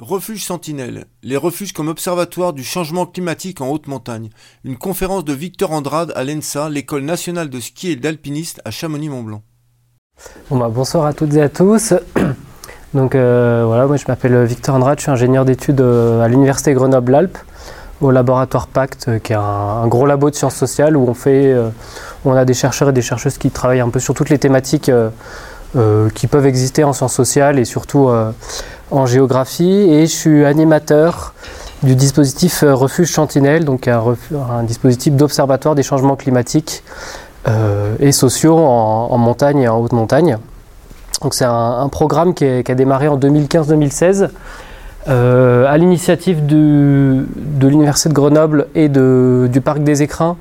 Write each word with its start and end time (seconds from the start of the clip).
Refuge 0.00 0.44
Sentinelle, 0.44 1.06
les 1.24 1.36
refuges 1.36 1.72
comme 1.72 1.88
observatoire 1.88 2.52
du 2.52 2.62
changement 2.62 3.04
climatique 3.04 3.60
en 3.60 3.68
haute 3.70 3.88
montagne. 3.88 4.30
Une 4.62 4.76
conférence 4.76 5.24
de 5.24 5.32
Victor 5.32 5.72
Andrade 5.72 6.12
à 6.14 6.22
l'ENSA, 6.22 6.68
l'école 6.68 7.02
nationale 7.02 7.50
de 7.50 7.58
ski 7.58 7.90
et 7.90 7.96
d'alpinistes 7.96 8.60
à 8.64 8.70
Chamonix-Mont-Blanc. 8.70 9.42
Bah, 10.52 10.70
bonsoir 10.72 11.04
à 11.04 11.12
toutes 11.14 11.34
et 11.34 11.42
à 11.42 11.48
tous. 11.48 11.94
Donc 12.94 13.16
euh, 13.16 13.64
voilà, 13.66 13.88
moi 13.88 13.96
je 13.96 14.04
m'appelle 14.06 14.44
Victor 14.44 14.76
Andrade, 14.76 14.98
je 14.98 15.02
suis 15.02 15.10
ingénieur 15.10 15.44
d'études 15.44 15.80
euh, 15.80 16.22
à 16.22 16.28
l'université 16.28 16.74
Grenoble-Alpes 16.74 17.38
au 18.00 18.12
laboratoire 18.12 18.68
Pacte, 18.68 19.06
euh, 19.08 19.18
qui 19.18 19.32
est 19.32 19.36
un, 19.36 19.88
gros 19.88 20.06
labo 20.06 20.30
de 20.30 20.36
sciences 20.36 20.54
sociales 20.54 20.96
où 20.96 21.08
on 21.08 21.14
fait, 21.14 21.56
on 22.24 22.34
a 22.34 22.44
des 22.44 22.54
chercheurs 22.54 22.90
et 22.90 22.92
des 22.92 23.02
chercheuses 23.02 23.36
qui 23.36 23.50
travaillent 23.50 23.80
un 23.80 23.90
peu 23.90 23.98
sur 23.98 24.14
toutes 24.14 24.30
les 24.30 24.38
thématiques 24.38 24.92
qui 26.14 26.26
peuvent 26.28 26.46
exister 26.46 26.84
en 26.84 26.92
sciences 26.92 27.14
sociales 27.14 27.58
et 27.58 27.64
surtout 27.64 28.08
en 28.90 29.06
géographie 29.06 29.90
et 29.90 30.06
je 30.06 30.12
suis 30.12 30.44
animateur 30.44 31.34
du 31.82 31.94
dispositif 31.94 32.62
euh, 32.62 32.74
Refuge 32.74 33.10
Chantinelle, 33.10 33.64
donc 33.64 33.88
un, 33.88 34.62
dispositif 34.64 35.14
d'observatoire 35.14 35.74
des 35.74 35.82
changements 35.82 36.16
climatiques 36.16 36.82
euh, 37.46 37.94
et 38.00 38.12
sociaux 38.12 38.56
en, 38.56 39.16
montagne 39.18 39.60
et 39.60 39.68
en 39.68 39.78
haute 39.78 39.92
montagne. 39.92 40.38
Donc 41.22 41.34
c'est 41.34 41.44
un, 41.44 41.88
programme 41.88 42.34
qui, 42.34 42.44
a 42.44 42.74
démarré 42.74 43.08
en 43.08 43.18
2015-2016 43.18 44.28
euh, 45.08 45.66
à 45.66 45.76
l'initiative 45.78 46.46
de 46.46 47.24
l'Université 47.62 48.08
de 48.08 48.14
Grenoble 48.14 48.66
et 48.74 48.88
du 48.88 49.60
Parc 49.60 49.82
des 49.82 50.02
Écrins. 50.02 50.36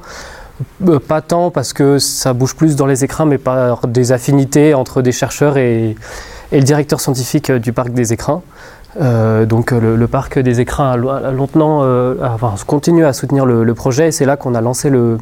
pas 1.07 1.21
tant 1.21 1.51
parce 1.51 1.73
que 1.73 1.99
ça 1.99 2.33
bouge 2.33 2.55
plus 2.55 2.75
dans 2.75 2.85
les 2.85 3.03
écrins, 3.03 3.25
mais 3.25 3.37
par 3.37 3.87
des 3.87 4.11
affinités 4.11 4.73
entre 4.73 5.01
des 5.01 5.11
chercheurs 5.11 5.57
et, 5.57 5.95
et 6.51 6.57
le 6.57 6.63
directeur 6.63 6.99
scientifique 6.99 7.51
du 7.51 7.73
parc 7.73 7.91
des 7.91 8.13
écrins. 8.13 8.41
Euh, 8.99 9.45
donc 9.45 9.71
le, 9.71 10.07
parc 10.07 10.39
des 10.39 10.59
écrins 10.59 10.91
a, 10.91 11.31
longtemps, 11.31 11.81
euh, 11.83 12.15
continue 12.65 13.05
à 13.05 13.13
soutenir 13.13 13.45
le, 13.45 13.73
projet 13.73 14.07
et 14.07 14.11
c'est 14.11 14.25
là 14.25 14.37
qu'on 14.37 14.55
a 14.55 14.61
lancé 14.61 14.89
le, 14.89 15.17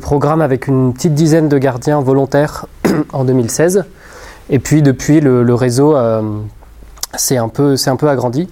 programme 0.00 0.40
avec 0.40 0.68
une 0.68 0.92
petite 0.92 1.14
dizaine 1.14 1.48
de 1.48 1.58
gardiens 1.58 2.00
volontaires 2.00 2.66
en 3.12 3.24
2016. 3.24 3.84
Et 4.50 4.58
puis 4.58 4.82
depuis, 4.82 5.20
le, 5.20 5.54
réseau 5.54 5.96
euh, 5.96 6.22
s'est 7.16 7.38
un, 7.38 7.48
peu, 7.48 7.74
un 7.86 7.96
peu 7.96 8.08
agrandi. 8.08 8.48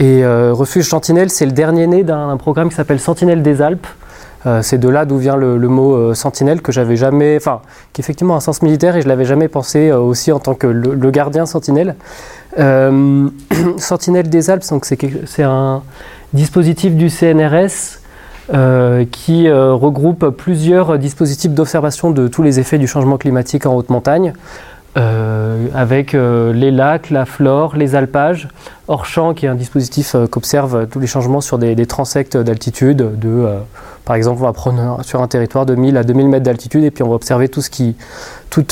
Et 0.00 0.24
Refuge 0.26 0.88
Sentinelle, 0.88 1.30
c'est 1.30 1.46
le 1.46 1.52
dernier 1.52 1.86
né 1.86 2.02
d'un 2.02 2.36
programme 2.36 2.68
qui 2.68 2.74
s'appelle 2.74 2.98
Sentinelle 2.98 3.42
des 3.42 3.62
Alpes, 3.62 3.86
euh, 4.46 4.60
c'est 4.62 4.78
de 4.78 4.88
là 4.88 5.04
d'où 5.04 5.16
vient 5.16 5.36
le, 5.36 5.56
mot 5.68 5.94
euh, 5.94 6.14
sentinelle 6.14 6.60
que 6.60 6.70
j'avais 6.70 6.96
jamais, 6.96 7.36
enfin, 7.36 7.60
qui 7.92 8.00
effectivement 8.00 8.36
un 8.36 8.40
sens 8.40 8.60
militaire 8.62 8.96
et 8.96 9.02
je 9.02 9.08
l'avais 9.08 9.24
jamais 9.24 9.48
pensé 9.48 9.88
euh, 9.88 9.98
aussi 9.98 10.32
en 10.32 10.38
tant 10.38 10.54
que 10.54 10.66
le, 10.66 11.10
gardien 11.10 11.46
sentinelle. 11.46 11.96
sentinelle 13.78 14.28
des 14.28 14.50
Alpes, 14.50 14.64
c'est 15.26 15.42
un 15.42 15.82
dispositif 16.32 16.94
du 16.94 17.08
CNRS 17.10 17.98
qui 19.10 19.50
regroupe 19.50 20.28
plusieurs 20.30 20.98
dispositifs 20.98 21.50
d'observation 21.50 22.10
de 22.10 22.28
tous 22.28 22.42
les 22.42 22.60
effets 22.60 22.78
du 22.78 22.86
changement 22.86 23.16
climatique 23.16 23.66
en 23.66 23.74
haute 23.74 23.88
montagne. 23.88 24.34
Avec 24.96 26.12
les 26.12 26.70
lacs, 26.70 27.10
la 27.10 27.26
flore, 27.26 27.76
les 27.76 27.94
alpages, 27.94 28.48
hors 28.86 29.06
champ 29.06 29.34
qui 29.34 29.46
est 29.46 29.48
un 29.48 29.54
dispositif 29.54 30.14
qu'observe 30.30 30.86
tous 30.88 31.00
les 31.00 31.06
changements 31.06 31.40
sur 31.40 31.58
des, 31.58 31.74
des 31.74 31.86
transects 31.86 32.36
d'altitude 32.36 33.18
de 33.18 33.58
par 34.04 34.16
exemple, 34.16 34.42
on 34.42 34.44
va 34.44 34.52
prendre 34.52 35.02
sur 35.02 35.22
un 35.22 35.28
territoire 35.28 35.64
de 35.64 35.74
1000 35.74 35.96
à 35.96 36.04
2000 36.04 36.28
mètres 36.28 36.44
d'altitude 36.44 36.84
et 36.84 36.90
puis 36.90 37.02
on 37.02 37.08
va 37.08 37.14
observer 37.14 37.48
tout 37.48 37.62
ce 37.62 37.70
qui, 37.70 37.96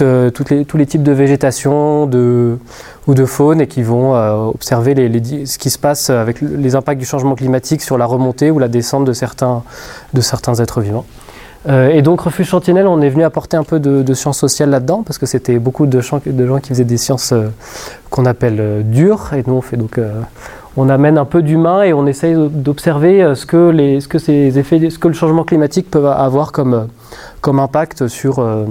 euh, 0.02 0.30
les, 0.50 0.64
tous 0.66 0.76
les 0.76 0.86
types 0.86 1.02
de 1.02 1.12
végétation 1.12 2.06
de, 2.06 2.58
ou 3.06 3.14
de 3.14 3.24
faune 3.24 3.62
et 3.62 3.66
qui 3.66 3.82
vont 3.82 4.14
euh, 4.14 4.34
observer 4.34 4.92
les, 4.92 5.46
ce 5.46 5.56
qui 5.56 5.70
se 5.70 5.78
passe 5.78 6.10
avec 6.10 6.42
les 6.42 6.74
impacts 6.74 7.00
du 7.00 7.06
changement 7.06 7.34
climatique 7.34 7.80
sur 7.80 7.96
la 7.96 8.04
remontée 8.04 8.50
ou 8.50 8.58
la 8.58 8.68
descente 8.68 9.06
de 9.06 9.14
certains, 9.14 9.62
de 10.12 10.20
certains 10.20 10.56
êtres 10.56 10.82
vivants. 10.82 11.06
Euh, 11.68 11.90
et 11.90 12.02
donc, 12.02 12.22
Refuge 12.22 12.48
Chantinelle, 12.48 12.86
on 12.86 13.00
est 13.00 13.08
venu 13.08 13.24
apporter 13.24 13.56
un 13.56 13.64
peu 13.64 13.78
de, 13.78 14.14
sciences 14.14 14.38
sociales 14.38 14.70
là-dedans, 14.70 15.02
parce 15.04 15.18
que 15.18 15.26
c'était 15.26 15.58
beaucoup 15.58 15.86
de, 15.86 16.00
de, 16.26 16.46
gens 16.46 16.58
qui 16.58 16.68
faisaient 16.70 16.84
des 16.84 16.96
sciences 16.96 17.32
qu'on 18.10 18.26
appelle 18.26 18.82
dures, 18.84 19.30
et 19.34 19.44
nous 19.46 19.62
on 19.72 19.76
donc 19.76 19.98
on 20.76 20.88
amène 20.88 21.18
un 21.18 21.24
peu 21.24 21.42
d'humain 21.42 21.82
et 21.82 21.92
on 21.92 22.06
essaye 22.06 22.34
d'observer 22.34 23.22
euh, 23.22 23.34
ce 23.34 23.46
que, 23.46 23.70
les, 23.70 24.00
ce 24.00 24.08
que 24.08 24.18
ces 24.18 24.58
effets, 24.58 24.90
ce 24.90 24.98
que 24.98 25.08
le 25.08 25.14
changement 25.14 25.44
climatique 25.44 25.90
peut 25.90 26.08
avoir 26.08 26.52
comme, 26.52 26.74
euh, 26.74 26.84
comme 27.40 27.58
impact 27.58 28.08
sur, 28.08 28.38
euh, 28.38 28.64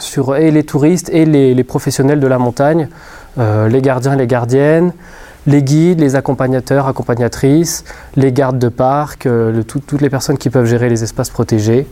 sur 0.00 0.36
et 0.36 0.50
les 0.50 0.64
touristes 0.64 1.08
et 1.10 1.24
les, 1.24 1.64
professionnels 1.64 2.20
de 2.20 2.26
la 2.26 2.38
montagne, 2.38 2.88
les 3.36 3.82
gardiens 3.82 4.14
et 4.14 4.16
les 4.16 4.26
gardiennes, 4.26 4.92
les 5.46 5.62
guides, 5.62 6.00
les 6.00 6.16
accompagnateurs, 6.16 6.86
accompagnatrices, 6.86 7.84
les 8.16 8.32
gardes 8.32 8.58
de 8.58 8.68
parc, 8.68 9.28
toutes 9.66 10.00
les 10.00 10.10
personnes 10.10 10.38
qui 10.38 10.50
peuvent 10.50 10.66
gérer 10.66 10.88
les 10.88 11.02
espaces 11.02 11.30
protégés. 11.30 11.86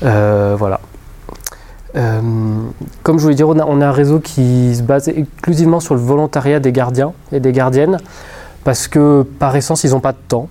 voilà. 0.00 0.80
comme 1.94 3.18
je 3.18 3.22
voulais 3.22 3.34
dire, 3.34 3.48
on 3.48 3.58
a, 3.58 3.64
on 3.64 3.80
a, 3.80 3.86
un 3.86 3.92
réseau 3.92 4.20
qui 4.20 4.74
se 4.74 4.82
base 4.82 5.08
exclusivement 5.08 5.80
sur 5.80 5.94
le 5.94 6.00
volontariat 6.00 6.60
des 6.60 6.72
gardiens 6.72 7.12
et 7.32 7.40
des 7.40 7.52
gardiennes 7.52 7.98
parce 8.64 8.88
que 8.88 9.22
par 9.38 9.56
essence, 9.56 9.84
ils 9.84 9.92
n'ont 9.92 10.00
pas 10.00 10.12
de 10.12 10.18
temps. 10.28 10.48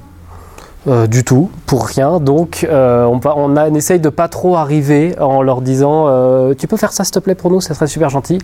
Euh, 0.88 1.06
du 1.06 1.26
tout, 1.26 1.50
pour 1.66 1.86
rien. 1.86 2.22
Donc, 2.22 2.66
euh, 2.70 3.04
on, 3.04 3.20
on, 3.26 3.76
essaye 3.76 4.00
de 4.00 4.08
pas 4.08 4.30
trop 4.30 4.56
arriver 4.56 5.16
en 5.20 5.42
leur 5.42 5.60
disant 5.60 6.06
euh, 6.08 6.54
Tu 6.58 6.66
peux 6.68 6.78
faire 6.78 6.94
ça, 6.94 7.04
s'il 7.04 7.14
te 7.14 7.20
plaît, 7.20 7.36
pour 7.36 7.52
nous, 7.52 7.60
ça 7.60 7.74
serait 7.74 7.88
super 7.88 8.10
gentil. 8.10 8.38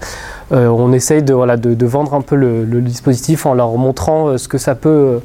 on 0.52 0.92
essaye 0.92 1.24
de, 1.24 1.86
vendre 1.86 2.14
un 2.14 2.22
peu 2.22 2.36
le, 2.36 2.82
dispositif 2.82 3.46
en 3.46 3.54
leur 3.54 3.78
montrant 3.78 4.38
ce 4.38 4.50
que 4.50 4.58
ça 4.58 4.76
peut 4.76 5.20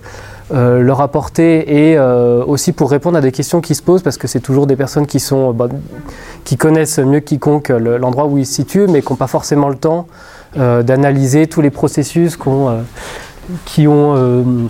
leur 0.51 1.01
apporter 1.01 1.89
et 1.91 1.99
aussi 1.99 2.73
pour 2.73 2.91
répondre 2.91 3.19
à 3.19 3.21
des 3.21 3.33
questions 3.33 3.61
qui 3.61 3.75
se 3.75 3.83
posent 3.83 4.03
parce 4.03 4.17
que 4.17 4.29
c'est 4.29 4.41
toujours 4.41 4.67
des 4.67 4.77
personnes 4.77 5.07
qui, 5.07 5.19
sont, 5.19 5.57
qui 6.45 6.57
connaissent 6.57 7.01
mieux 7.01 7.21
que 7.21 7.27
quiconque 7.27 7.71
l'endroit 7.71 8.27
où 8.27 8.39
ils 8.39 8.47
se 8.47 8.55
situent, 8.55 8.87
mais 8.87 9.03
qui 9.03 9.13
n'ont 9.13 9.17
pas 9.17 9.27
forcément 9.27 9.69
le 9.69 9.77
temps 9.77 10.07
d'analyser 10.57 11.49
tous 11.49 11.63
les 11.63 11.71
processus 11.71 12.39
qui 13.65 13.89
ont, 13.89 14.69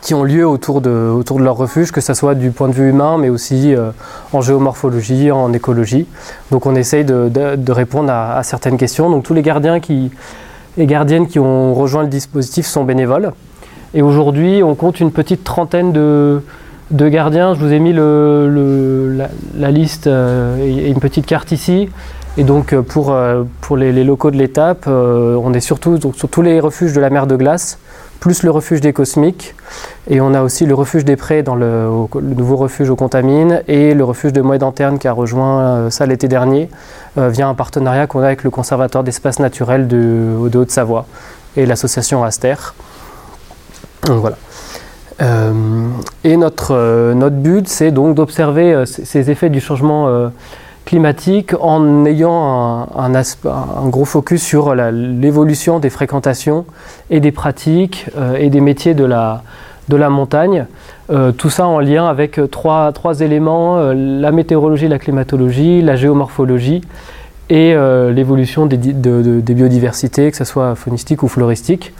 qui 0.00 0.14
ont 0.14 0.24
lieu 0.24 0.46
autour 0.46 0.80
de, 0.80 0.90
autour 0.90 1.38
de 1.38 1.44
leur 1.44 1.56
refuge, 1.56 1.92
que 1.92 2.00
ce 2.00 2.14
soit 2.14 2.34
du 2.34 2.50
point 2.50 2.68
de 2.68 2.72
vue 2.72 2.88
humain, 2.88 3.18
mais 3.18 3.28
aussi 3.28 3.74
euh, 3.74 3.90
en 4.32 4.40
géomorphologie, 4.40 5.30
en 5.30 5.52
écologie. 5.52 6.06
Donc 6.50 6.66
on 6.66 6.74
essaye 6.74 7.04
de, 7.04 7.28
de, 7.28 7.72
répondre 7.72 8.10
à, 8.10 8.42
certaines 8.42 8.78
questions. 8.78 9.10
Donc 9.10 9.24
tous 9.24 9.34
les 9.34 9.42
gardiens 9.42 9.78
qui, 9.80 10.10
et 10.78 10.86
gardiennes 10.86 11.26
qui 11.26 11.38
ont 11.38 11.74
rejoint 11.74 12.02
le 12.02 12.08
dispositif 12.08 12.66
sont 12.66 12.84
bénévoles. 12.84 13.32
Et 13.92 14.02
aujourd'hui, 14.02 14.62
on 14.62 14.74
compte 14.74 15.00
une 15.00 15.12
petite 15.12 15.44
trentaine 15.44 15.92
de, 15.92 16.40
de 16.92 17.08
gardiens. 17.08 17.54
Je 17.54 17.60
vous 17.60 17.72
ai 17.72 17.80
mis 17.80 17.92
le, 17.92 19.18
la, 19.58 19.70
liste 19.70 20.06
euh, 20.06 20.56
et 20.64 20.88
une 20.88 21.00
petite 21.00 21.26
carte 21.26 21.52
ici. 21.52 21.90
Et 22.38 22.44
donc 22.44 22.74
pour, 22.74 23.14
pour 23.60 23.76
les, 23.76 24.04
locaux 24.04 24.30
de 24.30 24.36
l'étape, 24.36 24.86
on 24.86 25.52
est 25.52 25.60
surtout 25.60 25.98
donc, 25.98 26.14
sur 26.14 26.28
tous 26.28 26.42
les 26.42 26.60
refuges 26.60 26.92
de 26.92 27.00
la 27.00 27.10
mer 27.10 27.26
de 27.26 27.34
glace 27.34 27.78
plus 28.20 28.42
le 28.42 28.50
refuge 28.50 28.80
des 28.80 28.92
Cosmiques. 28.92 29.54
Et 30.08 30.20
on 30.20 30.34
a 30.34 30.42
aussi 30.42 30.66
le 30.66 30.74
refuge 30.74 31.04
des 31.04 31.16
Prés 31.16 31.42
dans 31.42 31.56
le, 31.56 31.88
nouveau 32.20 32.56
refuge 32.56 32.90
aux 32.90 32.96
Contamines 32.96 33.62
et 33.66 33.94
le 33.94 34.04
refuge 34.04 34.32
de 34.32 34.42
Moët 34.42 34.62
qui 34.98 35.08
a 35.08 35.12
rejoint 35.12 35.60
euh, 35.60 35.90
ça 35.90 36.06
l'été 36.06 36.28
dernier 36.28 36.68
euh, 37.18 37.28
via 37.30 37.48
un 37.48 37.54
partenariat 37.54 38.06
qu'on 38.06 38.20
a 38.20 38.26
avec 38.26 38.44
le 38.44 38.50
Conservatoire 38.50 39.02
d'espaces 39.02 39.40
naturels 39.40 39.88
de, 39.88 40.36
Haute-Savoie 40.54 41.06
et 41.56 41.66
l'association 41.66 42.22
Aster. 42.22 42.54
Voilà. 44.06 44.36
Euh, 45.22 45.52
et 46.24 46.36
notre, 46.36 47.12
notre 47.14 47.36
but, 47.36 47.68
c'est 47.68 47.90
donc 47.90 48.14
d'observer 48.14 48.84
ces 48.86 49.30
effets 49.30 49.50
du 49.50 49.60
changement 49.60 50.30
climatique 50.84 51.52
en 51.60 52.04
ayant 52.04 52.88
un, 52.96 53.14
un, 53.14 53.88
gros 53.88 54.04
focus 54.04 54.42
sur 54.42 54.74
l'évolution 54.74 55.78
des 55.78 55.90
fréquentations 55.90 56.64
et 57.10 57.20
des 57.20 57.32
pratiques 57.32 58.06
euh, 58.16 58.36
et 58.36 58.50
des 58.50 58.60
métiers 58.60 58.94
de 58.94 59.04
la, 59.04 59.42
de 59.88 59.96
la 59.96 60.10
montagne. 60.10 60.66
Euh, 61.10 61.32
tout 61.32 61.50
ça 61.50 61.66
en 61.66 61.80
lien 61.80 62.06
avec 62.06 62.40
trois, 62.50 62.92
trois 62.92 63.20
éléments, 63.20 63.78
euh, 63.78 63.94
la 63.94 64.32
météorologie, 64.32 64.88
la 64.88 64.98
climatologie, 64.98 65.82
la 65.82 65.96
géomorphologie 65.96 66.82
et 67.50 67.74
l'évolution 68.14 68.66
des, 68.66 68.76
des, 68.76 69.54
biodiversités, 69.54 70.30
que 70.30 70.36
ce 70.36 70.44
soit 70.44 70.76
faunistique 70.76 71.24
ou 71.24 71.28
floristique. 71.28 71.92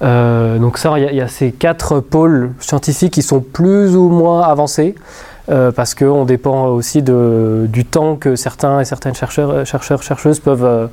donc 0.00 0.78
ça, 0.78 0.96
il 0.96 1.16
y, 1.16 1.20
a 1.20 1.26
ces 1.26 1.50
quatre 1.50 1.98
pôles 1.98 2.52
scientifiques 2.60 3.12
qui 3.12 3.22
sont 3.22 3.40
plus 3.40 3.96
ou 3.96 4.08
moins 4.08 4.42
avancés. 4.42 4.94
Euh, 5.50 5.72
parce 5.72 5.94
qu'on 5.94 6.24
dépend 6.24 6.68
aussi 6.68 7.02
du 7.02 7.84
temps 7.84 8.16
que 8.16 8.34
certains 8.34 8.80
et 8.80 8.86
certaines 8.86 9.14
chercheurs, 9.14 9.66
chercheurs 9.66 10.02
chercheuses 10.02 10.40
peuvent 10.40 10.64
euh, 10.64 10.86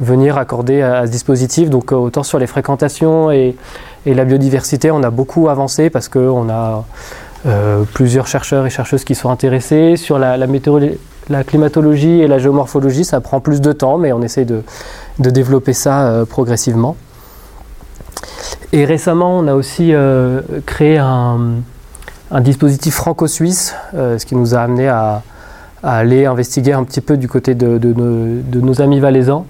venir 0.00 0.38
accorder 0.38 0.80
à, 0.80 1.04
ce 1.06 1.10
dispositif. 1.10 1.68
Donc 1.68 1.92
euh, 1.92 1.96
autant 1.96 2.22
sur 2.22 2.38
les 2.38 2.46
fréquentations 2.46 3.30
et, 3.30 3.56
la 4.06 4.24
biodiversité, 4.24 4.90
on 4.90 5.02
a 5.02 5.10
beaucoup 5.10 5.50
avancé 5.50 5.90
parce 5.90 6.08
qu'on 6.08 6.48
a 6.48 6.84
plusieurs 7.92 8.26
chercheurs 8.26 8.64
et 8.64 8.70
chercheuses 8.70 9.04
qui 9.04 9.14
sont 9.14 9.28
intéressés. 9.28 9.96
Sur 9.96 10.18
la, 10.18 10.38
la, 10.38 11.44
climatologie 11.44 12.22
et 12.22 12.26
la 12.26 12.38
géomorphologie, 12.38 13.04
ça 13.04 13.20
prend 13.20 13.40
plus 13.40 13.60
de 13.60 13.70
temps, 13.72 13.98
mais 13.98 14.14
on 14.14 14.22
essaie 14.22 14.46
de 14.46 14.62
développer 15.18 15.74
ça 15.74 16.24
progressivement. 16.30 16.96
Et 18.72 18.86
récemment, 18.86 19.38
on 19.38 19.46
a 19.46 19.52
aussi 19.52 19.92
créé 20.64 20.96
un, 20.96 21.38
dispositif 22.40 22.94
franco-suisse, 22.94 23.74
ce 23.92 24.24
qui 24.24 24.36
nous 24.36 24.54
a 24.54 24.60
amené 24.60 24.88
à, 24.88 25.22
aller 25.82 26.26
investiguer 26.26 26.72
un 26.72 26.84
petit 26.84 27.00
peu 27.00 27.16
du 27.16 27.28
côté 27.28 27.54
de, 27.54 28.60
nos 28.60 28.82
amis 28.82 29.00
valaisans. 29.00 29.46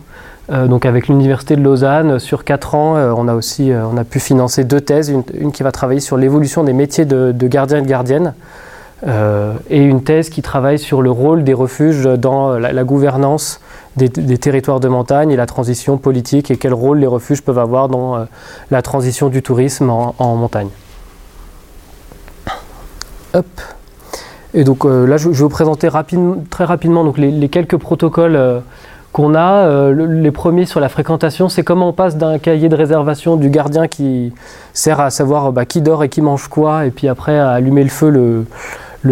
Euh, 0.51 0.67
donc 0.67 0.87
avec 0.87 1.09
l'université 1.09 1.57
de 1.57 1.63
Lausanne, 1.63 2.19
sur 2.19 2.45
4 2.45 2.75
ans, 2.75 2.97
euh, 2.97 3.13
on 3.15 3.29
a 3.29 3.35
aussi 3.35 3.71
euh, 3.71 3.85
on 3.85 4.03
pu 4.05 4.19
financer 4.19 4.65
deux 4.65 4.81
thèses, 4.81 5.11
une, 5.11 5.53
qui 5.53 5.63
va 5.63 5.73
travailler 5.73 6.01
sur 6.01 6.17
l'évolution 6.17 6.65
des 6.65 6.73
métiers 6.73 7.05
de, 7.05 7.33
de 7.33 7.47
gardien 7.49 7.79
et 7.79 7.83
de 7.83 7.87
gardienne, 7.87 8.35
et 9.71 9.79
une 9.79 10.03
thèse 10.03 10.29
qui 10.29 10.43
travaille 10.43 10.81
sur 10.81 11.03
le 11.03 11.11
rôle 11.13 11.45
des 11.45 11.55
refuges 11.55 12.03
dans 12.03 12.59
la, 12.59 12.83
gouvernance 12.83 13.61
des, 13.97 14.09
territoires 14.09 14.81
de 14.81 14.89
montagne 14.89 15.31
et 15.31 15.37
la 15.37 15.47
transition 15.47 15.99
politique 15.99 16.51
et 16.51 16.57
quel 16.57 16.75
rôle 16.75 16.99
les 16.99 17.07
refuges 17.07 17.43
peuvent 17.43 17.61
avoir 17.61 17.89
dans 17.89 18.27
la 18.73 18.83
transition 18.83 19.29
du 19.29 19.41
tourisme 19.41 19.89
en, 19.89 20.35
montagne. 20.35 20.67
Et 24.55 24.65
donc 24.65 24.85
là, 24.85 25.17
je, 25.17 25.29
vais 25.29 25.35
vous 25.35 25.49
présenter 25.49 25.89
très 26.51 26.65
rapidement 26.65 27.05
donc, 27.05 27.19
les, 27.19 27.49
quelques 27.49 27.77
protocoles 27.77 28.63
qu'on 29.13 29.35
a. 29.35 29.67
Euh, 29.67 30.07
les 30.07 30.31
premiers 30.31 30.67
sur 30.67 30.81
la 30.81 30.89
fréquentation, 30.89 31.49
c'est 31.49 31.63
comment 31.63 31.89
on 31.89 31.93
passe 31.93 32.17
d'un 32.17 32.39
cahier 32.39 32.69
de 32.69 32.77
réservation 32.77 33.37
du 33.37 33.51
gardien 33.51 33.89
qui 33.89 34.33
sert 34.73 35.01
à 35.01 35.11
savoir 35.11 35.53
bah, 35.53 35.65
qui 35.65 35.81
dort 35.81 36.05
et 36.05 36.09
qui 36.09 36.23
mange 36.23 36.49
quoi, 36.49 36.87
et 36.87 36.91
puis 36.91 37.09
après 37.09 37.39
à 37.39 37.51
allumer 37.51 37.83
le 37.83 37.91
feu 37.91 38.11
le, 38.11 38.47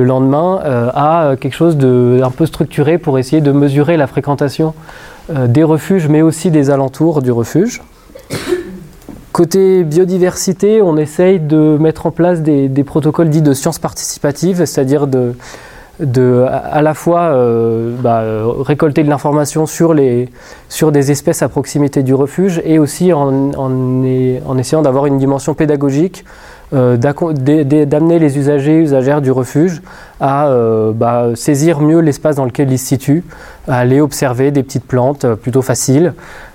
lendemain, 0.05 0.61
euh, 0.65 0.91
à 0.95 1.37
quelque 1.41 1.55
chose 1.55 1.77
de 1.77 2.21
un 2.23 2.31
peu 2.31 2.45
structuré 2.45 2.99
pour 2.99 3.19
essayer 3.19 3.41
de 3.41 3.53
mesurer 3.53 3.97
la 3.97 4.07
fréquentation 4.07 4.75
euh, 5.31 5.47
des 5.47 5.65
refuges, 5.65 6.09
mais 6.09 6.23
aussi 6.23 6.51
des 6.51 6.71
alentours 6.71 7.23
du 7.23 7.33
refuge. 7.33 7.81
Côté 9.37 9.85
biodiversité, 9.85 10.81
on 10.81 10.97
essaye 10.97 11.41
de 11.41 11.77
mettre 11.79 12.07
en 12.07 12.11
place 12.11 12.41
des, 12.41 12.85
protocoles 12.85 13.29
dits 13.29 13.43
de 13.43 13.53
sciences 13.53 13.79
participatives, 13.79 14.65
c'est-à-dire 14.65 15.07
de 15.07 15.35
à 16.49 16.81
la 16.81 16.95
fois 16.95 17.21
euh, 17.21 17.95
bah, 18.01 18.23
récolter 18.61 19.05
de 19.05 19.11
l'information 19.11 19.67
sur, 19.67 19.95
des 19.95 20.31
espèces 21.11 21.43
à 21.43 21.51
proximité 21.51 22.03
du 22.03 22.15
refuge 22.15 22.63
et 22.65 22.79
aussi 22.79 23.13
en, 23.13 24.03
essayant 24.59 24.81
d'avoir 24.81 25.05
une 25.05 25.19
dimension 25.19 25.53
pédagogique, 25.53 26.25
d'amener 26.73 28.19
les 28.19 28.39
usagers 28.39 28.81
usagères 28.81 29.21
du 29.21 29.31
refuge 29.31 29.83
à 30.21 30.49
euh, 30.49 30.93
bah, 30.93 31.29
saisir 31.35 31.81
mieux 31.81 32.01
l'espace 32.01 32.37
dans 32.37 32.45
lequel 32.45 32.73
ils 32.73 32.79
se 32.79 32.87
situent, 32.87 33.25
à 33.69 33.79
aller 33.79 34.01
observer 34.01 34.51
des 34.51 34.63
petites 34.63 34.87
plantes 34.87 35.27
plutôt 35.35 35.63
faciles 35.63 36.15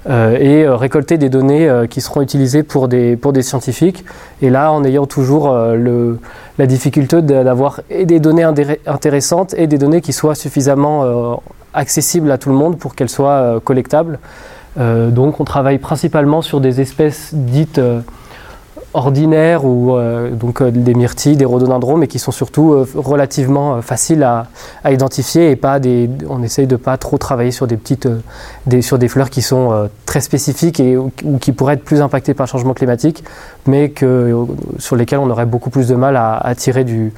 et 0.10 0.66
récolter 0.68 1.20
des 1.20 1.30
données 1.30 1.70
qui 1.88 2.02
seront 2.02 2.24
utilisées 2.24 2.64
pour 2.64 2.88
des, 2.88 3.16
pour 3.16 3.34
des 3.34 3.44
scientifiques. 3.44 4.04
Et 4.42 4.50
là, 4.50 4.72
en 4.72 4.84
ayant 4.84 5.06
toujours 5.06 5.56
la 6.58 6.68
difficulté 6.68 7.22
d'avoir 7.22 7.82
des 7.90 8.20
données 8.20 8.44
intéressantes 8.86 9.54
et 9.58 9.68
des 9.68 9.78
données 9.78 10.02
qui 10.02 10.14
soient 10.14 10.36
suffisamment 10.36 11.04
euh, 11.04 11.36
accessibles 11.74 12.32
à 12.32 12.38
tout 12.38 12.50
le 12.50 12.56
monde 12.56 12.78
pour 12.78 12.96
qu'elles 12.96 13.10
soient 13.10 13.42
euh, 13.42 13.60
collectables. 13.60 14.20
Euh, 14.80 15.10
donc 15.10 15.40
on 15.40 15.44
travaille 15.44 15.80
principalement 15.80 16.42
sur 16.42 16.62
des 16.62 16.80
espèces 16.80 17.34
dites 17.34 17.82
ordinaires 18.94 19.64
ou 19.66 19.96
euh, 19.96 20.32
donc 20.32 20.62
euh, 20.62 20.70
des 20.72 20.94
myrtilles, 20.94 21.38
des 21.38 21.46
rhododendrons, 21.46 21.98
mais 21.98 22.08
qui 22.08 22.20
sont 22.20 22.32
surtout 22.32 22.74
euh, 22.74 22.88
relativement 22.96 23.82
faciles 23.82 24.24
à, 24.24 24.48
identifier 24.92 25.52
et 25.52 25.56
pas 25.56 25.80
des, 25.80 26.10
on 26.28 26.44
essaye 26.44 26.68
de 26.68 26.76
pas 26.76 26.98
trop 26.98 27.18
travailler 27.18 27.52
sur 27.52 27.68
des 27.68 27.78
petites, 27.78 28.08
des, 28.66 28.82
sur 28.82 28.98
des 29.00 29.08
fleurs 29.08 29.30
qui 29.30 29.42
sont 29.42 29.90
très 30.06 30.22
spécifiques 30.22 30.80
et 30.80 30.98
ou, 30.98 31.12
qui 31.40 31.52
pourraient 31.52 31.76
être 31.76 31.84
plus 31.84 32.02
impactées 32.02 32.34
par 32.34 32.46
le 32.46 32.50
changement 32.50 32.74
climatique, 32.74 33.24
mais 33.68 33.90
que, 33.90 34.36
sur 34.80 34.96
lesquelles 34.96 35.20
on 35.20 35.30
aurait 35.30 35.46
beaucoup 35.46 35.70
plus 35.70 35.88
de 35.88 35.96
mal 35.96 36.18
à, 36.18 36.36
attirer, 36.38 36.84
du, 36.84 37.14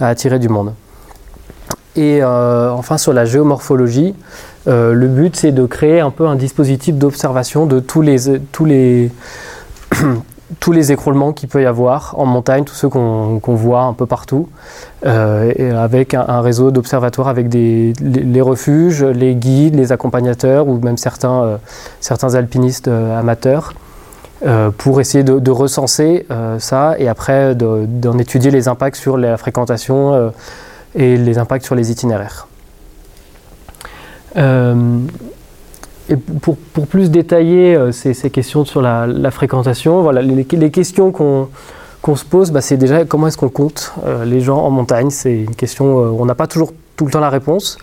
à 0.00 0.14
du 0.14 0.48
monde. 0.48 0.72
Et 1.96 2.24
enfin 2.24 2.96
sur 2.96 3.12
la 3.12 3.24
géomorphologie, 3.24 4.14
le 4.66 5.06
but 5.06 5.36
c'est 5.36 5.52
de 5.52 5.66
créer 5.66 6.00
un 6.00 6.10
peu 6.10 6.26
un 6.26 6.36
dispositif 6.36 6.94
d'observation 6.94 7.66
de 7.66 7.80
tous 7.80 8.00
les, 8.00 8.38
tous 8.52 8.64
les 8.64 9.10
tous 10.60 10.72
les 10.72 10.92
écroulements 10.92 11.32
qu'il 11.32 11.48
peut 11.48 11.62
y 11.62 11.66
avoir 11.66 12.14
en 12.18 12.24
montagne, 12.24 12.64
tous 12.64 12.74
ceux 12.74 12.88
qu'on 12.88 13.40
voit 13.44 13.82
un 13.82 13.92
peu 13.92 14.06
partout, 14.06 14.48
euh, 15.06 15.82
avec 15.82 16.14
un, 16.14 16.40
réseau 16.40 16.70
d'observatoires 16.70 17.28
avec 17.28 17.52
les, 17.52 18.40
refuges, 18.40 19.04
les 19.04 19.34
guides, 19.34 19.74
les 19.74 19.92
accompagnateurs 19.92 20.66
ou 20.66 20.78
même 20.78 20.96
certains, 20.96 21.58
euh, 22.10 22.34
alpinistes 22.34 22.88
euh, 22.88 23.18
amateurs. 23.18 23.74
pour 24.78 25.00
essayer 25.00 25.24
de 25.24 25.50
recenser 25.50 26.26
ça 26.58 26.94
et 26.98 27.08
après 27.08 27.56
d'en 27.56 28.18
étudier 28.18 28.52
les 28.52 28.68
impacts 28.68 28.96
sur 28.96 29.16
la 29.16 29.36
fréquentation 29.36 30.32
et 30.94 31.16
les 31.16 31.38
impacts 31.38 31.64
sur 31.64 31.74
les 31.74 31.90
itinéraires. 31.90 32.46
Et 36.10 36.16
pour, 36.16 36.56
plus 36.86 37.10
détailler 37.10 37.74
euh, 37.74 37.92
ces, 37.92 38.30
questions 38.30 38.64
sur 38.64 38.80
la, 38.80 39.30
fréquentation, 39.30 40.02
voilà, 40.02 40.22
les, 40.22 40.70
questions 40.70 41.12
qu'on 41.12 41.48
qu'on 42.00 42.14
se 42.14 42.24
pose, 42.24 42.52
bah, 42.52 42.60
c'est 42.60 42.76
déjà 42.76 43.04
comment 43.04 43.26
est-ce 43.26 43.36
qu'on 43.36 43.48
compte 43.48 43.92
euh, 44.06 44.24
les 44.24 44.40
gens 44.40 44.58
en 44.58 44.70
montagne? 44.70 45.10
C'est 45.10 45.40
une 45.40 45.54
question, 45.56 45.98
euh, 45.98 46.10
on 46.16 46.24
n'a 46.26 46.36
pas 46.36 46.46
toujours 46.46 46.72
tout 46.96 47.04
le 47.04 47.10
temps 47.10 47.20
la 47.20 47.28
réponse. 47.28 47.76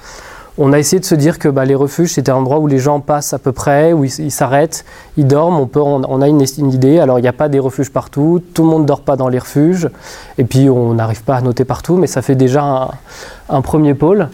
On 0.58 0.72
a 0.72 0.80
essayé 0.80 1.02
de 1.02 1.06
se 1.06 1.16
dire 1.16 1.38
que 1.38 1.50
bah, 1.50 1.66
les 1.66 1.76
refuges, 1.76 2.14
c'était 2.14 2.32
un 2.32 2.36
endroit 2.36 2.60
où 2.60 2.68
les 2.68 2.80
gens 2.80 3.02
passent 3.02 3.34
à 3.34 3.40
peu 3.40 3.52
près, 3.52 3.92
où 3.92 4.06
ils 4.06 4.32
s'arrêtent, 4.32 4.86
ils 5.18 5.28
dorment, 5.28 5.60
on, 5.60 5.68
peut, 5.68 5.82
on, 5.82 6.22
a 6.22 6.28
une, 6.30 6.42
idée. 6.72 7.00
Alors 7.00 7.20
il 7.20 7.24
n'y 7.24 7.28
a 7.28 7.34
pas 7.34 7.50
des 7.50 7.60
refuges 7.60 7.92
partout, 7.92 8.42
tout 8.54 8.64
le 8.64 8.70
monde 8.70 8.84
ne 8.84 8.88
dort 8.88 9.02
pas 9.02 9.18
dans 9.18 9.28
les 9.28 9.38
refuges, 9.38 9.90
et 10.38 10.46
puis 10.46 10.70
on 10.70 10.94
n'arrive 10.94 11.24
pas 11.24 11.36
à 11.36 11.42
noter 11.42 11.66
partout, 11.66 11.98
mais 11.98 12.08
ça 12.08 12.22
fait 12.22 12.36
déjà 12.36 12.90
un 13.50 13.62
premier 13.62 13.96
pôle. 13.96 14.30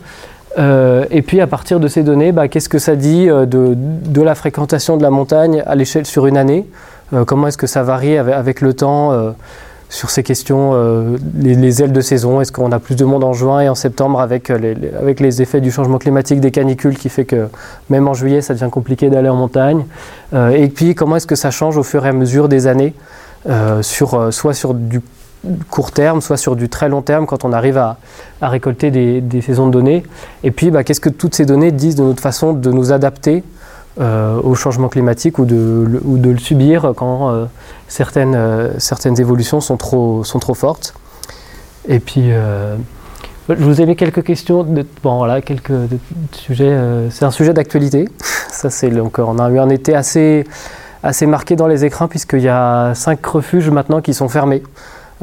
Euh, 0.57 1.05
et 1.11 1.21
puis 1.21 1.41
à 1.41 1.47
partir 1.47 1.79
de 1.79 1.87
ces 1.87 2.03
données, 2.03 2.31
bah, 2.31 2.47
qu'est-ce 2.47 2.69
que 2.69 2.79
ça 2.79 2.95
dit 2.95 3.29
euh, 3.29 3.45
de, 3.45 4.21
la 4.21 4.35
fréquentation 4.35 4.97
de 4.97 5.03
la 5.03 5.09
montagne 5.09 5.63
à 5.65 5.75
l'échelle 5.75 6.05
sur 6.05 6.27
une 6.27 6.37
année 6.37 6.67
euh, 7.13 7.25
Comment 7.25 7.47
est-ce 7.47 7.57
que 7.57 7.67
ça 7.67 7.83
varie 7.83 8.17
avec, 8.17 8.61
le 8.61 8.73
temps 8.73 9.33
sur 9.89 10.09
ces 10.09 10.23
questions, 10.23 10.73
les, 11.35 11.55
les, 11.55 11.83
ailes 11.83 11.91
de 11.91 12.01
saison? 12.01 12.39
Est-ce 12.39 12.51
qu'on 12.51 12.71
a 12.71 12.79
plus 12.79 12.95
de 12.95 13.03
monde 13.03 13.23
en 13.23 13.33
juin 13.33 13.61
et 13.61 13.69
en 13.69 13.75
septembre 13.75 14.21
avec 14.21 14.49
les, 14.49 14.75
avec 14.99 15.19
les 15.19 15.41
effets 15.41 15.61
du 15.61 15.71
changement 15.71 15.97
climatique, 15.97 16.39
des 16.39 16.51
canicules 16.51 16.97
qui 16.97 17.09
fait 17.09 17.25
que 17.25 17.47
même 17.89 18.07
en 18.07 18.13
juillet 18.13 18.41
ça 18.41 18.53
devient 18.53 18.69
compliqué 18.71 19.09
d'aller 19.09 19.29
en 19.29 19.35
montagne? 19.35 19.85
Et 20.33 20.69
puis 20.69 20.95
comment 20.95 21.17
est-ce 21.17 21.27
que 21.27 21.35
ça 21.35 21.51
change 21.51 21.77
au 21.77 21.83
fur 21.83 22.05
et 22.05 22.09
à 22.09 22.13
mesure 22.13 22.47
des 22.47 22.67
années 22.67 22.93
sur, 23.81 24.33
soit 24.33 24.53
sur 24.53 24.73
du 24.73 25.01
court 25.69 25.91
terme, 25.91 26.21
soit 26.21 26.37
sur 26.37 26.55
du 26.55 26.69
très 26.69 26.89
long 26.89 27.01
terme 27.01 27.25
quand 27.25 27.45
on 27.45 27.53
arrive 27.53 27.77
à, 27.77 27.97
récolter 28.41 28.91
des, 28.91 29.41
saisons 29.41 29.67
de 29.67 29.71
données. 29.71 30.03
Et 30.43 30.51
puis, 30.51 30.71
bah, 30.71 30.83
qu'est-ce 30.83 31.01
que 31.01 31.09
toutes 31.09 31.35
ces 31.35 31.45
données 31.45 31.71
disent 31.71 31.95
de 31.95 32.03
notre 32.03 32.21
façon 32.21 32.53
de 32.53 32.71
nous 32.71 32.91
adapter 32.91 33.43
euh, 33.99 34.39
au 34.41 34.55
changement 34.55 34.87
climatique 34.87 35.37
ou 35.37 35.45
de, 35.45 35.85
le 36.23 36.37
subir 36.37 36.93
quand 36.95 37.29
euh, 37.29 37.45
certaines, 37.87 38.35
euh, 38.35 38.79
certaines 38.79 39.19
évolutions 39.19 39.61
sont 39.61 39.77
trop, 39.77 40.23
fortes? 40.53 40.93
Et 41.87 41.99
puis, 41.99 42.29
je 43.49 43.55
vous 43.55 43.81
ai 43.81 43.85
mis 43.85 43.95
quelques 43.95 44.23
questions. 44.23 44.65
Bon, 45.03 45.17
voilà, 45.17 45.41
quelques 45.41 45.73
sujets. 46.33 46.77
c'est 47.09 47.25
un 47.25 47.31
sujet 47.31 47.53
d'actualité. 47.53 48.07
Ça, 48.51 48.69
c'est. 48.69 48.91
On 49.17 49.39
a 49.39 49.49
eu 49.49 49.59
un 49.59 49.69
été 49.69 49.95
assez, 49.95 50.45
marqué 51.25 51.55
dans 51.55 51.67
les 51.67 51.83
écrins 51.83 52.07
puisqu'il 52.07 52.41
y 52.41 52.49
a 52.49 52.93
cinq 52.93 53.25
refuges 53.25 53.71
maintenant 53.71 54.01
qui 54.01 54.13
sont 54.13 54.29
fermés. 54.29 54.61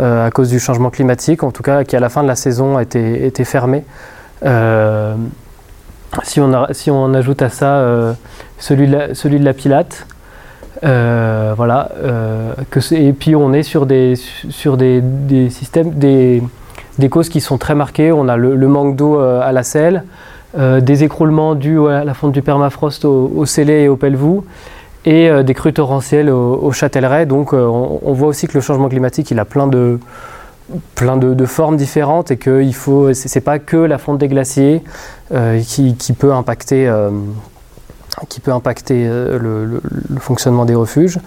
Euh, 0.00 0.26
à 0.26 0.30
cause 0.30 0.48
du 0.48 0.60
changement 0.60 0.90
climatique, 0.90 1.42
en 1.42 1.50
tout 1.50 1.64
cas 1.64 1.82
qui 1.82 1.96
à 1.96 2.00
la 2.00 2.08
fin 2.08 2.22
de 2.22 2.28
la 2.28 2.36
saison 2.36 2.76
a 2.76 2.82
été, 2.82 3.26
été 3.26 3.44
fermé. 3.44 3.84
Euh, 4.44 5.14
si, 6.22 6.40
on 6.40 6.66
si 6.70 6.92
on 6.92 7.14
ajoute 7.14 7.42
à 7.42 7.48
ça 7.48 7.78
euh, 7.78 8.12
celui, 8.58 8.86
de 8.86 8.92
la, 8.92 9.14
celui 9.14 9.40
de 9.40 9.44
la 9.44 9.54
Pilate, 9.54 10.06
voilà, 10.82 11.90
et 12.92 13.12
puis 13.12 13.34
on 13.34 13.52
est 13.52 13.64
sur 13.64 13.86
des, 13.86 14.14
sur 14.14 14.76
des, 14.76 15.00
des 15.00 15.50
systèmes, 15.50 15.90
des, 15.90 16.44
des, 16.98 17.08
causes 17.08 17.28
qui 17.28 17.40
sont 17.40 17.58
très 17.58 17.74
marquées. 17.74 18.12
On 18.12 18.28
a 18.28 18.36
le, 18.36 18.68
manque 18.68 18.94
d'eau 18.94 19.18
à 19.18 19.50
la 19.50 19.64
selle, 19.64 20.04
des 20.56 21.02
écroulements 21.02 21.56
dus 21.56 21.88
à 21.88 22.04
la 22.04 22.14
fonte 22.14 22.30
du 22.30 22.42
permafrost 22.42 23.04
au, 23.04 23.32
au 23.34 23.44
et 23.44 23.88
au 23.88 23.96
Pelvoux, 23.96 24.44
et 25.04 25.28
euh, 25.28 25.42
des 25.42 25.54
crues 25.54 25.72
torrentielles 25.72 26.30
au, 26.30 26.72
Châtellerault. 26.72 27.24
Donc 27.26 27.52
euh, 27.52 27.64
on, 27.66 28.12
voit 28.12 28.28
aussi 28.28 28.46
que 28.46 28.54
le 28.54 28.60
changement 28.60 28.88
climatique, 28.88 29.30
il 29.30 29.38
a 29.38 29.44
plein 29.44 29.66
de, 29.66 29.98
plein 30.94 31.16
de, 31.16 31.46
formes 31.46 31.76
différentes 31.76 32.30
et 32.30 32.36
que 32.36 32.62
il 32.62 32.74
faut, 32.74 33.12
c'est 33.14 33.40
pas 33.40 33.58
que 33.58 33.76
la 33.76 33.98
fonte 33.98 34.18
des 34.18 34.28
glaciers 34.28 34.82
euh, 35.32 35.60
qui, 35.60 36.12
peut 36.12 36.32
impacter, 36.32 36.92
qui 38.28 38.40
peut 38.40 38.52
impacter 38.52 39.08
le, 39.08 39.80
fonctionnement 40.18 40.64
des 40.64 40.74
refuges. 40.74 41.18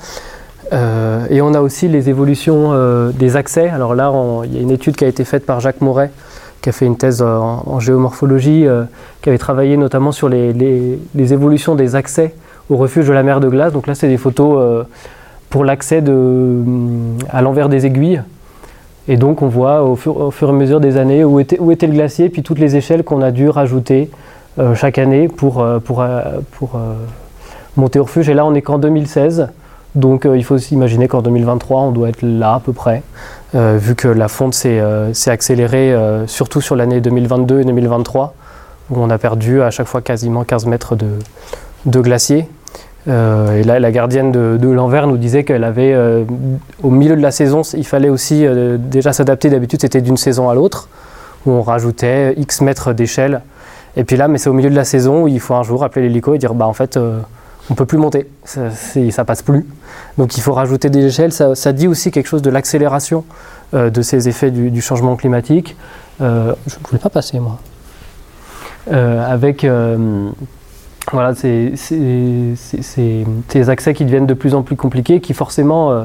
et 0.71 1.41
on 1.41 1.53
a 1.53 1.61
aussi 1.61 1.87
les 1.87 2.09
évolutions 2.09 3.11
des 3.11 3.35
accès. 3.35 3.69
Alors 3.69 3.95
là, 3.95 4.11
il 4.45 4.53
y 4.53 4.57
a 4.57 4.61
une 4.61 4.71
étude 4.71 4.95
qui 4.95 5.05
a 5.05 5.07
été 5.07 5.23
faite 5.23 5.45
par 5.45 5.59
Jacques 5.59 5.81
Moret, 5.81 6.11
qui 6.61 6.69
a 6.69 6.71
fait 6.71 6.85
une 6.85 6.97
thèse 6.97 7.21
en, 7.21 7.79
géomorphologie, 7.79 8.67
qui 9.21 9.29
avait 9.29 9.37
travaillé 9.39 9.77
notamment 9.77 10.11
sur 10.11 10.29
les, 10.29 10.53
les 10.53 11.33
évolutions 11.33 11.75
des 11.75 11.95
accès 11.95 12.35
au 12.69 12.77
refuge 12.77 13.07
de 13.07 13.13
la 13.13 13.23
mer 13.23 13.39
de 13.39 13.49
glace. 13.49 13.73
Donc 13.73 13.87
là, 13.87 13.95
c'est 13.95 14.07
des 14.07 14.17
photos 14.17 14.57
euh, 14.57 14.83
pour 15.49 15.65
l'accès 15.65 16.03
à 17.29 17.41
l'envers 17.41 17.69
des 17.69 17.85
aiguilles. 17.85 18.21
Et 19.07 19.17
donc 19.17 19.41
on 19.41 19.47
voit 19.47 19.83
au 19.83 19.95
fur, 19.95 20.31
et 20.31 20.45
à 20.45 20.51
mesure 20.51 20.79
des 20.79 20.97
années 20.97 21.23
où 21.23 21.39
était, 21.39 21.57
le 21.57 21.93
glacier, 21.93 22.29
puis 22.29 22.43
toutes 22.43 22.59
les 22.59 22.75
échelles 22.75 23.03
qu'on 23.03 23.21
a 23.21 23.31
dû 23.31 23.49
rajouter 23.49 24.09
chaque 24.75 24.99
année 24.99 25.27
pour, 25.27 25.65
pour 25.83 26.79
monter 27.75 27.99
au 27.99 28.03
refuge. 28.03 28.29
Et 28.29 28.35
là 28.35 28.45
on 28.45 28.53
est 28.53 28.61
qu'en 28.61 28.77
2016. 28.77 29.49
Donc 29.95 30.25
il 30.31 30.43
faut 30.43 30.59
s'imaginer 30.59 31.07
qu'en 31.07 31.23
2023, 31.23 31.81
on 31.81 31.91
doit 31.91 32.09
être 32.09 32.21
là 32.21 32.53
à 32.53 32.59
peu 32.59 32.73
près, 32.73 33.01
vu 33.55 33.95
que 33.95 34.07
la 34.07 34.27
fonte 34.27 34.53
s'est 34.53 34.79
accélérée, 35.25 35.93
surtout 36.27 36.61
sur 36.61 36.75
l'année 36.75 37.01
2022 37.01 37.61
et 37.61 37.65
2023 37.65 38.35
où 38.91 38.99
on 38.99 39.09
a 39.09 39.17
perdu 39.17 39.61
à 39.61 39.71
chaque 39.71 39.87
fois 39.87 40.01
quasiment 40.01 40.43
15 40.43 40.65
mètres 40.65 40.95
de, 40.95 41.07
de 41.85 41.99
glacier. 42.01 42.47
Euh, 43.07 43.59
et 43.59 43.63
là, 43.63 43.79
la 43.79 43.91
gardienne 43.91 44.31
de, 44.31 44.57
de 44.59 44.69
l'Anvers 44.69 45.07
nous 45.07 45.17
disait 45.17 45.43
qu'elle 45.43 45.63
avait, 45.63 45.93
euh, 45.93 46.23
au 46.83 46.89
milieu 46.89 47.15
de 47.15 47.21
la 47.21 47.31
saison, 47.31 47.61
il 47.73 47.85
fallait 47.85 48.09
aussi 48.09 48.45
euh, 48.45 48.77
déjà 48.77 49.13
s'adapter. 49.13 49.49
D'habitude, 49.49 49.81
c'était 49.81 50.01
d'une 50.01 50.17
saison 50.17 50.49
à 50.49 50.55
l'autre, 50.55 50.87
où 51.45 51.51
on 51.51 51.61
rajoutait 51.61 52.33
X 52.37 52.61
mètres 52.61 52.93
d'échelle. 52.93 53.41
Et 53.97 54.03
puis 54.03 54.17
là, 54.17 54.27
mais 54.27 54.37
c'est 54.37 54.49
au 54.49 54.53
milieu 54.53 54.69
de 54.69 54.75
la 54.75 54.85
saison 54.85 55.23
où 55.23 55.27
il 55.27 55.39
faut 55.39 55.55
un 55.55 55.63
jour 55.63 55.83
appeler 55.83 56.07
l'hélico 56.07 56.33
et 56.33 56.37
dire 56.37 56.53
bah 56.53 56.65
en 56.65 56.73
fait, 56.73 56.97
on 57.69 57.73
peut 57.73 57.85
plus 57.85 57.97
monter, 57.97 58.29
ça, 58.45 58.69
ça, 59.09 59.25
passe 59.25 59.41
plus. 59.41 59.67
Donc 60.17 60.37
il 60.37 60.41
faut 60.41 60.53
rajouter 60.53 60.89
des 60.89 61.05
échelles. 61.07 61.33
Ça, 61.33 61.73
dit 61.73 61.89
aussi 61.89 62.09
quelque 62.09 62.27
chose 62.27 62.41
de 62.41 62.49
l'accélération 62.49 63.25
de 63.73 64.01
ces 64.01 64.29
effets 64.29 64.49
du, 64.49 64.71
du 64.71 64.79
changement 64.79 65.17
climatique. 65.17 65.75
je 66.21 66.25
ne 66.25 66.87
voulais 66.87 67.01
pas 67.01 67.09
passer 67.09 67.37
moi. 67.41 67.59
avec 68.89 69.65
voilà, 71.09 71.33
c'est 71.35 71.73
ces 71.75 73.69
accès 73.69 73.93
qui 73.93 74.05
deviennent 74.05 74.27
de 74.27 74.33
plus 74.33 74.53
en 74.53 74.61
plus 74.61 74.75
compliqués, 74.75 75.19
qui 75.19 75.33
forcément 75.33 75.91
euh, 75.91 76.03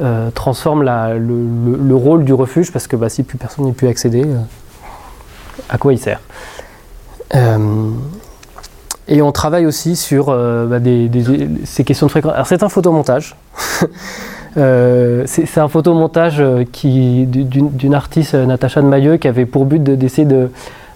euh, 0.00 0.30
transforment 0.30 0.82
le, 0.82 1.94
rôle 1.94 2.24
du 2.24 2.32
refuge, 2.32 2.72
parce 2.72 2.86
que 2.86 2.96
bah, 2.96 3.08
si 3.08 3.22
plus 3.22 3.38
personne 3.38 3.64
n'y 3.64 3.72
peut 3.72 3.88
accéder, 3.88 4.22
euh, 4.24 4.38
à 5.68 5.78
quoi 5.78 5.92
il 5.92 5.98
sert? 5.98 6.20
Et 9.08 9.22
on 9.22 9.32
travaille 9.32 9.66
aussi 9.66 9.96
sur 9.96 10.26
bah, 10.26 10.78
ces 11.64 11.84
questions 11.84 12.06
de 12.06 12.10
fréquence. 12.10 12.32
Alors 12.32 12.46
c'est 12.46 12.62
un 12.62 12.68
photomontage. 12.68 13.36
c'est 14.54 15.58
un 15.58 15.68
photomontage 15.68 16.38
d'une 16.38 17.94
artiste, 17.94 18.34
Natacha 18.34 18.82
de 18.82 18.86
Mailleux, 18.86 19.16
qui 19.16 19.26
avait 19.28 19.46
pour 19.46 19.64
but 19.64 19.82
d'essayer 19.82 20.26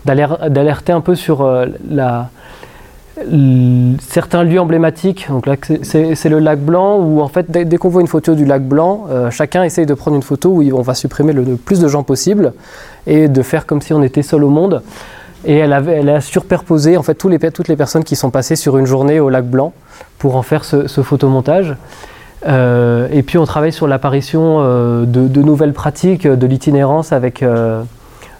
d'alerter 0.05 0.93
un 0.93 1.00
peu 1.00 1.14
sur 1.17 1.49
la 1.88 2.31
certains 4.00 4.42
lieux 4.42 4.61
emblématiques. 4.61 5.26
Donc 5.28 5.47
là, 5.47 5.56
c'est 5.83 6.28
le 6.28 6.38
lac 6.38 6.61
Blanc 6.61 6.99
où 6.99 7.21
en 7.21 7.28
fait, 7.28 7.50
dès, 7.50 7.76
qu'on 7.76 7.88
voit 7.88 8.00
une 8.00 8.09
photo 8.09 8.35
du 8.35 8.44
lac 8.44 8.62
Blanc, 8.62 9.06
euh, 9.11 9.30
chacun 9.30 9.62
essaye 9.62 9.87
de 9.87 9.94
prendre 9.94 10.16
une 10.16 10.23
photo 10.23 10.50
où 10.50 10.62
on 10.76 10.83
va 10.83 10.94
supprimer 10.94 11.33
le, 11.33 11.56
plus 11.56 11.80
de 11.80 11.88
gens 11.88 12.02
possible 12.02 12.52
et 13.06 13.28
de 13.28 13.42
faire 13.42 13.66
comme 13.66 13.80
si 13.80 13.92
on 13.92 14.02
était 14.02 14.23
seul 14.23 14.42
au 14.44 14.50
monde. 14.50 14.83
Et 15.47 15.59
elle, 15.59 15.73
a 15.73 16.21
surperposé 16.23 16.97
en 16.97 17.02
fait 17.02 17.14
tous 17.14 17.28
les, 17.28 17.38
toutes 17.38 17.68
les 17.68 17.76
personnes 17.76 18.02
qui 18.02 18.16
sont 18.16 18.30
passées 18.30 18.56
sur 18.56 18.78
une 18.78 18.87
journée 18.87 19.21
au 19.21 19.28
lac 19.28 19.44
Blanc 19.44 19.75
pour 20.18 20.37
en 20.37 20.42
faire 20.42 20.64
ce, 20.64 20.87
photomontage. 20.87 21.76
Euh, 22.47 23.09
et 23.12 23.23
puis 23.23 23.38
on 23.38 23.44
travaille 23.44 23.73
sur 23.73 23.87
l'apparition 23.87 24.59
euh, 24.61 25.04
de, 25.04 25.42
nouvelles 25.42 25.75
pratiques, 25.75 26.26
de 26.26 26.47
l'itinérance 26.47 27.12
avec 27.12 27.44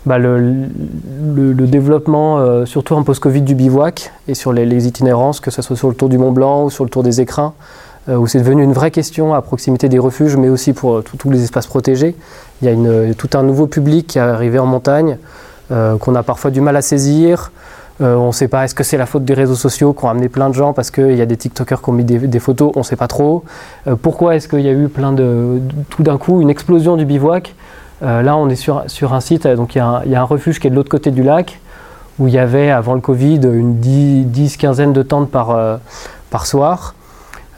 bah, 0.07 0.19
le, 0.19 1.55
développement, 1.67 2.39
euh, 2.39 2.67
surtout 2.67 2.95
en 2.95 3.03
post-Covid, 3.03 3.41
du 3.41 3.55
bivouac 3.55 4.13
et 4.29 4.35
sur 4.35 4.53
les, 4.53 4.87
itinérances, 4.87 5.41
que 5.41 5.51
ce 5.51 5.63
soit 5.63 5.77
sur 5.77 5.89
le 5.89 5.95
tour 5.95 6.09
du 6.09 6.19
Mont 6.19 6.33
Blanc 6.33 6.65
ou 6.65 6.71
sur 6.71 6.85
le 6.85 6.91
tour 6.91 7.03
des 7.03 7.23
écrins, 7.23 7.55
euh, 8.11 8.17
où 8.17 8.27
c'est 8.27 8.39
devenu 8.39 8.63
une 8.63 8.75
vraie 8.75 8.91
question 8.91 9.35
à 9.35 9.41
proximité 9.41 9.89
des 9.89 9.99
refuges, 9.99 10.37
mais 10.37 10.51
aussi 10.51 10.75
pour 10.75 10.97
euh, 10.97 11.05
tous 11.19 11.31
les 11.31 11.43
espaces 11.43 11.67
protégés. 11.67 12.15
Il 12.61 12.69
y 12.69 12.71
a 12.71 13.15
tout 13.15 13.31
un 13.35 13.43
nouveau 13.43 13.67
public 13.67 14.07
qui 14.07 14.19
est 14.19 14.23
arrivé 14.23 14.59
en 14.59 14.67
montagne, 14.67 15.19
qu'on 15.71 16.15
a 16.15 16.23
parfois 16.23 16.51
du 16.51 16.61
mal 16.61 16.77
à 16.77 16.83
saisir. 16.83 17.51
on 18.01 18.29
ne 18.29 18.33
sait 18.33 18.49
pas, 18.49 18.65
est-ce 18.65 18.75
que 18.75 18.85
c'est 18.85 18.97
la 18.97 19.07
faute 19.07 19.25
des 19.25 19.35
réseaux 19.35 19.57
sociaux 19.57 19.93
qui 19.93 20.05
ont 20.05 20.09
amené 20.09 20.29
plein 20.29 20.49
de 20.49 20.55
gens 20.55 20.73
parce 20.73 20.91
qu'il 20.91 21.17
y 21.17 21.21
a 21.21 21.27
des 21.27 21.37
TikTokers 21.37 21.83
qui 21.83 21.89
ont 21.89 21.93
mis 21.93 22.05
des, 22.05 22.39
photos, 22.39 22.73
on 22.77 22.81
ne 22.81 22.85
sait 22.85 22.97
pas 22.97 23.09
trop. 23.09 23.45
pourquoi 24.03 24.37
est-ce 24.37 24.47
qu'il 24.47 24.61
y 24.61 24.69
a 24.69 24.73
eu 24.73 24.89
plein 24.89 25.13
de, 25.13 25.61
tout 25.91 26.03
d'un 26.05 26.17
coup, 26.17 26.41
une 26.43 26.51
explosion 26.51 26.97
du 26.97 27.05
bivouac? 27.05 27.55
Là, 28.05 28.37
on 28.37 28.49
est 28.49 28.57
sur, 28.57 29.15
un 29.15 29.21
site, 29.21 29.47
donc 29.47 29.75
il 29.75 29.79
y, 29.79 30.15
a 30.15 30.21
un 30.21 30.25
refuge 30.25 30.61
qui 30.61 30.67
est 30.67 30.71
de 30.71 30.75
l'autre 30.75 30.91
côté 30.91 31.11
du 31.11 31.23
lac, 31.23 31.61
où 32.19 32.29
il 32.29 32.35
y 32.35 32.39
avait 32.39 32.71
avant 32.71 32.95
le 32.95 33.01
Covid 33.01 33.41
une 33.43 33.81
10, 33.81 34.57
quinzaine 34.57 34.93
de 34.93 35.03
tentes 35.03 35.31
par, 35.31 35.51
euh, 35.51 35.77
soir. 36.45 36.95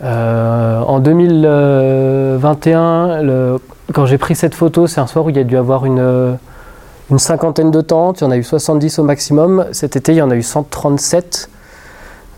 Euh, 0.04 0.82
en 0.82 1.00
2021, 1.00 3.22
le, 3.22 3.58
quand 3.92 4.06
j'ai 4.06 4.18
pris 4.18 4.34
cette 4.34 4.54
photo, 4.54 4.86
c'est 4.86 5.00
un 5.00 5.06
soir 5.06 5.24
où 5.24 5.30
il 5.30 5.36
y 5.36 5.40
a 5.40 5.44
dû 5.44 5.56
avoir 5.56 5.86
une, 5.86 6.36
une 7.10 7.18
cinquantaine 7.18 7.70
de 7.70 7.80
tentes, 7.80 8.20
il 8.20 8.24
y 8.24 8.26
en 8.26 8.30
a 8.30 8.36
eu 8.36 8.44
70 8.44 8.98
au 8.98 9.04
maximum. 9.04 9.64
Cet 9.72 9.96
été, 9.96 10.12
il 10.12 10.18
y 10.18 10.22
en 10.22 10.30
a 10.30 10.36
eu 10.36 10.42
137. 10.42 11.48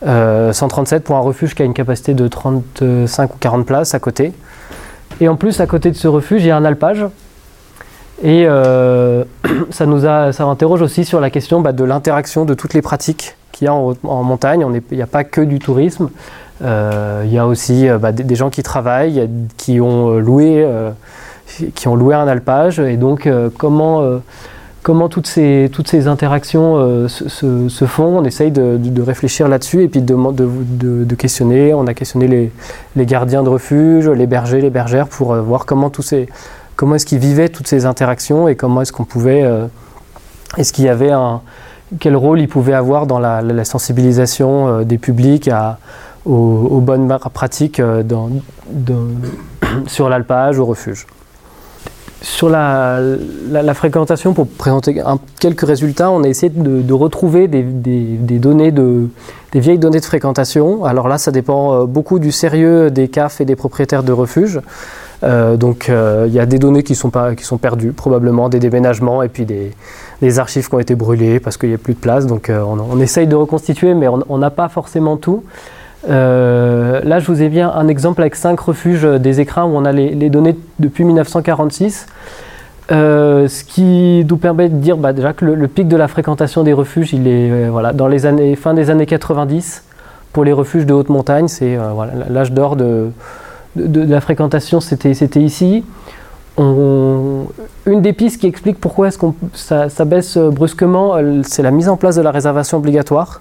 137 0.00 1.03
pour 1.03 1.17
un 1.17 1.21
refuge 1.21 1.57
qui 1.57 1.62
a 1.62 1.65
une 1.65 1.75
capacité 1.75 2.15
de 2.15 2.29
35 2.29 3.35
ou 3.35 3.38
40 3.41 3.67
places 3.67 3.95
à 3.95 3.99
côté. 3.99 4.33
Et 5.21 5.29
en 5.29 5.35
plus, 5.35 5.61
à 5.61 5.67
côté 5.67 5.91
de 5.91 5.97
ce 5.97 6.07
refuge, 6.07 6.45
il 6.45 6.47
y 6.47 6.53
a 6.53 6.57
un 6.57 6.65
alpage 6.65 7.05
et 8.23 8.45
euh, 8.47 9.25
ça 9.71 9.87
nous 9.87 10.07
a, 10.07 10.33
ça 10.33 10.45
interroge 10.45 10.83
aussi 10.83 11.05
sur 11.05 11.21
la 11.21 11.31
question 11.31 11.61
bah, 11.61 11.73
de 11.73 11.85
l'interaction 11.85 12.45
de 12.45 12.55
toutes 12.55 12.75
les 12.75 12.83
pratiques 12.83 13.37
qu'il 13.53 13.67
y 13.67 13.69
a 13.69 13.75
en, 13.75 14.23
montagne. 14.23 14.65
Il 14.91 14.97
n'y 14.97 15.03
a 15.03 15.07
pas 15.07 15.25
que 15.25 15.41
du 15.41 15.59
tourisme. 15.59 16.11
Euh, 16.63 17.23
il 17.25 17.33
y 17.33 17.39
a 17.39 17.47
aussi 17.47 17.89
euh, 17.89 17.99
bah, 17.99 18.13
des, 18.13 18.35
gens 18.35 18.51
qui 18.51 18.63
travaillent, 18.63 19.29
qui 19.57 19.81
ont 19.81 20.19
loué, 20.19 20.67
qui 21.75 21.89
ont 21.89 21.97
loué 21.97 22.15
un 22.15 22.29
alpage. 22.29 22.81
Et 22.81 22.97
donc, 22.97 23.29
comment, 23.57 24.21
comment 24.83 25.09
toutes 25.09 25.27
ces, 25.27 25.71
toutes 25.73 25.89
ces 25.89 26.09
interactions 26.09 27.09
se, 27.09 27.87
font? 27.87 28.19
On 28.19 28.25
essaye 28.25 28.51
de, 28.51 29.03
réfléchir 29.03 29.49
là-dessus 29.49 29.83
et 29.83 29.89
puis 29.89 30.03
de, 30.03 30.17
de, 31.05 31.15
questionner. 31.15 31.73
On 31.75 31.87
a 31.87 31.95
questionné 31.95 32.29
les, 32.29 32.53
les, 32.97 33.07
gardiens 33.07 33.43
de 33.43 33.49
refuge, 33.49 34.09
les 34.09 34.27
bergers, 34.27 34.61
les 34.61 34.71
bergères 34.71 35.09
pour 35.09 35.35
voir 35.35 35.67
comment 35.67 35.91
tous 35.91 36.03
ces 36.03 36.29
comment 36.78 36.94
est-ce 36.94 37.06
qu'ils 37.06 37.18
vivaient 37.18 37.49
toutes 37.49 37.66
ces 37.66 37.87
interactions 37.87 38.47
et 38.47 38.54
comment 38.54 38.82
est-ce 38.82 38.92
qu'on 38.92 39.04
pouvait, 39.04 39.42
euh, 39.42 39.66
est-ce 40.56 40.73
qu'il 40.73 40.85
y 40.85 40.88
avait 40.88 41.11
un, 41.11 41.40
quel 41.99 42.14
rôle 42.14 42.40
ils 42.40 42.49
pouvaient 42.49 42.73
avoir 42.73 43.08
dans 43.08 43.18
la, 43.18 43.64
sensibilisation 43.64 44.68
euh, 44.68 44.85
des 44.85 44.97
publics 44.97 45.50
aux, 46.25 46.80
bonnes 46.80 47.08
pratiques 47.35 47.80
euh, 47.80 48.04
sur 49.88 50.08
l'alpage, 50.08 50.61
au 50.61 50.66
refuge? 50.66 51.06
Sur 52.23 52.49
la, 52.49 53.00
fréquentation, 53.75 54.32
pour 54.32 54.47
présenter 54.47 55.02
quelques 55.40 55.66
résultats, 55.66 56.12
on 56.12 56.23
a 56.23 56.28
essayé 56.28 56.52
de, 56.54 56.92
retrouver 56.92 57.49
des, 57.49 57.62
données 58.38 58.70
de, 58.70 59.08
des 59.50 59.58
vieilles 59.58 59.78
données 59.78 60.00
de 60.00 60.04
fréquentation. 60.04 60.85
Alors 60.85 61.08
là, 61.08 61.18
ça 61.18 61.32
dépend 61.32 61.87
beaucoup 61.87 62.20
du 62.20 62.30
sérieux 62.30 62.90
des 62.90 63.08
CAF 63.08 63.40
et 63.40 63.44
des 63.44 63.56
propriétaires 63.56 64.04
de 64.04 64.12
refuges. 64.12 64.61
Euh, 65.25 65.57
donc 65.57 65.89
euh, 65.89 66.27
il 66.29 66.33
y 66.33 66.39
a 66.39 66.47
des 66.47 66.59
données 66.59 66.83
qui 66.83 66.95
sont, 66.95 67.11
pas, 67.11 67.35
qui 67.35 67.45
sont 67.45 67.59
perdues, 67.59 67.93
probablement 67.93 68.49
des 68.49 68.61
déménagements 68.61 69.23
et 69.23 69.29
puis 69.29 69.45
des, 69.45 69.73
des 70.23 70.39
archives 70.39 70.69
qui 70.69 70.75
ont 70.75 70.79
été 70.79 70.95
brûlées 70.95 71.41
parce 71.41 71.57
qu'il 71.57 71.71
n'y 71.71 71.75
a 71.75 71.79
plus 71.79 71.95
de 71.95 71.99
place. 71.99 72.27
Donc 72.27 72.51
euh, 72.51 72.63
on, 72.63 73.01
essaye 73.01 73.27
de 73.27 73.35
reconstituer, 73.35 73.95
mais 73.95 74.07
on 74.09 74.39
n'a 74.39 74.51
pas 74.51 74.69
forcément 74.69 75.17
tout. 75.17 75.43
là, 76.09 77.19
je 77.19 77.27
vous 77.27 77.43
ai 77.43 77.49
bien 77.49 77.71
un 77.71 77.89
exemple 77.89 78.21
avec 78.21 78.37
cinq 78.37 78.61
refuges 78.61 79.03
des 79.03 79.41
écrins 79.41 79.65
où 79.65 79.77
on 79.77 79.85
a 79.85 79.93
les, 79.93 80.31
données 80.31 80.57
depuis 80.79 81.05
1946. 81.05 82.07
ce 82.91 83.65
qui 83.65 84.25
nous 84.29 84.37
permet 84.37 84.69
de 84.69 84.77
dire 84.77 84.97
bah, 84.97 85.13
déjà 85.13 85.33
que 85.33 85.45
le, 85.45 85.69
pic 85.69 85.89
de 85.89 85.97
la 85.97 86.07
fréquentation 86.07 86.63
des 86.63 86.73
refuges, 86.73 87.13
il 87.13 87.27
est 87.27 87.69
voilà, 87.69 87.93
dans 87.93 88.09
les 88.09 88.27
années, 88.27 88.55
fin 88.55 88.75
des 88.75 88.91
années 88.91 89.07
90 89.07 89.83
pour 90.33 90.45
les 90.45 90.53
refuges 90.53 90.87
de 90.87 90.93
haute 90.93 91.09
montagne. 91.09 91.49
C'est 91.49 91.77
voilà, 91.77 92.13
l'âge 92.29 92.53
d'or 92.53 92.77
de, 92.77 93.11
de, 93.87 94.02
la 94.02 94.20
fréquentation, 94.20 94.80
c'était 94.80 95.12
ici. 95.40 95.85
une 96.58 97.47
des 97.87 98.12
pistes 98.12 98.40
qui 98.40 98.47
explique 98.47 98.80
pourquoi 98.80 99.08
est-ce 99.08 99.18
qu'on 99.18 99.35
ça, 99.54 99.88
baisse 100.04 100.37
brusquement, 100.37 101.16
c'est 101.42 101.62
la 101.62 101.70
mise 101.70 101.88
en 101.88 101.97
place 101.97 102.16
de 102.16 102.23
la 102.23 102.30
réservation 102.30 102.78
obligatoire. 102.78 103.40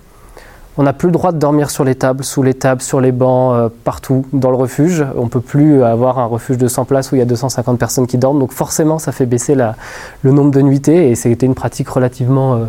On 0.79 0.84
n'a 0.84 0.94
plus 0.94 1.08
le 1.08 1.12
droit 1.12 1.32
de 1.32 1.39
dormir 1.39 1.72
sur 1.72 1.84
les 1.84 1.96
tables, 1.96 2.24
sous 2.24 2.44
les 2.44 2.53
tables, 2.53 2.82
sur 2.82 3.01
les 3.01 3.12
bancs, 3.12 3.56
euh, 3.56 3.70
partout 3.84 4.25
dans 4.32 4.51
le 4.51 4.58
refuge. 4.58 5.03
On 5.15 5.27
peut 5.27 5.41
plus 5.41 5.84
avoir 5.84 6.20
un 6.20 6.25
refuge 6.25 6.60
de 6.60 6.67
100 6.67 6.86
places 6.86 7.12
où 7.12 7.15
il 7.15 7.20
y 7.20 7.22
a 7.22 7.25
250 7.25 7.79
personnes 7.79 8.06
qui 8.06 8.20
dorment. 8.20 8.39
Donc 8.39 8.51
forcément, 8.51 9.00
ça 9.00 9.12
fait 9.12 9.25
baisser 9.25 9.56
le 9.56 10.32
nombre 10.32 10.51
de 10.51 10.62
nuitées 10.62 11.10
et 11.10 11.15
c'était 11.15 11.48
une 11.48 11.56
pratique 11.56 11.89
relativement 11.89 12.53
euh, 12.53 12.65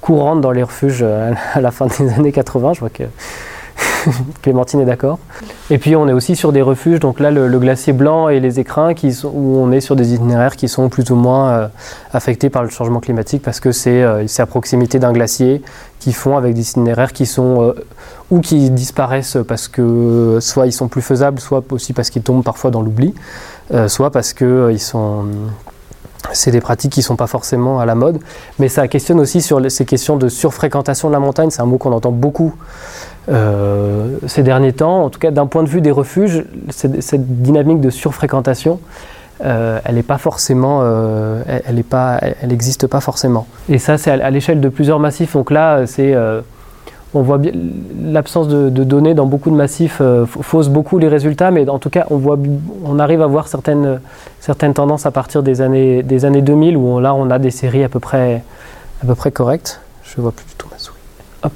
courante 0.00 0.40
dans 0.40 0.52
les 0.52 0.62
refuges 0.62 1.00
euh, 1.02 1.32
à 1.52 1.60
la 1.60 1.70
fin 1.70 1.86
des 1.86 2.08
années 2.14 2.32
80. 2.32 2.72
Je 2.72 2.80
vois 2.80 2.88
que 2.88 3.04
Clémentine 4.42 4.80
est 4.80 4.84
d'accord. 4.84 5.18
Et 5.70 5.78
puis 5.78 5.96
on 5.96 6.08
est 6.08 6.12
aussi 6.12 6.36
sur 6.36 6.52
des 6.52 6.62
refuges, 6.62 7.00
donc 7.00 7.20
là 7.20 7.30
le, 7.30 7.58
glacier 7.58 7.92
blanc 7.92 8.28
et 8.28 8.40
les 8.40 8.60
écrins, 8.60 8.92
où 9.24 9.56
on 9.58 9.70
est 9.72 9.80
sur 9.80 9.96
des 9.96 10.14
itinéraires 10.14 10.56
qui 10.56 10.68
sont 10.68 10.88
plus 10.88 11.10
ou 11.10 11.16
moins 11.16 11.50
euh, 11.50 11.68
affectés 12.12 12.50
par 12.50 12.62
le 12.62 12.70
changement 12.70 13.00
climatique 13.00 13.42
parce 13.42 13.60
que 13.60 13.72
c'est 13.72 14.02
euh, 14.02 14.26
à 14.38 14.46
proximité 14.46 14.98
d'un 14.98 15.12
glacier, 15.12 15.62
qui 15.98 16.12
font 16.12 16.36
avec 16.36 16.54
des 16.54 16.70
itinéraires 16.70 17.12
qui 17.12 17.26
sont 17.26 17.62
euh, 17.62 17.74
ou 18.30 18.40
qui 18.40 18.70
disparaissent 18.70 19.36
parce 19.46 19.68
que 19.68 20.38
soit 20.40 20.66
ils 20.66 20.72
sont 20.72 20.88
plus 20.88 21.02
faisables, 21.02 21.40
soit 21.40 21.62
aussi 21.72 21.92
parce 21.92 22.10
qu'ils 22.10 22.22
tombent 22.22 22.44
parfois 22.44 22.70
dans 22.70 22.80
l'oubli, 22.80 23.14
soit 23.88 24.10
parce 24.10 24.32
que 24.32 24.70
ils 24.72 24.80
sont 24.80 25.24
c'est 26.32 26.50
des 26.50 26.60
pratiques 26.60 26.92
qui 26.92 27.00
ne 27.00 27.04
sont 27.04 27.16
pas 27.16 27.26
forcément 27.26 27.80
à 27.80 27.86
la 27.86 27.94
mode, 27.94 28.18
mais 28.58 28.68
ça 28.68 28.88
questionne 28.88 29.20
aussi 29.20 29.42
sur 29.42 29.70
ces 29.70 29.84
questions 29.84 30.16
de 30.16 30.28
surfréquentation 30.28 31.08
de 31.08 31.12
la 31.12 31.20
montagne. 31.20 31.50
C'est 31.50 31.62
un 31.62 31.66
mot 31.66 31.78
qu'on 31.78 31.92
entend 31.92 32.12
beaucoup 32.12 32.54
euh, 33.28 34.16
ces 34.26 34.42
derniers 34.42 34.72
temps. 34.72 35.04
En 35.04 35.10
tout 35.10 35.18
cas, 35.18 35.30
d'un 35.30 35.46
point 35.46 35.62
de 35.62 35.68
vue 35.68 35.80
des 35.80 35.90
refuges, 35.90 36.44
cette, 36.70 37.42
dynamique 37.42 37.80
de 37.80 37.90
surfréquentation, 37.90 38.80
euh, 39.44 39.78
elle 39.84 39.96
euh, 39.98 41.42
n'existe 42.46 42.82
elle, 42.82 42.88
pas 42.88 43.00
forcément. 43.00 43.46
Et 43.68 43.78
ça, 43.78 43.98
c'est 43.98 44.10
à, 44.10 44.30
l'échelle 44.30 44.60
de 44.60 44.68
plusieurs 44.68 44.98
massifs. 44.98 45.34
Donc 45.34 45.50
là, 45.50 45.86
c'est 45.86 46.14
on 47.14 47.22
voit 47.22 47.38
bien 47.38 47.52
l'absence 48.04 48.48
de, 48.48 48.68
données 48.68 49.14
dans 49.14 49.26
beaucoup 49.26 49.50
de 49.50 49.56
massifs 49.56 50.00
fausse 50.26 50.68
beaucoup 50.68 50.98
les 50.98 51.08
résultats, 51.08 51.50
mais 51.50 51.68
en 51.68 51.78
tout 51.78 51.90
cas, 51.90 52.06
on, 52.10 52.16
voit, 52.16 52.38
on 52.84 52.98
arrive 52.98 53.20
à 53.22 53.26
voir 53.26 53.48
certaines, 53.48 54.00
certaines 54.38 54.74
tendances 54.74 55.06
à 55.06 55.10
partir 55.10 55.42
des 55.42 55.60
années, 55.60 56.02
des 56.02 56.24
années 56.24 56.42
2000 56.42 56.76
où 56.76 57.00
là, 57.00 57.14
on 57.14 57.30
a 57.30 57.38
des 57.38 57.50
séries 57.50 57.82
à 57.82 57.88
peu 57.88 57.98
près, 57.98 58.44
à 59.02 59.06
peu 59.06 59.14
près 59.14 59.32
correctes. 59.32 59.80
Je 60.04 60.20
vois 60.20 60.32
plus 60.32 60.46
du 60.46 60.54
tout 60.54 60.68
ma 60.70 60.78
souris. 60.78 60.98
Hop. 61.42 61.52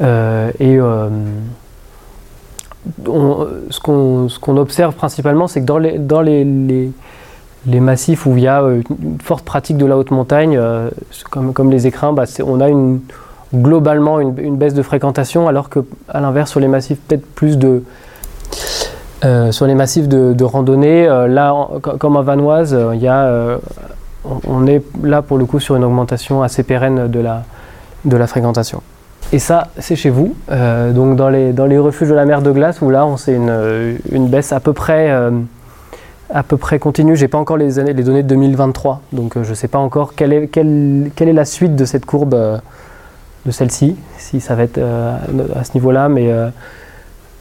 Euh, 0.00 0.50
et 0.58 0.78
euh, 0.78 1.08
ce 3.70 3.80
qu'on 3.80 4.56
observe 4.56 4.94
principalement, 4.94 5.48
c'est 5.48 5.60
que 5.60 5.66
dans 5.66 5.78
les, 5.78 5.98
dans 5.98 6.20
les, 6.20 6.44
les, 6.44 7.80
massifs 7.80 8.26
où 8.26 8.36
il 8.36 8.42
y 8.42 8.48
a 8.48 8.62
euh, 8.62 8.82
une 9.02 9.20
forte 9.20 9.44
pratique 9.44 9.76
de 9.76 9.86
la 9.86 9.96
haute 9.96 10.10
montagne, 10.10 10.60
comme, 11.30 11.52
comme 11.52 11.70
les 11.70 11.86
écrins, 11.86 12.12
bah, 12.12 12.24
on 12.44 12.60
a 12.60 12.68
une, 12.68 13.00
globalement 13.54 14.20
une, 14.20 14.56
baisse 14.56 14.74
de 14.74 14.82
fréquentation, 14.82 15.48
alors 15.48 15.68
que 15.68 15.80
à 16.08 16.20
l'inverse 16.20 16.50
sur 16.50 16.60
les 16.60 16.68
massifs 16.68 16.98
peut-être 17.00 17.26
plus 17.34 17.58
de 17.58 17.82
sur 19.50 19.66
les 19.66 19.74
massifs 19.74 20.06
de, 20.06 20.44
randonnée, 20.44 21.06
là 21.06 21.54
comme 21.98 22.18
à 22.18 22.22
Vanoise, 22.22 22.76
il 22.92 23.00
y 23.00 23.08
on, 24.46 24.66
est 24.66 24.82
là 25.02 25.22
pour 25.22 25.38
le 25.38 25.46
coup 25.46 25.60
sur 25.60 25.76
une 25.76 25.84
augmentation 25.84 26.42
assez 26.42 26.62
pérenne 26.62 27.08
de 27.08 27.20
la, 27.20 27.42
de 28.04 28.16
la 28.16 28.26
fréquentation. 28.26 28.82
Et 29.32 29.38
ça, 29.38 29.68
c'est 29.78 29.96
chez 29.96 30.10
vous, 30.10 30.34
euh, 30.50 30.92
donc 30.92 31.16
dans 31.16 31.28
les, 31.28 31.52
dans 31.52 31.66
les 31.66 31.78
refuges 31.78 32.08
de 32.08 32.14
la 32.14 32.24
mer 32.24 32.42
de 32.42 32.52
glace, 32.52 32.80
où 32.82 32.90
là, 32.90 33.06
on 33.06 33.16
sait 33.16 33.34
une, 33.34 33.48
euh, 33.50 33.96
baisse 34.12 34.52
à 34.52 34.60
peu 34.60 34.72
près, 34.72 35.10
euh, 35.10 35.30
à 36.32 36.42
peu 36.42 36.56
près 36.56 36.78
continue. 36.78 37.16
J'ai 37.16 37.28
pas 37.28 37.38
encore 37.38 37.56
les, 37.56 37.78
années, 37.78 37.94
les 37.94 38.02
données 38.02 38.22
de 38.22 38.28
2023, 38.28 39.00
donc 39.12 39.34
je 39.42 39.48
ne 39.48 39.54
sais 39.54 39.68
pas 39.68 39.78
encore 39.78 40.14
quelle 40.14 40.32
est 40.32 41.32
la 41.32 41.44
suite 41.44 41.74
de 41.74 41.84
cette 41.84 42.04
courbe, 42.04 42.60
de 43.46 43.50
celle-ci, 43.50 43.96
si 44.18 44.40
ça 44.40 44.54
va 44.54 44.62
être 44.62 44.78
à 44.78 45.64
ce 45.64 45.74
niveau-là, 45.74 46.08
mais 46.08 46.32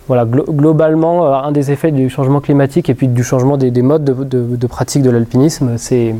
voilà, 0.07 0.25
globalement, 0.25 1.33
un 1.33 1.51
des 1.51 1.71
effets 1.71 1.91
du 1.91 2.09
changement 2.09 2.41
climatique 2.41 2.89
et 2.89 2.93
puis 2.93 3.07
du 3.07 3.23
changement 3.23 3.55
des, 3.55 3.71
des 3.71 3.81
modes 3.81 4.03
de, 4.03 4.67
pratique 4.67 5.01
de 5.01 5.09
l'alpinisme, 5.09 5.77
c'est 5.77 6.13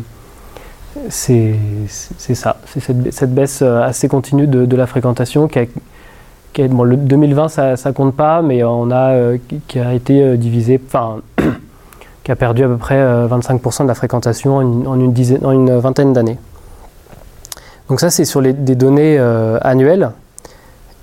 ça, 1.09 2.57
c'est 2.65 2.79
cette, 3.11 3.33
baisse 3.33 3.61
euh, 3.61 3.81
assez 3.81 4.07
continue 4.07 4.47
de, 4.47 4.75
la 4.75 4.87
fréquentation 4.87 5.47
qui 5.47 5.59
a, 5.59 6.67
bon, 6.67 6.83
le 6.83 6.97
2020 6.97 7.47
ça, 7.49 7.91
compte 7.93 8.15
pas, 8.15 8.41
mais 8.41 8.63
on 8.63 8.91
a 8.91 9.11
euh, 9.11 9.37
qui 9.67 9.79
a 9.79 9.93
été 9.93 10.21
euh, 10.21 10.37
divisé, 10.37 10.79
enfin 10.85 11.17
qui 12.23 12.31
a 12.31 12.35
perdu 12.35 12.63
à 12.63 12.67
peu 12.67 12.77
près 12.77 13.01
25% 13.03 13.83
de 13.83 13.87
la 13.87 13.95
fréquentation 13.95 14.57
en 14.57 14.99
une 14.99 15.77
vingtaine 15.79 16.13
d'années. 16.13 16.37
Donc 17.89 17.99
ça 17.99 18.09
c'est 18.09 18.25
sur 18.25 18.41
des 18.41 18.75
données 18.75 19.19
annuelles 19.61 20.11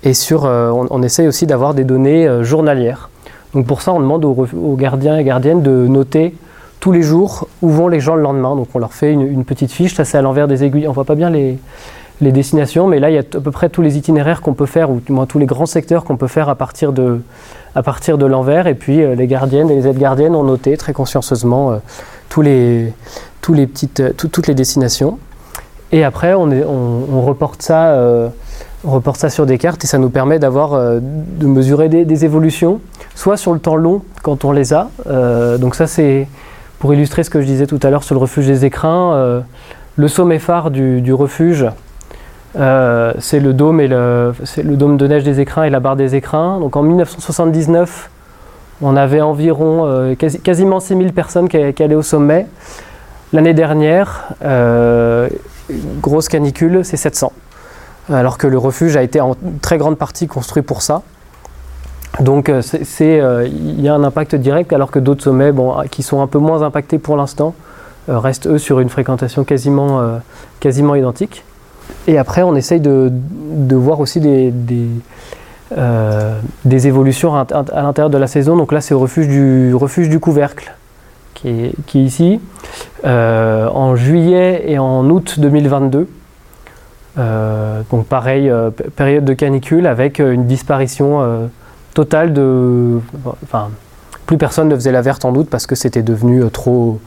et 0.03 0.13
sur, 0.13 0.45
on, 0.45 0.87
on, 0.89 1.03
essaye 1.03 1.27
aussi 1.27 1.45
d'avoir 1.45 1.73
des 1.73 1.83
données 1.83 2.43
journalières. 2.43 3.09
Donc 3.53 3.67
pour 3.67 3.81
ça 3.81 3.93
on 3.93 3.99
demande 3.99 4.23
aux, 4.25 4.75
gardiens 4.75 5.17
et 5.17 5.23
gardiennes 5.23 5.61
de 5.61 5.87
noter 5.87 6.33
tous 6.79 6.91
les 6.91 7.01
jours 7.01 7.47
où 7.61 7.69
vont 7.69 7.87
les 7.87 7.99
gens 7.99 8.15
le 8.15 8.21
lendemain. 8.21 8.55
Donc 8.55 8.67
on 8.73 8.79
leur 8.79 8.93
fait 8.93 9.11
une, 9.11 9.45
petite 9.45 9.71
fiche, 9.71 9.95
ça 9.95 10.05
c'est 10.05 10.17
à 10.17 10.21
l'envers 10.21 10.47
des 10.47 10.63
aiguilles, 10.63 10.87
on 10.87 10.93
voit 10.93 11.05
pas 11.05 11.15
bien 11.15 11.29
les, 11.29 11.57
destinations, 12.19 12.87
mais 12.87 12.99
là 12.99 13.09
il 13.09 13.15
y 13.15 13.17
a 13.17 13.21
à 13.21 13.39
peu 13.39 13.51
près 13.51 13.69
tous 13.69 13.81
les 13.81 13.97
itinéraires 13.97 14.41
qu'on 14.41 14.53
peut 14.53 14.67
faire, 14.67 14.91
ou 14.91 14.99
du 14.99 15.11
moins 15.11 15.25
tous 15.25 15.39
les 15.39 15.47
grands 15.47 15.65
secteurs 15.65 16.03
qu'on 16.03 16.17
peut 16.17 16.27
faire 16.27 16.49
à 16.49 16.55
partir 16.55 16.93
de, 16.93 17.21
à 17.75 17.83
partir 17.83 18.17
de 18.17 18.25
l'envers. 18.25 18.67
Et 18.67 18.75
puis 18.75 19.01
euh, 19.01 19.15
les 19.15 19.27
gardiennes 19.27 19.69
et 19.69 19.75
les 19.75 19.87
aides-gardiennes 19.87 20.35
ont 20.35 20.43
noté 20.43 20.77
très 20.77 20.93
consciencieusement 20.93 21.71
euh, 21.71 21.77
tous 22.29 22.41
les, 22.41 22.93
euh, 23.49 24.13
toutes 24.15 24.47
les 24.47 24.55
destinations. 24.55 25.17
Et 25.91 26.03
après 26.03 26.33
on, 26.33 27.21
reporte 27.21 27.61
ça. 27.61 27.97
on 28.85 28.91
reporte 28.91 29.17
ça 29.19 29.29
sur 29.29 29.45
des 29.45 29.57
cartes 29.57 29.83
et 29.83 29.87
ça 29.87 29.97
nous 29.97 30.09
permet 30.09 30.39
d'avoir 30.39 30.71
de 30.71 31.45
mesurer 31.45 31.89
des, 31.89 32.25
évolutions, 32.25 32.79
soit 33.13 33.35
sur 33.35 33.51
le 33.53 33.59
temps 33.59 33.75
long 33.75 34.01
quand 34.23 34.45
on 34.45 34.53
les 34.53 34.73
a. 34.73 34.89
donc 35.59 35.75
ça 35.75 35.87
c'est 35.87 36.27
pour 36.81 36.95
illustrer 36.95 37.23
ce 37.23 37.29
que 37.29 37.39
je 37.41 37.45
disais 37.45 37.67
tout 37.67 37.79
à 37.83 37.91
l'heure 37.91 38.03
sur 38.03 38.15
le 38.15 38.19
refuge 38.19 38.47
des 38.47 38.65
écrins, 38.65 39.13
euh, 39.13 39.41
le 39.97 40.07
sommet 40.07 40.39
phare 40.39 40.71
du, 40.71 41.13
refuge, 41.13 41.67
euh, 42.57 43.13
c'est 43.19 43.39
le 43.39 43.53
dôme 43.53 43.81
le, 43.81 44.33
le 44.63 44.75
dôme 44.75 44.97
de 44.97 45.07
neige 45.07 45.23
des 45.23 45.39
écrins 45.39 45.63
et 45.63 45.69
la 45.69 45.79
barre 45.79 45.95
des 45.95 46.15
écrins. 46.15 46.59
Donc 46.59 46.75
en 46.75 46.81
1979, 46.81 48.09
on 48.81 48.95
avait 48.95 49.21
environ 49.21 49.83
euh, 49.85 50.15
quasiment 50.15 50.79
6000 50.79 51.13
personnes 51.13 51.47
qui, 51.47 51.57
allaient 51.57 51.93
au 51.93 52.01
sommet. 52.01 52.47
L'année 53.31 53.53
dernière, 53.53 54.29
grosse 56.01 56.27
canicule, 56.27 56.83
c'est 56.83 56.97
700. 56.97 57.31
Alors 58.11 58.37
que 58.37 58.47
le 58.47 58.57
refuge 58.57 58.97
a 58.97 59.03
été 59.03 59.21
en 59.21 59.35
très 59.61 59.77
grande 59.77 59.97
partie 59.97 60.27
construit 60.27 60.63
pour 60.63 60.81
ça. 60.81 61.03
Donc 62.19 62.49
euh, 62.49 62.61
euh, 63.01 63.49
il 63.49 63.81
y 63.81 63.87
a 63.87 63.93
un 63.93 64.03
impact 64.03 64.35
direct 64.35 64.73
alors 64.73 64.91
que 64.91 64.99
d'autres 64.99 65.23
sommets 65.23 65.51
bon, 65.51 65.75
qui 65.89 66.03
sont 66.03 66.21
un 66.21 66.27
peu 66.27 66.39
moins 66.39 66.61
impactés 66.61 66.99
pour 66.99 67.15
l'instant 67.15 67.55
euh, 68.09 68.19
restent 68.19 68.47
eux 68.47 68.57
sur 68.57 68.79
une 68.79 68.89
fréquentation 68.89 69.45
quasiment, 69.45 70.19
identique. 70.95 71.45
Et 72.07 72.17
après 72.17 72.43
on 72.43 72.55
essaye 72.55 72.81
de, 72.81 73.11
voir 73.71 74.01
aussi 74.01 74.19
des 74.19 74.51
évolutions 76.87 77.35
à, 77.35 77.47
l'intérieur 77.81 78.09
de 78.09 78.17
la 78.17 78.27
saison. 78.27 78.57
Donc 78.57 78.73
là 78.73 78.81
c'est 78.81 78.93
au 78.93 78.99
refuge 78.99 79.27
du, 79.27 79.73
refuge 79.73 80.09
du 80.09 80.19
couvercle 80.19 80.73
qui 81.33 81.49
est, 81.49 81.95
ici. 81.95 82.39
en 83.03 83.95
juillet 83.95 84.63
et 84.67 84.79
en 84.79 85.09
août 85.09 85.39
2022. 85.39 86.07
donc 87.17 88.05
pareil, 88.07 88.51
période 88.95 89.25
de 89.25 89.33
canicule 89.33 89.87
avec 89.87 90.19
une 90.19 90.45
disparition 90.45 91.49
total 91.93 92.33
de. 92.33 92.99
Enfin, 93.43 93.69
plus 94.25 94.37
personne 94.37 94.69
ne 94.69 94.75
faisait 94.75 94.91
la 94.91 95.01
verte 95.01 95.25
en 95.25 95.31
doute 95.31 95.49
parce 95.49 95.67
que 95.67 95.75
c'était 95.75 96.03
devenu 96.03 96.43
euh, 96.43 96.49
trop, 96.49 96.99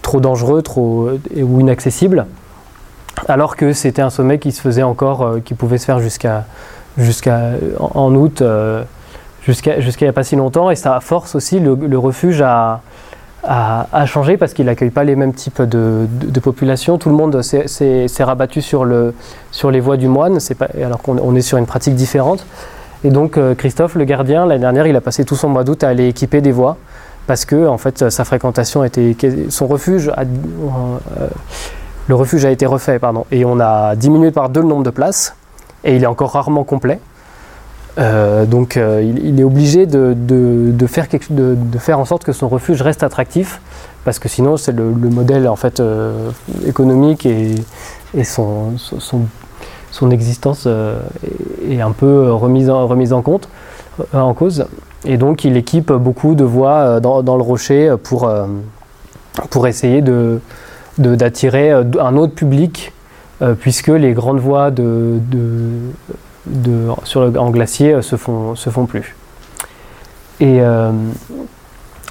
trop 0.00 0.20
dangereux 0.20 0.62
trop, 0.62 1.08
euh, 1.08 1.42
ou 1.42 1.60
inaccessible. 1.60 2.26
Alors 3.28 3.56
que 3.56 3.72
c'était 3.72 4.02
un 4.02 4.10
sommet 4.10 4.38
qui 4.38 4.52
se 4.52 4.60
faisait 4.60 4.82
encore, 4.82 5.22
euh, 5.22 5.40
qui 5.40 5.54
pouvait 5.54 5.78
se 5.78 5.84
faire 5.84 6.00
jusqu'à 6.00 6.46
jusqu'à 6.98 7.52
en, 7.78 8.14
août, 8.14 8.42
jusqu'à 9.46 9.80
jusqu'à 9.80 10.04
il 10.04 10.08
n'y 10.08 10.10
a 10.10 10.12
pas 10.12 10.24
si 10.24 10.36
longtemps. 10.36 10.70
Et 10.70 10.76
ça 10.76 11.00
force 11.00 11.34
aussi 11.34 11.58
le, 11.58 11.98
refuge 11.98 12.42
à, 12.42 12.80
à, 13.44 14.06
changer 14.06 14.36
parce 14.36 14.52
qu'il 14.52 14.66
n'accueille 14.66 14.90
pas 14.90 15.04
les 15.04 15.16
mêmes 15.16 15.34
types 15.34 15.62
de, 15.62 16.06
de, 16.08 16.40
population. 16.40 16.98
Tout 16.98 17.08
le 17.08 17.16
monde 17.16 17.42
s'est 17.42 18.24
rabattu 18.24 18.62
sur, 18.62 18.84
le, 18.84 19.14
sur 19.50 19.70
les 19.70 19.80
voies 19.80 19.96
du 19.96 20.08
moine, 20.08 20.38
alors 20.82 21.02
qu'on 21.02 21.34
est 21.34 21.40
sur 21.42 21.58
une 21.58 21.66
pratique 21.66 21.94
différente. 21.94 22.46
Et 23.04 23.10
donc 23.10 23.36
euh, 23.36 23.54
Christophe, 23.54 23.96
le 23.96 24.04
gardien, 24.04 24.46
l'année 24.46 24.60
dernière, 24.60 24.86
il 24.86 24.94
a 24.94 25.00
passé 25.00 25.24
tout 25.24 25.34
son 25.34 25.48
mois 25.48 25.64
d'août 25.64 25.82
à 25.82 25.88
aller 25.88 26.08
équiper 26.08 26.40
des 26.40 26.52
voies 26.52 26.76
parce 27.26 27.44
que 27.44 27.66
en 27.68 27.78
fait 27.78 28.10
sa 28.10 28.24
fréquentation 28.24 28.82
était 28.84 29.14
son 29.48 29.68
refuge 29.68 30.08
a, 30.08 30.22
euh, 30.22 31.28
le 32.08 32.14
refuge 32.16 32.44
a 32.44 32.50
été 32.50 32.66
refait 32.66 32.98
pardon 32.98 33.26
et 33.30 33.44
on 33.44 33.60
a 33.60 33.94
diminué 33.94 34.32
par 34.32 34.48
deux 34.48 34.60
le 34.60 34.66
nombre 34.66 34.82
de 34.82 34.90
places 34.90 35.36
et 35.84 35.94
il 35.94 36.02
est 36.02 36.06
encore 36.06 36.32
rarement 36.32 36.64
complet 36.64 36.98
euh, 37.98 38.46
donc 38.46 38.76
il, 38.76 39.38
est 39.38 39.44
obligé 39.44 39.86
de, 39.86 40.86
faire 41.78 41.98
en 41.98 42.04
sorte 42.04 42.24
que 42.24 42.32
son 42.32 42.48
refuge 42.48 42.80
reste 42.80 43.02
attractif 43.02 43.60
parce 44.04 44.18
que 44.18 44.28
sinon 44.28 44.56
c'est 44.56 44.72
le, 44.72 44.84
modèle 44.84 45.46
en 45.48 45.56
fait 45.56 45.82
économique 46.66 47.26
et, 47.26 47.54
son, 48.24 48.74
existence 50.10 50.64
euh, 50.66 50.98
est 51.68 51.80
un 51.80 51.92
peu 51.92 52.32
remise 52.32 52.70
en, 52.70 53.22
compte, 53.22 53.48
euh, 54.14 54.20
en 54.20 54.34
cause. 54.34 54.66
Et 55.04 55.16
donc 55.16 55.44
il 55.44 55.56
équipe 55.56 55.92
beaucoup 55.92 56.34
de 56.34 56.44
voies 56.44 56.98
euh, 56.98 57.00
dans, 57.00 57.36
le 57.36 57.42
rocher 57.42 57.94
pour, 58.02 58.30
pour 59.50 59.66
essayer 59.66 60.02
d'attirer 60.98 61.70
un 61.72 62.16
autre 62.16 62.34
public, 62.34 62.92
puisque 63.60 63.88
les 63.88 64.12
grandes 64.12 64.38
voies 64.38 64.70
de, 64.70 65.18
sur 67.04 67.20
le, 67.24 67.38
en 67.38 67.50
glacier 67.50 68.02
se 68.02 68.16
font, 68.16 68.54
se 68.54 68.70
font 68.70 68.86
plus. 68.86 69.14
et 70.40 70.60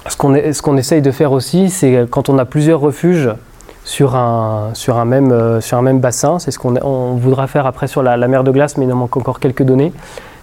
ce 0.08 0.62
qu'on 0.62 0.76
essaye 0.76 1.02
de 1.02 1.10
faire 1.10 1.32
aussi, 1.32 1.70
c'est 1.70 2.06
quand 2.10 2.28
on 2.28 2.38
a 2.38 2.44
plusieurs 2.44 2.80
refuges 2.80 3.30
sur 3.84 4.16
un, 4.16 4.70
sur 4.74 4.96
un, 4.96 5.04
même, 5.04 5.60
sur 5.60 5.78
un 5.78 5.82
même 5.82 6.00
bassin, 6.00 6.38
c'est 6.38 6.50
ce 6.50 6.58
qu'on 6.58 7.14
voudra 7.14 7.46
faire 7.46 7.66
après 7.66 7.88
sur 7.88 8.02
la, 8.02 8.16
mer 8.28 8.44
de 8.44 8.50
glace, 8.50 8.76
mais 8.76 8.86
il 8.86 8.94
manque 8.94 9.16
encore 9.16 9.40
quelques 9.40 9.64
données, 9.64 9.92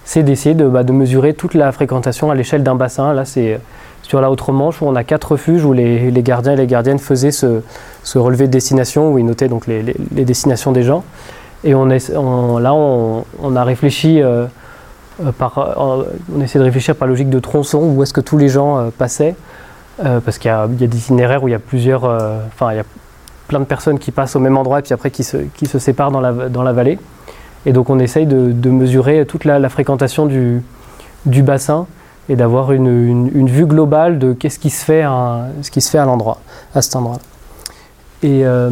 c'est 0.09 0.23
d'essayer 0.23 0.55
de, 0.55 0.67
bah, 0.67 0.83
de, 0.83 0.91
mesurer 0.91 1.33
toute 1.33 1.53
la 1.53 1.71
fréquentation 1.71 2.31
à 2.31 2.35
l'échelle 2.35 2.63
d'un 2.63 2.75
bassin. 2.75 3.13
Là, 3.13 3.25
c'est 3.25 3.59
sur 4.01 4.21
la 4.21 4.31
Outre-Manche 4.31 4.81
où 4.81 4.87
on 4.87 4.95
a 4.95 5.03
quatre 5.03 5.33
refuges 5.33 5.63
où 5.63 5.71
les, 5.71 6.09
les, 6.09 6.23
gardiens 6.23 6.53
et 6.53 6.55
les 6.55 6.65
gardiennes 6.65 6.97
faisaient 6.97 7.29
ce, 7.31 7.61
ce, 8.03 8.17
relevé 8.17 8.47
de 8.47 8.51
destination, 8.51 9.13
où 9.13 9.19
ils 9.19 9.25
notaient 9.25 9.47
donc 9.47 9.67
les, 9.67 9.83
les, 9.83 10.25
destinations 10.25 10.71
des 10.71 10.81
gens. 10.81 11.03
Et 11.63 11.75
on 11.75 11.89
est, 11.89 12.09
là, 12.09 12.73
on, 12.73 13.55
a 13.55 13.63
réfléchi 13.63 14.21
euh, 14.21 14.45
euh, 15.23 15.31
par, 15.31 15.57
euh, 15.57 16.03
on 16.33 16.41
essaie 16.41 16.59
de 16.59 16.63
réfléchir 16.63 16.95
par 16.95 17.07
logique 17.07 17.29
de 17.29 17.39
tronçon, 17.39 17.79
où 17.79 18.03
est-ce 18.03 18.13
que 18.13 18.21
tous 18.21 18.37
les 18.37 18.47
gens 18.49 18.89
passaient, 18.97 19.35
parce 19.97 20.37
qu'il 20.37 20.49
y, 20.49 20.53
a 20.53 20.67
des 20.67 20.97
itinéraires 20.97 21.43
où 21.43 21.49
il 21.49 21.51
y 21.51 21.55
a 21.55 21.59
plusieurs, 21.59 22.05
enfin, 22.05 22.71
il 22.71 22.77
y 22.77 22.79
a 22.79 22.85
plein 23.47 23.59
de 23.59 23.65
personnes 23.65 23.99
qui 23.99 24.11
passent 24.11 24.35
au 24.35 24.39
même 24.39 24.57
endroit 24.57 24.79
et 24.79 24.81
puis 24.81 24.93
après 24.93 25.11
qui 25.11 25.23
se, 25.23 25.37
qui 25.37 25.65
se 25.65 25.79
séparent 25.79 26.11
dans 26.11 26.21
la, 26.21 26.31
dans 26.31 26.63
la 26.63 26.71
vallée. 26.71 26.97
Et 27.65 27.73
donc 27.73 27.89
on 27.89 27.99
essaye 27.99 28.25
de, 28.25 28.53
de 28.53 28.69
mesurer 28.69 29.25
toute 29.25 29.43
la, 29.43 29.67
fréquentation 29.67 30.25
du, 30.25 30.61
du 31.25 31.43
bassin 31.43 31.85
et 32.29 32.35
d'avoir 32.37 32.71
une, 32.71 33.29
une, 33.33 33.49
vue 33.49 33.65
globale 33.65 34.19
de 34.19 34.31
qu'est-ce 34.33 34.59
qui 34.59 34.69
se 34.69 34.85
fait 34.85 35.01
à, 35.01 35.47
ce 35.61 35.71
qui 35.71 35.81
se 35.81 35.89
fait 35.89 35.97
à 35.97 36.05
l'endroit, 36.05 36.39
à 36.73 36.81
cet 36.81 36.95
endroit. 36.95 37.17
Euh, 38.23 38.69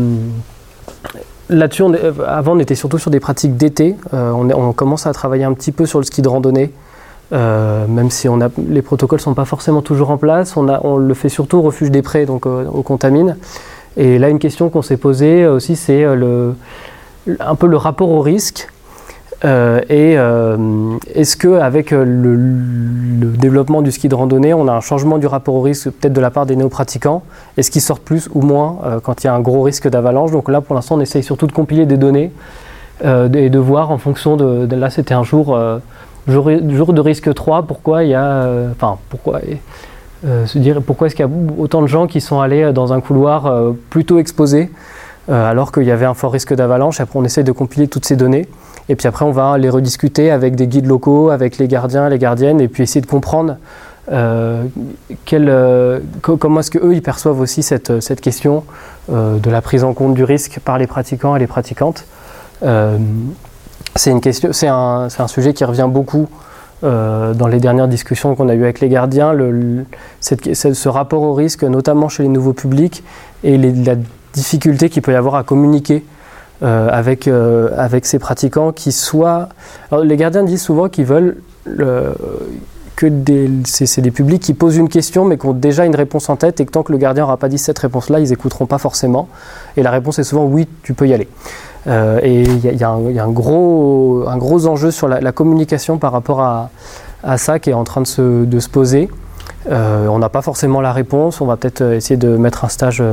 là-dessus, 1.49 1.83
avant, 2.25 2.55
on 2.55 2.60
était 2.60 2.75
surtout 2.75 2.97
sur 2.97 3.12
des 3.12 3.19
pratiques 3.19 3.57
d'été. 3.57 3.95
Euh, 4.13 4.31
on, 4.31 4.73
commence 4.73 5.07
à 5.07 5.13
travailler 5.13 5.43
un 5.43 5.53
petit 5.53 5.71
peu 5.71 5.86
sur 5.86 5.99
le 5.99 6.05
ski 6.05 6.21
de 6.21 6.27
randonnée, 6.27 6.71
euh, 7.33 7.88
même 7.88 8.10
si 8.10 8.27
les 8.69 8.81
protocoles 8.81 9.19
ne 9.19 9.23
sont 9.23 9.33
pas 9.33 9.45
forcément 9.45 9.81
toujours 9.81 10.12
en 10.12 10.17
place. 10.17 10.55
On, 10.57 10.97
le 10.97 11.13
fait 11.13 11.29
surtout 11.29 11.57
au 11.57 11.62
refuge 11.62 11.91
des 11.91 12.01
prés, 12.01 12.25
donc 12.25 12.45
au 12.45 12.81
Contamine. 12.81 13.38
Et 13.95 14.19
là, 14.19 14.29
une 14.29 14.39
question 14.39 14.69
qu'on 14.69 14.81
s'est 14.81 14.97
posée 14.97 15.47
aussi, 15.47 15.75
c'est 15.75 16.05
un 16.05 17.55
peu 17.55 17.67
le 17.67 17.77
rapport 17.77 18.10
au 18.10 18.21
risque. 18.21 18.69
Euh, 19.45 19.82
et 19.89 20.17
euh, 20.17 20.97
est-ce 21.13 21.38
qu'avec 21.38 21.93
euh, 21.93 22.04
le, 22.04 22.36
le, 22.36 23.38
développement 23.38 23.84
du 23.84 23.91
ski 23.91 24.10
de 24.10 24.15
randonnée, 24.15 24.54
on 24.54 24.67
a 24.67 24.71
un 24.71 24.82
changement 24.82 25.19
du 25.19 25.28
rapport 25.28 25.54
au 25.54 25.62
risque 25.62 25.91
peut-être 25.91 26.13
de 26.13 26.21
la 26.21 26.32
part 26.32 26.47
des 26.47 26.56
néo-pratiquants? 26.56 27.21
Est-ce 27.56 27.69
qu'ils 27.69 27.82
sortent 27.82 28.02
plus 28.02 28.30
ou 28.34 28.41
moins 28.41 28.80
quand 29.04 29.23
il 29.23 29.28
y 29.28 29.30
a 29.30 29.34
un 29.34 29.39
gros 29.39 29.62
risque 29.62 29.88
d'avalanche? 29.88 30.32
Donc 30.32 30.50
là, 30.50 30.62
pour 30.62 30.76
l'instant, 30.76 30.95
on 30.95 31.02
essaye 31.02 31.23
surtout 31.23 31.45
de 31.45 31.52
compiler 31.52 31.86
des 31.86 31.97
données 31.97 32.32
et 33.04 33.50
de 33.50 33.60
voir 33.60 33.91
en 33.91 34.00
fonction 34.00 34.38
de... 34.38 34.73
là, 34.76 34.89
c'était 34.89 35.13
un 35.13 35.23
jour, 35.23 35.58
jour, 36.28 36.50
jour, 36.69 36.93
de 36.93 37.02
risque 37.02 37.32
3, 37.32 37.63
pourquoi 37.63 38.04
il 38.04 38.10
y 38.10 38.15
a... 38.15 38.50
Enfin, 38.71 38.97
pourquoi... 39.10 39.39
se 40.23 40.58
dire 40.58 40.82
pourquoi 40.82 41.08
est-ce 41.08 41.15
qu'il 41.15 41.26
y 41.26 41.30
a 41.30 41.32
autant 41.60 41.84
de 41.84 41.88
gens 41.88 42.08
qui 42.08 42.21
sont 42.21 42.39
allés 42.39 42.73
dans 42.73 42.91
un 42.91 43.02
couloir 43.02 43.73
plutôt 43.91 44.17
exposé 44.17 44.71
alors 45.29 45.71
qu'il 45.71 45.83
y 45.83 45.91
avait 45.91 46.05
un 46.05 46.13
fort 46.13 46.31
risque 46.31 46.53
d'avalanche. 46.53 46.99
Après, 47.01 47.19
on 47.19 47.23
essaye 47.23 47.43
de 47.43 47.51
compiler 47.51 47.87
toutes 47.87 48.05
ces 48.05 48.15
données. 48.15 48.47
Et 48.89 48.95
puis 48.95 49.07
après, 49.07 49.25
on 49.25 49.31
va 49.31 49.57
les 49.57 49.69
rediscuter 49.69 50.31
avec 50.31 50.55
des 50.55 50.67
guides 50.67 50.85
locaux, 50.85 51.29
avec 51.29 51.57
les 51.57 51.67
gardiens, 51.67 52.07
les 52.07 52.19
gardiennes, 52.19 52.61
et 52.61 52.67
puis 52.67 52.83
essayer 52.83 53.01
de 53.01 53.05
comprendre 53.05 53.57
euh, 54.09 54.63
euh, 55.33 55.99
comment 56.23 56.61
est-ce 56.61 56.71
qu'eux, 56.71 56.93
ils 56.93 57.01
perçoivent 57.01 57.41
aussi 57.41 57.63
cette, 57.63 58.21
question 58.21 58.63
euh, 59.11 59.37
de 59.37 59.49
la 59.49 59.61
prise 59.61 59.83
en 59.83 59.93
compte 59.93 60.13
du 60.13 60.23
risque 60.23 60.59
par 60.63 60.77
les 60.77 60.87
pratiquants 60.87 61.35
et 61.35 61.39
les 61.39 61.47
pratiquantes. 61.47 62.05
Euh, 62.63 62.97
c'est, 63.95 64.67
un, 64.67 65.07
un 65.17 65.27
sujet 65.27 65.53
qui 65.53 65.65
revient 65.65 65.89
beaucoup 65.89 66.27
euh, 66.83 67.33
dans 67.33 67.47
les 67.47 67.59
dernières 67.59 67.87
discussions 67.87 68.35
qu'on 68.35 68.49
a 68.49 68.53
eues 68.53 68.63
avec 68.63 68.81
les 68.81 68.89
gardiens, 68.89 69.33
ce 70.21 70.87
rapport 70.87 71.23
au 71.23 71.33
risque, 71.33 71.63
notamment 71.63 72.07
chez 72.07 72.21
les 72.21 72.29
nouveaux 72.29 72.53
publics, 72.53 73.03
et 73.43 73.57
les, 73.57 73.71
la 73.71 73.95
difficulté 74.38 74.89
qu'il 74.89 75.02
peut 75.02 75.12
y 75.12 75.15
avoir 75.15 75.36
à 75.36 75.43
communiquer 75.43 76.04
euh, 76.63 76.89
avec, 76.91 77.28
euh, 77.28 77.69
avec 77.78 78.06
ces 78.06 78.19
pratiquants 78.19 78.71
qui 78.71 78.91
soient... 78.91 79.50
Alors, 79.91 80.04
les 80.04 80.17
gardiens 80.17 80.43
disent 80.43 80.62
souvent 80.62 80.89
qu'ils 80.89 81.06
veulent 81.06 81.38
le, 81.65 82.13
que 82.95 83.08
c'est, 83.65 84.02
des 84.02 84.12
publics 84.12 84.41
qui 84.41 84.54
posent 84.54 84.78
une 84.78 84.89
question 84.89 85.26
mais 85.26 85.38
qui 85.38 85.45
ont 85.45 85.54
déjà 85.54 85.86
une 85.86 85.95
réponse 85.95 86.30
en 86.30 86.36
tête 86.36 86.60
et 86.60 86.65
que 86.65 86.71
tant 86.71 86.84
que 86.84 86.91
le 86.91 86.97
gardien 86.97 87.23
n'aura 87.23 87.38
pas 87.38 87.50
dit 87.50 87.58
cette 87.58 87.78
réponse-là, 87.80 88.19
ils 88.19 88.30
n'écouteront 88.30 88.65
pas 88.65 88.78
forcément. 88.78 89.28
Et 89.76 89.84
la 89.84 89.91
réponse 89.91 90.19
est 90.19 90.23
souvent 90.23 90.45
oui, 90.45 90.67
tu 90.84 90.93
peux 90.93 91.08
y 91.08 91.13
aller. 91.13 91.28
Euh, 91.88 92.19
et 92.23 92.41
il 92.41 92.78
y, 92.78 92.84
a 92.84 92.89
un 92.89 93.32
gros, 93.32 94.26
un 94.28 94.38
gros 94.38 94.65
enjeu 94.67 94.91
sur 94.91 95.08
la, 95.08 95.21
la 95.21 95.32
communication 95.32 96.00
par 96.00 96.12
rapport 96.12 96.41
à, 96.41 96.69
à, 97.23 97.38
ça 97.38 97.60
qui 97.60 97.69
est 97.69 97.73
en 97.73 97.84
train 97.84 98.02
de 98.02 98.08
se, 98.08 98.45
de 98.45 98.60
se 98.60 98.69
poser. 98.69 99.10
On 99.69 100.17
n'a 100.17 100.30
pas 100.30 100.41
forcément 100.41 100.82
la 100.82 100.93
réponse, 100.93 101.41
on 101.41 101.45
va 101.45 101.58
peut-être 101.58 101.82
essayer 101.82 102.17
de 102.17 102.30
mettre 102.38 102.63
un 102.63 102.69
stage 102.69 103.04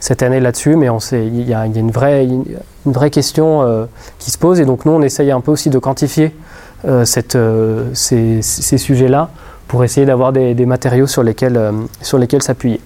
cette 0.00 0.22
année 0.22 0.40
là-dessus, 0.40 0.76
mais 0.76 0.88
il 1.12 1.48
y, 1.48 1.52
a 1.52 1.66
une 1.66 1.90
vraie, 1.90 2.24
une, 2.24 2.44
vraie 2.86 3.10
question 3.10 3.62
euh, 3.62 3.84
qui 4.18 4.30
se 4.30 4.38
pose. 4.38 4.58
Et 4.58 4.64
donc 4.64 4.86
nous, 4.86 4.92
on 4.92 5.02
essaye 5.02 5.30
un 5.30 5.42
peu 5.42 5.52
aussi 5.52 5.68
de 5.68 5.78
quantifier 5.78 6.34
euh, 6.86 7.04
euh, 7.34 7.90
ces, 7.92 8.78
sujets-là 8.78 9.30
pour 9.68 9.84
essayer 9.84 10.06
d'avoir 10.06 10.32
des, 10.32 10.66
matériaux 10.66 11.06
sur 11.06 11.22
lesquels, 11.22 11.60
sur 12.00 12.16
lesquels 12.16 12.42
s'appuyer. 12.42 12.80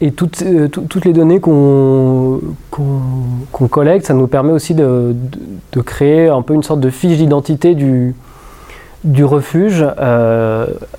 Et 0.00 0.10
toutes, 0.10 0.42
toutes, 0.72 1.04
les 1.04 1.12
données 1.12 1.38
qu'on 1.38 2.40
qu 2.72 2.82
qu 3.52 3.68
collecte, 3.68 4.06
ça 4.06 4.14
nous 4.14 4.26
permet 4.26 4.50
aussi 4.50 4.74
de, 4.74 5.14
de, 5.72 5.80
créer 5.80 6.28
un 6.28 6.42
peu 6.42 6.54
une 6.54 6.64
sorte 6.64 6.80
de 6.80 6.90
fiche 6.90 7.18
d'identité 7.18 7.76
du, 7.76 8.16
du 9.04 9.24
refuge 9.24 9.86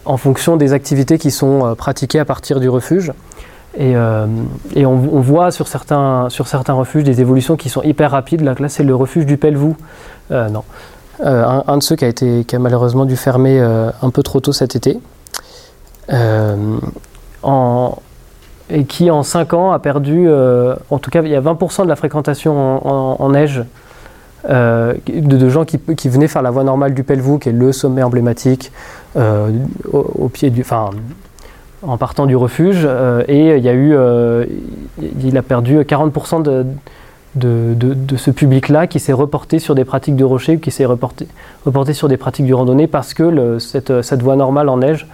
en 0.06 0.18
fonction 0.18 0.56
des 0.56 0.72
activités 0.72 1.18
qui 1.18 1.32
sont 1.32 1.76
pratiquées 1.78 2.20
à 2.20 2.26
partir 2.26 2.62
du 2.62 2.70
refuge. 2.70 3.12
Et, 3.76 3.96
euh, 3.96 4.28
on, 4.76 4.96
voit 4.96 5.52
sur 5.52 5.68
certains, 5.68 6.28
sur 6.30 6.48
certains 6.48 6.74
refuges 6.74 7.04
des 7.04 7.22
évolutions 7.22 7.56
qui 7.56 7.70
sont 7.70 7.82
hyper 7.82 8.12
rapides. 8.12 8.42
Là, 8.42 8.54
c'est 8.68 8.84
le 8.84 8.96
refuge 8.96 9.26
du 9.26 9.38
Pelvoux. 9.38 9.76
Euh, 10.32 10.50
non. 10.50 10.64
Euh, 11.26 11.62
un, 11.68 11.78
de 11.78 11.84
ceux 11.84 11.96
qui 11.96 12.06
a, 12.06 12.08
été, 12.08 12.44
qui 12.44 12.56
a 12.56 12.60
malheureusement 12.60 13.06
dû 13.06 13.16
fermer 13.16 13.60
un 13.60 14.10
peu 14.10 14.24
trop 14.24 14.40
tôt 14.40 14.54
cet 14.54 14.76
été. 14.76 15.00
Et 18.70 18.86
qui, 18.86 19.12
en 19.12 19.24
5 19.24 19.54
ans, 19.54 19.72
a 19.72 19.80
perdu, 19.80 20.30
en 20.32 21.00
tout 21.00 21.10
cas, 21.10 21.22
il 21.24 21.30
y 21.30 21.36
a 21.36 21.42
20% 21.42 21.84
de 21.84 21.90
la 21.90 21.96
fréquentation 21.96 23.22
en, 23.22 23.30
neige 23.30 23.64
de, 24.48 25.50
gens 25.50 25.66
qui, 25.66 26.10
venaient 26.10 26.28
faire 26.28 26.44
la 26.44 26.52
voie 26.52 26.64
normale 26.64 26.94
du 26.94 27.04
Pelvoux, 27.04 27.40
qui 27.40 27.50
est 27.50 27.54
le 27.54 27.72
sommet 27.72 28.04
emblématique, 28.04 28.72
au, 29.16 30.30
pied 30.30 30.52
du. 30.52 30.64
En 31.86 31.98
partant 31.98 32.26
du 32.26 32.36
refuge 32.36 32.84
euh, 32.86 33.24
et 33.28 33.62
euh, 33.66 34.46
il 35.22 35.38
a 35.38 35.42
perdu 35.42 35.80
40% 35.80 36.44
de, 37.36 38.18
ce 38.18 38.32
public-là 38.32 38.88
qui 38.88 39.00
s'est 39.00 39.14
reporté 39.14 39.60
sur 39.60 39.76
des 39.76 39.86
pratiques 39.86 40.16
de 40.16 40.24
rocher, 40.24 40.60
qui 40.60 40.72
s'est 40.72 40.86
reporté, 40.86 41.28
sur 41.94 42.08
des 42.08 42.18
pratiques 42.18 42.48
de 42.48 42.54
randonnée 42.54 42.88
parce 42.88 43.14
que 43.14 43.58
cette, 43.60 44.22
voie 44.22 44.36
normale 44.36 44.70
en 44.70 44.78
neige 44.78 45.08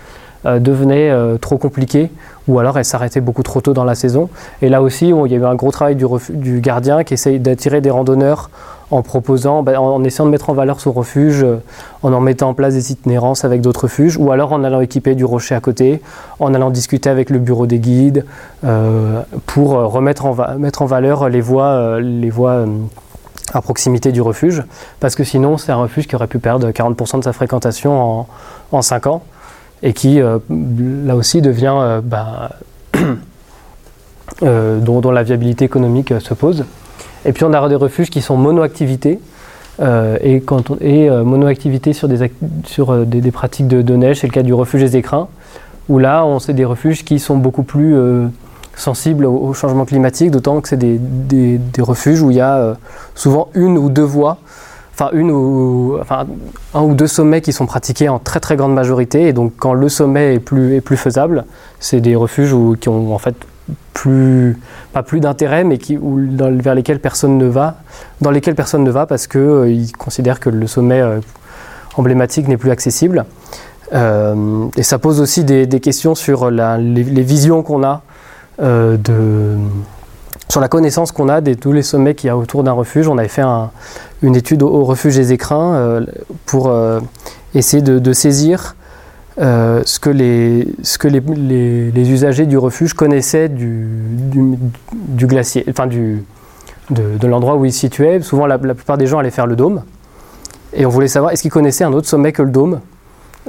euh, 0.45 0.59
devenait 0.59 1.11
trop 1.39 1.57
compliquée 1.57 2.09
ou 2.47 2.59
alors 2.59 2.77
elle 2.77 2.85
s'arrêtait 2.85 3.21
beaucoup 3.21 3.43
trop 3.43 3.61
tôt 3.61 3.73
dans 3.73 3.83
la 3.83 3.95
saison. 3.95 4.29
Et 4.61 4.69
là 4.69 4.81
aussi, 4.81 5.09
il 5.09 5.31
y 5.31 5.35
a 5.35 5.37
eu 5.37 5.45
un 5.45 5.55
gros 5.55 5.71
travail 5.71 5.95
du, 5.95 6.05
du 6.29 6.61
gardien 6.61 7.03
qui 7.03 7.13
essaye 7.13 7.39
d'attirer 7.39 7.81
des 7.81 7.91
randonneurs 7.91 8.49
en 8.91 9.01
proposant, 9.01 9.61
ben, 9.61 9.77
en 9.77 10.03
essayant 10.03 10.25
de 10.25 10.31
mettre 10.31 10.49
en 10.49 10.53
valeur 10.53 10.79
son 10.79 10.91
refuge, 10.91 11.43
euh, 11.43 11.57
en 12.01 12.11
en 12.13 12.21
mettant 12.21 12.49
en 12.49 12.53
place 12.53 12.73
des 12.73 12.91
itinérances 12.91 13.45
avec 13.45 13.61
d'autres 13.61 13.83
refuges, 13.83 14.17
ou 14.17 14.31
alors 14.31 14.51
en 14.51 14.63
allant 14.63 14.81
équiper 14.81 15.15
du 15.15 15.25
rocher 15.25 15.55
à 15.55 15.59
côté, 15.59 16.01
en 16.39 16.53
allant 16.53 16.69
discuter 16.71 17.09
avec 17.09 17.29
le 17.29 17.39
bureau 17.39 17.67
des 17.67 17.79
guides, 17.79 18.25
euh, 18.63 19.21
pour 19.45 19.71
remettre 19.71 20.25
en, 20.25 20.35
mettre 20.57 20.81
en 20.81 20.85
valeur 20.85 21.29
les 21.29 21.41
voies, 21.41 21.65
euh, 21.65 21.99
les 21.99 22.29
voies 22.29 22.51
euh, 22.51 22.67
à 23.53 23.61
proximité 23.61 24.11
du 24.11 24.21
refuge, 24.21 24.63
parce 24.99 25.15
que 25.15 25.23
sinon 25.23 25.57
c'est 25.57 25.71
un 25.71 25.77
refuge 25.77 26.07
qui 26.07 26.15
aurait 26.15 26.27
pu 26.27 26.39
perdre 26.39 26.69
40% 26.69 27.19
de 27.19 27.23
sa 27.23 27.33
fréquentation 27.33 28.01
en, 28.01 28.27
en 28.71 28.81
5 28.81 29.07
ans, 29.07 29.23
et 29.83 29.93
qui 29.93 30.19
euh, 30.21 30.39
là 30.49 31.15
aussi 31.15 31.41
devient 31.41 32.01
bah, 32.03 32.51
dont, 34.41 34.99
dont, 35.01 35.11
la 35.11 35.23
viabilité 35.23 35.65
économique 35.65 36.13
se 36.19 36.33
pose. 36.33 36.65
Et 37.25 37.33
puis 37.33 37.43
on 37.43 37.53
a 37.53 37.69
des 37.69 37.75
refuges 37.75 38.09
qui 38.09 38.21
sont 38.21 38.37
monoactivités. 38.37 39.19
Euh, 39.81 40.17
et, 40.21 40.41
quand 40.41 40.71
euh, 40.81 41.23
monoactivité 41.23 41.93
sur, 41.93 42.07
des, 42.07 42.31
sur 42.65 42.91
euh, 42.91 43.05
des, 43.05 43.31
pratiques 43.31 43.67
de, 43.67 43.95
neige, 43.95 44.19
c'est 44.19 44.27
le 44.27 44.33
cas 44.33 44.43
du 44.43 44.53
refuge 44.53 44.81
des 44.81 44.97
écrins, 44.97 45.27
où 45.87 45.99
là, 45.99 46.25
on 46.25 46.39
c'est 46.39 46.53
des 46.53 46.65
refuges 46.65 47.05
qui 47.05 47.19
sont 47.19 47.37
beaucoup 47.37 47.63
plus 47.63 47.95
sensibles 48.75 49.25
au, 49.25 49.53
changement 49.53 49.85
climatique, 49.85 50.31
d'autant 50.31 50.59
que 50.61 50.67
c'est 50.67 50.77
des, 50.77 50.97
des, 50.99 51.81
refuges 51.81 52.21
où 52.21 52.29
il 52.29 52.37
y 52.37 52.41
a 52.41 52.75
souvent 53.15 53.49
une 53.53 53.77
ou 53.77 53.89
deux 53.89 54.03
voies, 54.03 54.37
enfin, 54.93 55.09
une 55.13 55.31
ou, 55.31 55.97
enfin 55.99 56.27
un 56.73 56.81
ou 56.81 56.93
deux 56.93 57.07
sommets 57.07 57.41
qui 57.41 57.53
sont 57.53 57.65
pratiqués 57.65 58.09
en 58.09 58.19
très 58.19 58.39
très 58.39 58.57
grande 58.57 58.73
majorité, 58.73 59.29
et 59.29 59.33
donc 59.33 59.53
quand 59.57 59.73
le 59.73 59.87
sommet 59.87 60.35
est 60.35 60.39
plus, 60.39 60.75
est 60.75 60.81
plus 60.81 60.97
faisable, 60.97 61.45
c'est 61.79 62.01
des 62.01 62.15
refuges 62.15 62.55
qui 62.79 62.89
ont 62.89 63.13
en 63.13 63.19
fait 63.19 63.35
plus, 63.93 64.57
pas 64.93 65.03
plus 65.03 65.19
d'intérêt, 65.19 65.63
mais 65.63 65.77
qui, 65.77 65.97
ou 65.97 66.25
dans, 66.27 66.55
vers 66.57 66.75
lesquels 66.75 66.99
personne 66.99 67.37
ne 67.37 67.47
va, 67.47 67.77
dans 68.21 68.31
lesquels 68.31 68.55
personne 68.55 68.83
ne 68.83 68.91
va 68.91 69.05
parce 69.05 69.27
qu'ils 69.27 69.41
euh, 69.41 69.85
considèrent 69.97 70.39
que 70.39 70.49
le 70.49 70.67
sommet 70.67 71.01
euh, 71.01 71.19
emblématique 71.95 72.47
n'est 72.47 72.57
plus 72.57 72.71
accessible. 72.71 73.25
et 73.91 74.83
ça 74.83 74.99
pose 74.99 75.19
aussi 75.19 75.43
des, 75.43 75.79
questions 75.79 76.13
sur 76.13 76.51
les, 76.51 77.23
visions 77.23 77.63
qu'on 77.63 77.83
a 77.83 78.03
de, 78.59 79.57
sur 80.47 80.61
la 80.61 80.67
connaissance 80.67 81.11
qu'on 81.11 81.27
a 81.27 81.41
de 81.41 81.55
tous 81.55 81.71
les 81.73 81.81
sommets 81.81 82.13
qu'il 82.13 82.27
y 82.27 82.29
a 82.29 82.37
autour 82.37 82.63
d'un 82.63 82.73
refuge. 82.73 83.07
On 83.07 83.17
avait 83.17 83.27
fait 83.27 83.41
une 84.21 84.35
étude 84.35 84.61
au, 84.61 84.85
refuge 84.85 85.15
des 85.15 85.33
écrins 85.33 86.03
pour 86.45 86.71
essayer 87.55 87.81
de, 87.81 88.13
saisir 88.13 88.75
ce 89.39 89.99
que, 89.99 90.09
les, 90.09 90.67
ce 90.83 90.97
que 90.97 91.07
les, 91.07 92.11
usagers 92.11 92.45
du 92.45 92.57
refuge 92.57 92.93
connaissaient 92.93 93.49
du, 93.49 94.57
glacier, 95.17 95.63
enfin 95.69 95.87
de, 95.87 97.27
l'endroit 97.27 97.55
où 97.55 97.65
ils 97.65 97.73
se 97.73 97.79
situaient. 97.79 98.21
Souvent, 98.21 98.47
la, 98.47 98.57
plupart 98.57 98.97
des 98.97 99.07
gens 99.07 99.19
allaient 99.19 99.31
faire 99.31 99.47
le 99.47 99.55
dôme. 99.55 99.83
Et 100.73 100.85
on 100.85 100.89
voulait 100.89 101.07
savoir, 101.07 101.31
est-ce 101.31 101.41
qu'ils 101.41 101.51
connaissaient 101.51 101.83
un 101.83 101.93
autre 101.93 102.07
sommet 102.07 102.31
que 102.31 102.41
le 102.41 102.51
dôme 102.51 102.79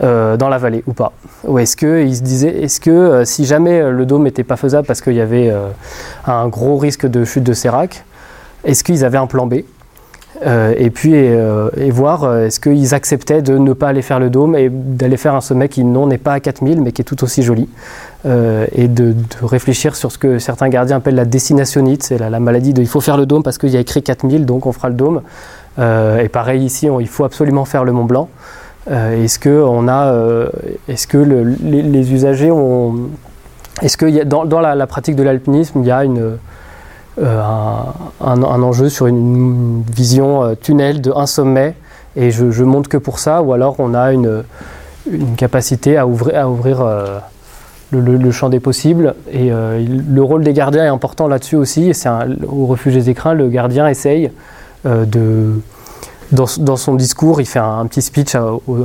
euh, 0.03 0.37
dans 0.37 0.49
la 0.49 0.59
vallée 0.59 0.83
ou 0.87 0.93
pas? 0.93 1.13
Ou 1.45 1.59
est-ce 1.59 1.77
qu'ils 1.77 2.17
se 2.17 2.23
disaient, 2.23 2.63
est-ce 2.63 2.81
que 2.81 2.91
euh, 2.91 3.25
si 3.25 3.45
jamais 3.45 3.81
euh, 3.81 3.91
le 3.91 4.07
dôme 4.07 4.23
n'était 4.25 4.45
pas 4.45 4.57
faisable 4.57 4.87
parce 4.87 5.01
qu'il 5.01 5.15
y 5.15 5.21
avait 5.21 5.53
un 6.27 6.49
gros 6.49 6.79
risque 6.79 7.07
de 7.07 7.25
chute 7.25 7.45
de 7.45 7.53
sérac, 7.53 8.05
est-ce 8.65 8.85
qu'ils 8.85 9.05
avaient 9.05 9.19
un 9.19 9.27
plan 9.27 9.47
B? 9.47 9.61
Et 10.45 10.91
puis 10.91 11.15
et, 11.15 11.91
voir 11.91 12.37
est-ce 12.39 12.61
qu'ils 12.61 12.95
acceptaient 12.95 13.43
de 13.43 13.59
ne 13.59 13.73
pas 13.73 13.89
aller 13.89 14.03
faire 14.03 14.19
le 14.19 14.31
dôme 14.31 14.57
et 14.57 14.71
d'aller 14.71 15.17
faire 15.17 15.35
un 15.35 15.41
sommet 15.41 15.69
qui 15.69 15.85
non 15.85 16.07
n'est 16.07 16.19
pas 16.19 16.33
à 16.33 16.41
4000 16.41 16.81
mais 16.81 16.93
qui 16.93 17.03
est 17.03 17.05
tout 17.05 17.23
aussi 17.25 17.43
joli. 17.43 17.69
Et 18.25 18.89
de, 18.89 19.15
réfléchir 19.43 19.97
sur 19.97 20.11
ce 20.13 20.19
que 20.19 20.39
certains 20.39 20.69
gardiens 20.69 20.97
appellent 20.97 21.15
la 21.15 21.25
destinationite, 21.25 22.03
c'est 22.03 22.19
la, 22.19 22.31
la, 22.31 22.41
maladie 22.41 22.73
de 22.73 22.81
il 22.81 22.89
faut 22.89 23.01
faire 23.01 23.17
le 23.17 23.27
dôme 23.27 23.43
parce 23.43 23.59
qu'il 23.59 23.71
y 23.71 23.77
a 23.77 23.81
écrit 23.81 24.03
4000 24.03 24.47
donc 24.47 24.67
on 24.67 24.73
fera 24.73 24.89
le 24.89 24.95
dôme. 24.95 25.23
Et 25.79 26.29
pareil 26.29 26.65
ici 26.65 26.89
il 27.01 27.09
faut 27.09 27.25
absolument 27.25 27.65
faire 27.65 27.85
le 27.85 27.93
Mont 27.93 28.05
Blanc 28.05 28.29
euh, 28.91 29.25
est-ce 29.25 29.39
que 29.39 29.63
on 29.63 29.89
a, 29.89 30.13
euh, 30.13 30.49
est-ce 30.89 31.07
que 31.07 31.19
les, 31.19 32.13
usagers 32.13 32.51
ont, 32.51 33.11
est-ce 33.83 33.97
que 33.97 34.25
dans, 34.25 34.45
dans 34.45 34.61
la, 34.61 34.87
pratique 34.87 35.17
de 35.17 35.23
l'alpinisme, 35.23 35.81
il 35.83 35.87
y 35.87 35.91
a 35.91 36.05
une, 36.05 36.39
euh, 37.19 37.43
un, 38.21 38.43
enjeu 38.43 38.89
sur 38.89 39.07
une, 39.07 39.83
vision 39.91 40.55
tunnel 40.61 41.01
de 41.01 41.13
un 41.15 41.27
sommet 41.27 41.75
et 42.17 42.31
je, 42.31 42.65
monte 42.65 42.89
que 42.89 42.97
pour 42.97 43.19
ça, 43.19 43.43
ou 43.43 43.53
alors 43.53 43.77
on 43.79 43.95
a 43.95 44.13
une, 44.13 44.45
capacité 45.37 45.97
à 45.97 46.07
ouvrir, 46.07 46.49
ouvrir 46.49 46.85
le, 47.91 48.31
champ 48.31 48.49
des 48.49 48.61
possibles. 48.61 49.15
Et 49.33 49.51
le 49.51 50.23
rôle 50.23 50.45
des 50.45 50.53
gardiens 50.53 50.85
est 50.85 50.89
important 50.89 51.27
là-dessus 51.29 51.57
aussi. 51.57 51.95
C'est 51.95 52.09
au 52.47 52.67
refuge 52.67 52.95
des 52.95 53.11
écrins, 53.11 53.35
le 53.35 53.49
gardien 53.49 53.89
essaye 53.89 54.31
de 54.85 55.61
dans, 56.33 56.77
son 56.77 56.95
discours, 56.95 57.41
il 57.41 57.47
fait 57.47 57.59
un, 57.59 57.85
petit 57.87 58.03
speech 58.03 58.35
à, 58.35 58.41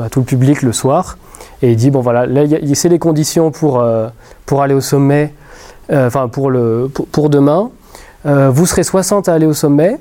tout 0.09 0.19
le 0.19 0.25
public 0.25 0.61
le 0.61 0.73
soir 0.73 1.17
et 1.61 1.71
il 1.71 1.75
dit 1.75 1.91
bon 1.91 2.01
voilà, 2.01 2.25
là 2.25 2.43
c'est 2.73 2.89
les 2.89 2.99
conditions 2.99 3.51
pour, 3.51 3.79
euh, 3.79 4.07
pour 4.45 4.61
aller 4.61 4.73
au 4.73 4.81
sommet, 4.81 5.33
euh, 5.91 6.07
enfin 6.07 6.27
pour, 6.27 6.51
pour, 7.11 7.29
demain. 7.29 7.69
Euh, 8.25 8.49
vous 8.49 8.65
serez 8.65 8.83
60 8.83 9.29
à 9.29 9.33
aller 9.33 9.45
au 9.45 9.53
sommet, 9.53 9.97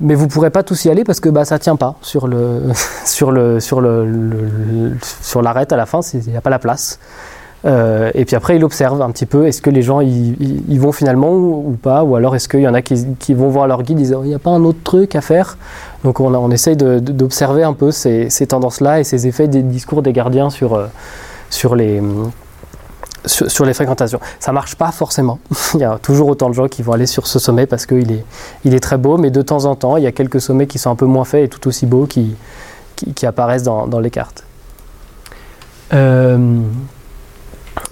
mais 0.00 0.14
vous 0.14 0.26
ne 0.26 0.30
pourrez 0.30 0.50
pas 0.50 0.62
tous 0.62 0.84
y 0.84 0.90
aller 0.90 1.04
parce 1.04 1.20
que 1.20 1.28
bah, 1.28 1.44
ça 1.44 1.56
ne 1.56 1.60
tient 1.60 1.76
pas 1.76 1.96
sur 2.02 2.26
le 2.26 2.62
sur 3.04 3.32
le 3.32 3.60
sur 3.60 3.80
le, 3.80 4.96
sur 5.22 5.42
l'arête 5.42 5.72
à 5.72 5.76
la 5.76 5.86
fin, 5.86 6.00
il 6.12 6.30
n'y 6.30 6.36
a 6.36 6.40
pas 6.40 6.50
la 6.50 6.58
place. 6.58 6.98
Euh, 7.64 8.10
et 8.14 8.24
puis 8.24 8.36
après, 8.36 8.56
il 8.56 8.64
observe 8.64 9.00
un 9.00 9.10
petit 9.10 9.26
peu, 9.26 9.46
est-ce 9.46 9.62
que 9.62 9.70
les 9.70 9.82
gens 9.82 10.00
y, 10.02 10.78
vont 10.78 10.92
finalement 10.92 11.32
ou, 11.32 11.78
pas, 11.80 12.04
ou 12.04 12.14
alors 12.14 12.36
est-ce 12.36 12.48
qu'il 12.48 12.60
y 12.60 12.68
en 12.68 12.74
a 12.74 12.82
qui, 12.82 13.34
vont 13.34 13.48
voir 13.48 13.66
leur 13.66 13.82
guide, 13.82 13.96
disent, 13.96 14.14
il 14.22 14.28
n'y 14.28 14.34
a 14.34 14.38
pas 14.38 14.50
un 14.50 14.64
autre 14.64 14.80
truc 14.84 15.16
à 15.16 15.20
faire? 15.20 15.56
Donc 16.04 16.20
on, 16.20 16.34
on 16.34 16.50
essaye 16.50 16.76
d'observer 16.76 17.62
un 17.62 17.72
peu 17.72 17.90
ces, 17.90 18.28
tendances-là 18.46 19.00
et 19.00 19.04
ces 19.04 19.26
effets 19.26 19.48
des 19.48 19.62
discours 19.62 20.02
des 20.02 20.12
gardiens 20.12 20.50
sur, 20.50 20.74
euh, 20.74 20.86
sur 21.48 21.74
les... 21.74 22.02
Sur, 23.26 23.64
les 23.64 23.72
fréquentations. 23.72 24.20
Ça 24.38 24.52
marche 24.52 24.76
pas 24.76 24.92
forcément. 24.92 25.38
il 25.74 25.80
y 25.80 25.84
a 25.84 25.98
toujours 25.98 26.28
autant 26.28 26.50
de 26.50 26.54
gens 26.54 26.68
qui 26.68 26.82
vont 26.82 26.92
aller 26.92 27.06
sur 27.06 27.26
ce 27.26 27.38
sommet 27.38 27.66
parce 27.66 27.86
qu'il 27.86 28.12
est, 28.12 28.24
il 28.64 28.74
est 28.74 28.80
très 28.80 28.98
beau, 28.98 29.16
mais 29.16 29.30
de 29.30 29.40
temps 29.40 29.64
en 29.64 29.74
temps, 29.76 29.96
il 29.96 30.04
y 30.04 30.06
a 30.06 30.12
quelques 30.12 30.40
sommets 30.40 30.66
qui 30.66 30.78
sont 30.78 30.90
un 30.90 30.96
peu 30.96 31.06
moins 31.06 31.24
faits 31.24 31.44
et 31.44 31.48
tout 31.48 31.66
aussi 31.66 31.86
beaux 31.86 32.06
qui, 32.06 32.36
qui, 32.96 33.26
apparaissent 33.26 33.62
dans, 33.62 34.00
les 34.00 34.10
cartes. 34.10 34.44
Euh, 35.92 36.58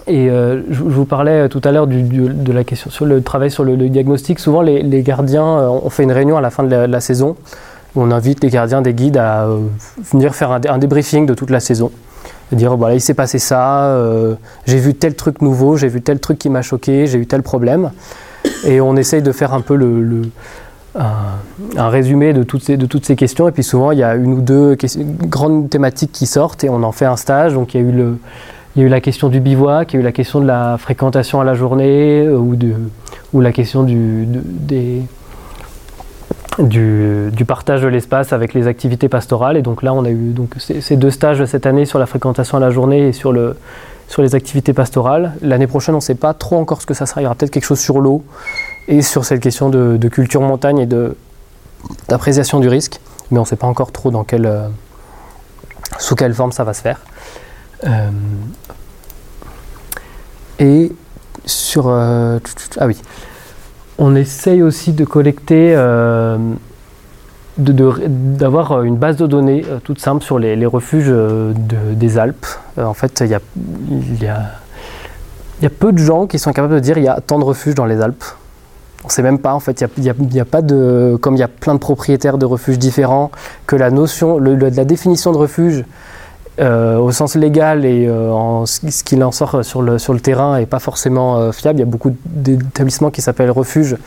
et 0.07 0.29
euh, 0.29 0.61
je, 0.69 0.83
vous 0.83 1.05
parlais 1.05 1.47
tout 1.49 1.61
à 1.63 1.71
l'heure 1.71 1.87
de 1.87 2.51
la 2.51 2.63
question 2.63 2.89
sur 2.89 3.05
le 3.05 3.21
travail 3.21 3.51
sur 3.51 3.63
le, 3.63 3.75
diagnostic. 3.89 4.39
Souvent, 4.39 4.61
les, 4.61 5.01
gardiens, 5.01 5.45
euh, 5.45 5.67
on 5.67 5.89
fait 5.89 6.03
une 6.03 6.11
réunion 6.11 6.37
à 6.37 6.41
la 6.41 6.49
fin 6.49 6.63
de 6.63 6.75
la, 6.75 7.01
saison 7.01 7.35
où 7.95 8.01
on 8.01 8.11
invite 8.11 8.43
les 8.43 8.49
gardiens 8.49 8.81
des 8.81 8.93
guides 8.93 9.17
à 9.17 9.47
venir 10.11 10.35
faire 10.35 10.51
un, 10.51 10.77
débriefing 10.77 11.25
de 11.25 11.33
toute 11.33 11.49
la 11.49 11.59
saison. 11.59 11.91
Dire 12.51 12.75
voilà, 12.77 12.93
il 12.93 13.01
s'est 13.01 13.13
passé 13.13 13.39
ça, 13.39 13.97
j'ai 14.67 14.77
vu 14.77 14.93
tel 14.93 15.15
truc 15.15 15.41
nouveau, 15.41 15.75
j'ai 15.75 15.87
vu 15.87 16.01
tel 16.01 16.19
truc 16.19 16.37
qui 16.37 16.49
m'a 16.49 16.61
choqué, 16.61 17.07
j'ai 17.07 17.17
eu 17.17 17.25
tel 17.25 17.41
problème. 17.41 17.91
Et 18.65 18.81
on 18.81 18.95
essaye 18.95 19.21
de 19.21 19.31
faire 19.31 19.53
un 19.53 19.61
peu 19.61 19.75
un, 20.95 21.89
résumé 21.89 22.33
de 22.33 22.43
toutes, 22.43 22.63
ces, 22.63 23.15
questions. 23.15 23.47
Et 23.47 23.51
puis 23.51 23.63
souvent, 23.63 23.91
il 23.91 23.99
y 23.99 24.03
a 24.03 24.15
une 24.15 24.33
ou 24.33 24.41
deux 24.41 24.77
grandes 25.23 25.69
thématiques 25.69 26.11
qui 26.11 26.25
sortent 26.25 26.63
et 26.63 26.69
on 26.69 26.83
en 26.83 26.91
fait 26.91 27.05
un 27.05 27.17
stage. 27.17 27.53
Donc 27.53 27.73
il 27.73 27.81
y 27.81 28.81
a 28.81 28.83
eu 28.83 28.89
la 28.89 29.01
question 29.01 29.29
du 29.29 29.39
bivouac, 29.39 29.93
il 29.93 29.95
y 29.95 29.97
a 29.97 30.01
eu 30.01 30.03
la 30.03 30.11
question 30.11 30.39
de 30.39 30.47
la 30.47 30.77
fréquentation 30.77 31.41
à 31.41 31.43
la 31.43 31.53
journée 31.53 32.25
euh, 32.25 32.37
ou 33.33 33.41
la 33.41 33.51
question 33.51 33.83
du, 33.83 34.25
des, 34.27 35.01
du, 36.59 37.45
partage 37.45 37.81
de 37.81 37.87
l'espace 37.87 38.33
avec 38.33 38.53
les 38.53 38.67
activités 38.67 39.09
pastorales. 39.09 39.57
Et 39.57 39.61
donc 39.61 39.83
là, 39.83 39.93
on 39.93 40.05
a 40.05 40.09
eu 40.09 40.31
donc, 40.31 40.55
ces 40.57 40.95
deux 40.95 41.11
stages 41.11 41.43
cette 41.45 41.65
année 41.65 41.85
sur 41.85 41.99
la 41.99 42.05
fréquentation 42.05 42.57
à 42.57 42.59
la 42.59 42.69
journée 42.69 43.07
et 43.07 43.13
sur, 43.13 43.31
le, 43.31 43.55
sur 44.07 44.21
les 44.21 44.35
activités 44.35 44.73
pastorales. 44.73 45.33
L'année 45.41 45.67
prochaine, 45.67 45.95
on 45.95 45.99
ne 45.99 46.03
sait 46.03 46.15
pas 46.15 46.33
trop 46.33 46.57
encore 46.57 46.81
ce 46.81 46.85
que 46.85 46.93
ça 46.93 47.05
sera. 47.05 47.21
Il 47.21 47.23
y 47.23 47.27
aura 47.27 47.35
peut-être 47.35 47.51
quelque 47.51 47.65
chose 47.65 47.79
sur 47.79 47.99
l'eau 47.99 48.23
et 48.87 49.01
sur 49.01 49.25
cette 49.25 49.41
question 49.41 49.69
de, 49.69 49.97
de 49.97 50.07
culture 50.07 50.41
montagne 50.41 50.79
et 50.79 50.87
d'appréciation 52.07 52.59
du 52.59 52.67
risque. 52.67 52.99
Mais 53.31 53.39
on 53.39 53.43
ne 53.43 53.47
sait 53.47 53.55
pas 53.55 53.67
encore 53.67 53.91
trop 53.91 54.11
dans 54.11 54.23
quelle, 54.23 54.45
euh, 54.45 54.67
sous 55.97 56.15
quelle 56.15 56.33
forme 56.33 56.51
ça 56.51 56.63
va 56.63 56.73
se 56.73 56.81
faire. 56.81 56.99
Euh, 57.85 58.09
et 60.59 60.91
sur. 61.45 61.87
Euh, 61.87 62.39
ah 62.77 62.87
oui. 62.87 62.97
On 63.97 64.15
essaye 64.15 64.61
aussi 64.63 64.93
de 64.93 65.05
collecter. 65.05 65.73
Euh, 65.75 66.37
d'avoir 67.55 68.81
une 68.81 68.95
base 68.95 69.15
de 69.17 69.27
données 69.27 69.63
toute 69.83 69.99
simple 69.99 70.23
sur 70.23 70.39
les, 70.39 70.65
refuges 70.65 71.13
des 71.13 72.17
Alpes. 72.17 72.47
en 72.77 72.95
fait, 72.95 73.19
il 73.19 73.27
y 73.27 73.35
a, 73.35 73.39
y, 75.61 75.65
y 75.65 75.69
peu 75.69 75.91
de 75.91 75.99
gens 75.99 76.25
qui 76.25 76.39
sont 76.39 76.51
capables 76.51 76.73
de 76.73 76.79
dire 76.79 76.97
il 76.97 77.03
y 77.03 77.07
a 77.07 77.21
tant 77.21 77.37
de 77.37 77.43
refuges 77.43 77.75
dans 77.75 77.85
les 77.85 78.01
Alpes. 78.01 78.23
On 79.03 79.07
ne 79.07 79.11
sait 79.11 79.21
même 79.21 79.39
pas, 79.39 79.53
en 79.53 79.59
fait, 79.59 79.83
il 79.97 80.03
n'y 80.03 80.09
a. 80.09 80.13
Comme 80.13 81.35
il 81.35 81.39
y 81.39 81.43
a 81.43 81.47
plein 81.47 81.73
de 81.73 81.79
propriétaires 81.79 82.37
de 82.37 82.45
refuges 82.45 82.79
différents, 82.79 83.31
que 83.67 83.75
la 83.75 83.91
notion, 83.91 84.39
la 84.39 84.85
définition 84.85 85.33
de 85.33 85.37
refuge 85.37 85.83
euh, 86.59 86.97
au 86.99 87.11
sens 87.11 87.35
légal 87.35 87.83
et 87.83 88.05
euh, 88.07 88.63
ce 88.67 89.03
qu'il 89.03 89.23
en 89.23 89.31
sort 89.31 89.65
sur 89.65 89.81
le, 89.81 89.97
sur 89.97 90.13
le 90.13 90.19
terrain 90.19 90.59
n'est 90.59 90.67
pas 90.67 90.77
forcément 90.77 91.37
euh, 91.37 91.51
fiable. 91.51 91.79
Il 91.79 91.81
y 91.81 91.83
a 91.83 91.89
beaucoup 91.89 92.15
d'établissements 92.25 93.09
qui 93.09 93.23
s'appellent 93.23 93.49
refuges 93.49 93.97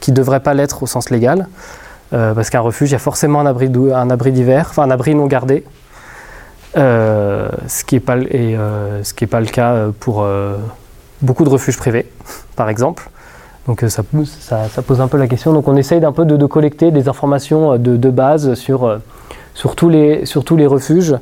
qui 0.00 0.10
ne 0.10 0.16
devraient 0.16 0.40
pas 0.40 0.52
l'être 0.52 0.82
au 0.82 0.86
sens 0.86 1.08
légal. 1.08 1.48
parce 2.10 2.50
qu'un 2.50 2.60
refuge, 2.60 2.90
il 2.90 2.92
y 2.92 2.96
a 2.96 2.98
forcément 2.98 3.40
un 3.40 3.46
abri, 3.46 3.70
un 3.94 4.10
abri 4.10 4.32
d'hiver, 4.32 4.66
enfin 4.68 4.82
un 4.82 4.90
abri 4.90 5.14
non 5.14 5.26
gardé. 5.26 5.64
ce 6.74 7.84
qui 7.86 7.94
n'est 7.94 8.00
pas, 8.00 8.16
pas, 8.16 9.40
le 9.40 9.46
cas 9.46 9.86
pour 9.98 10.26
beaucoup 11.22 11.44
de 11.44 11.48
refuges 11.48 11.78
privés, 11.78 12.06
par 12.56 12.68
exemple. 12.68 13.08
Donc 13.66 13.82
ça, 13.88 14.02
ça, 14.68 14.82
pose 14.82 15.00
un 15.00 15.08
peu 15.08 15.16
la 15.16 15.26
question. 15.26 15.54
Donc 15.54 15.68
on 15.68 15.76
essaye 15.76 16.00
d'un 16.00 16.12
peu 16.12 16.26
de, 16.26 16.36
de, 16.36 16.46
collecter 16.46 16.90
des 16.90 17.08
informations 17.08 17.78
de, 17.78 17.96
de 17.96 18.10
base 18.10 18.52
sur, 18.52 19.00
sur, 19.54 19.74
tous 19.74 19.88
les, 19.88 20.66
refuges. 20.66 21.16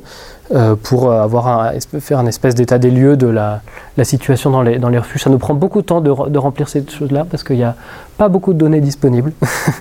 Euh, 0.53 0.75
pour 0.75 1.11
avoir 1.11 1.47
un, 1.47 1.71
faire 1.99 2.19
un 2.19 2.25
espèce 2.25 2.53
d'état 2.53 2.77
des 2.77 2.91
lieux 2.91 3.15
de 3.15 3.27
la, 3.27 3.61
situation 4.03 4.51
dans 4.51 4.61
les, 4.61 4.77
refuges. 4.97 5.23
Ça 5.23 5.29
nous 5.29 5.37
prend 5.37 5.53
beaucoup 5.53 5.81
de 5.81 5.85
temps 5.85 6.01
de, 6.01 6.37
remplir 6.37 6.67
ces 6.67 6.85
choses-là 6.87 7.25
parce 7.29 7.43
qu'il 7.43 7.55
n'y 7.55 7.63
a 7.63 7.75
pas 8.17 8.27
beaucoup 8.27 8.53
de 8.53 8.59
données 8.59 8.81
disponibles. 8.81 9.31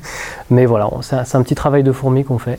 Mais 0.51 0.65
voilà, 0.65 0.89
c'est 1.03 1.35
un, 1.35 1.43
petit 1.43 1.57
travail 1.57 1.83
de 1.83 1.93
fourmi 1.93 2.25
qu'on 2.25 2.39
fait. 2.39 2.59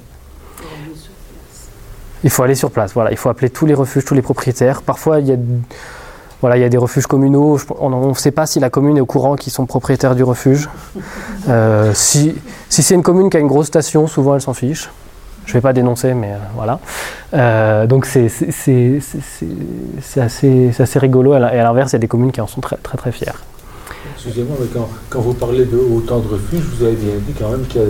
Il 2.25 2.29
faut 2.29 2.43
aller 2.43 2.55
sur 2.55 2.71
place, 2.71 2.93
voilà. 2.93 3.11
Il 3.11 3.17
faut 3.17 3.29
appeler 3.29 3.49
tous 3.49 3.65
les 3.65 3.73
refuges, 3.73 4.05
tous 4.05 4.15
les 4.15 4.21
propriétaires. 4.21 4.81
Parfois, 4.81 5.19
il 5.19 5.27
y 5.27 5.31
a, 5.31 6.69
des 6.69 6.77
refuges 6.77 7.07
communaux. 7.07 7.57
On 7.79 8.09
ne 8.09 8.13
sait 8.13 8.31
pas 8.31 8.45
si 8.45 8.59
la 8.59 8.69
commune 8.69 8.97
est 8.97 9.01
au 9.01 9.05
courant 9.05 9.35
qu'ils 9.35 9.53
sont 9.53 9.65
propriétaires 9.65 10.15
du 10.15 10.23
refuge. 10.23 10.69
Euh, 11.49 11.93
si 11.93 12.35
c'est 12.69 12.95
une 12.95 13.03
commune 13.03 13.29
qui 13.29 13.37
a 13.37 13.39
une 13.39 13.47
grosse 13.47 13.67
station, 13.67 14.07
souvent 14.07 14.35
elle 14.35 14.41
s'en 14.41 14.53
fiche. 14.53 14.89
Je 15.45 15.51
ne 15.51 15.53
vais 15.53 15.61
pas 15.61 15.73
dénoncer, 15.73 16.13
mais 16.13 16.31
euh, 16.31 16.37
voilà. 16.55 16.79
Euh, 17.33 17.85
donc 17.87 18.05
c'est 18.05 18.25
assez, 18.25 18.99
assez, 20.79 20.99
rigolo. 20.99 21.33
Et 21.33 21.37
à 21.37 21.63
l'inverse, 21.63 21.91
il 21.91 21.95
y 21.95 21.97
a 21.97 21.99
des 21.99 22.07
communes 22.07 22.31
qui 22.31 22.41
en 22.41 22.47
sont 22.47 22.61
très 22.61 22.77
très, 22.77 22.97
très 22.97 23.11
fières. 23.11 23.41
Excusez-moi, 24.15 24.55
mais 24.59 24.67
quand, 24.73 24.89
quand, 25.09 25.21
vous 25.21 25.33
parlez 25.33 25.65
de 25.65 25.77
autant 25.77 26.19
de 26.19 26.27
refuges, 26.27 26.63
vous 26.77 26.85
avez 26.85 26.95
dit 26.95 27.33
quand 27.37 27.49
même 27.49 27.65
qu'il 27.67 27.81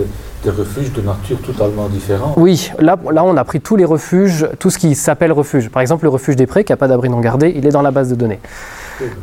des 0.44 0.50
refuges 0.50 0.92
de 0.92 1.00
nature 1.00 1.40
totalement 1.40 1.88
différents. 1.88 2.34
Oui, 2.36 2.70
là, 2.78 2.98
là 3.12 3.24
on 3.24 3.36
a 3.36 3.44
pris 3.44 3.60
tous 3.60 3.76
les 3.76 3.84
refuges, 3.84 4.46
tout 4.58 4.70
ce 4.70 4.78
qui 4.78 4.94
s'appelle 4.94 5.32
refuge. 5.32 5.70
Par 5.70 5.80
exemple, 5.80 6.04
le 6.04 6.10
refuge 6.10 6.36
des 6.36 6.46
Prés, 6.46 6.64
qui 6.64 6.72
n'a 6.72 6.76
pas 6.76 6.88
d'abri 6.88 7.08
non 7.08 7.20
gardé, 7.20 7.52
il 7.56 7.66
est 7.66 7.70
dans 7.70 7.82
la 7.82 7.90
base 7.90 8.10
de 8.10 8.14
données. 8.14 8.40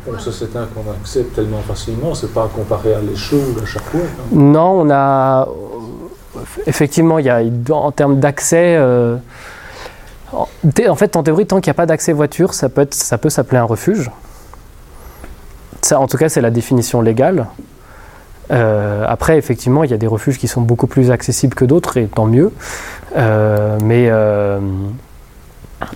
Comme 0.04 0.18
ça, 0.18 0.30
c'est 0.32 0.54
un 0.56 0.66
qu'on 0.66 0.90
accepte 0.90 1.34
tellement 1.34 1.60
facilement, 1.66 2.14
c'est 2.14 2.32
pas 2.32 2.50
comparé 2.54 2.94
à 2.94 3.00
l'échau 3.00 3.36
ou 3.36 3.62
à 3.62 3.66
chaque 3.66 3.84
fois. 3.84 4.00
Non, 4.32 4.80
on 4.80 4.90
a. 4.90 5.48
Effectivement, 6.66 7.18
il 7.18 7.26
y 7.26 7.30
a, 7.30 7.42
en 7.70 7.92
termes 7.92 8.18
d'accès. 8.20 8.76
Euh, 8.76 9.16
en 10.32 10.94
fait, 10.96 11.16
en 11.16 11.22
théorie, 11.22 11.46
tant 11.46 11.60
qu'il 11.60 11.70
n'y 11.70 11.72
a 11.72 11.74
pas 11.74 11.86
d'accès 11.86 12.12
voiture, 12.12 12.54
ça 12.54 12.68
peut, 12.68 12.86
ça 12.90 13.18
peut 13.18 13.30
s'appeler 13.30 13.58
un 13.58 13.64
refuge. 13.64 14.10
Ça, 15.82 16.00
en 16.00 16.06
tout 16.06 16.16
cas, 16.16 16.28
c'est 16.28 16.40
la 16.40 16.50
définition 16.50 17.02
légale. 17.02 17.46
Euh, 18.50 19.04
après, 19.06 19.36
effectivement, 19.36 19.84
il 19.84 19.90
y 19.90 19.94
a 19.94 19.98
des 19.98 20.06
refuges 20.06 20.38
qui 20.38 20.48
sont 20.48 20.62
beaucoup 20.62 20.86
plus 20.86 21.10
accessibles 21.10 21.54
que 21.54 21.64
d'autres, 21.64 21.96
et 21.96 22.06
tant 22.06 22.26
mieux. 22.26 22.52
Euh, 23.16 23.78
mais, 23.84 24.10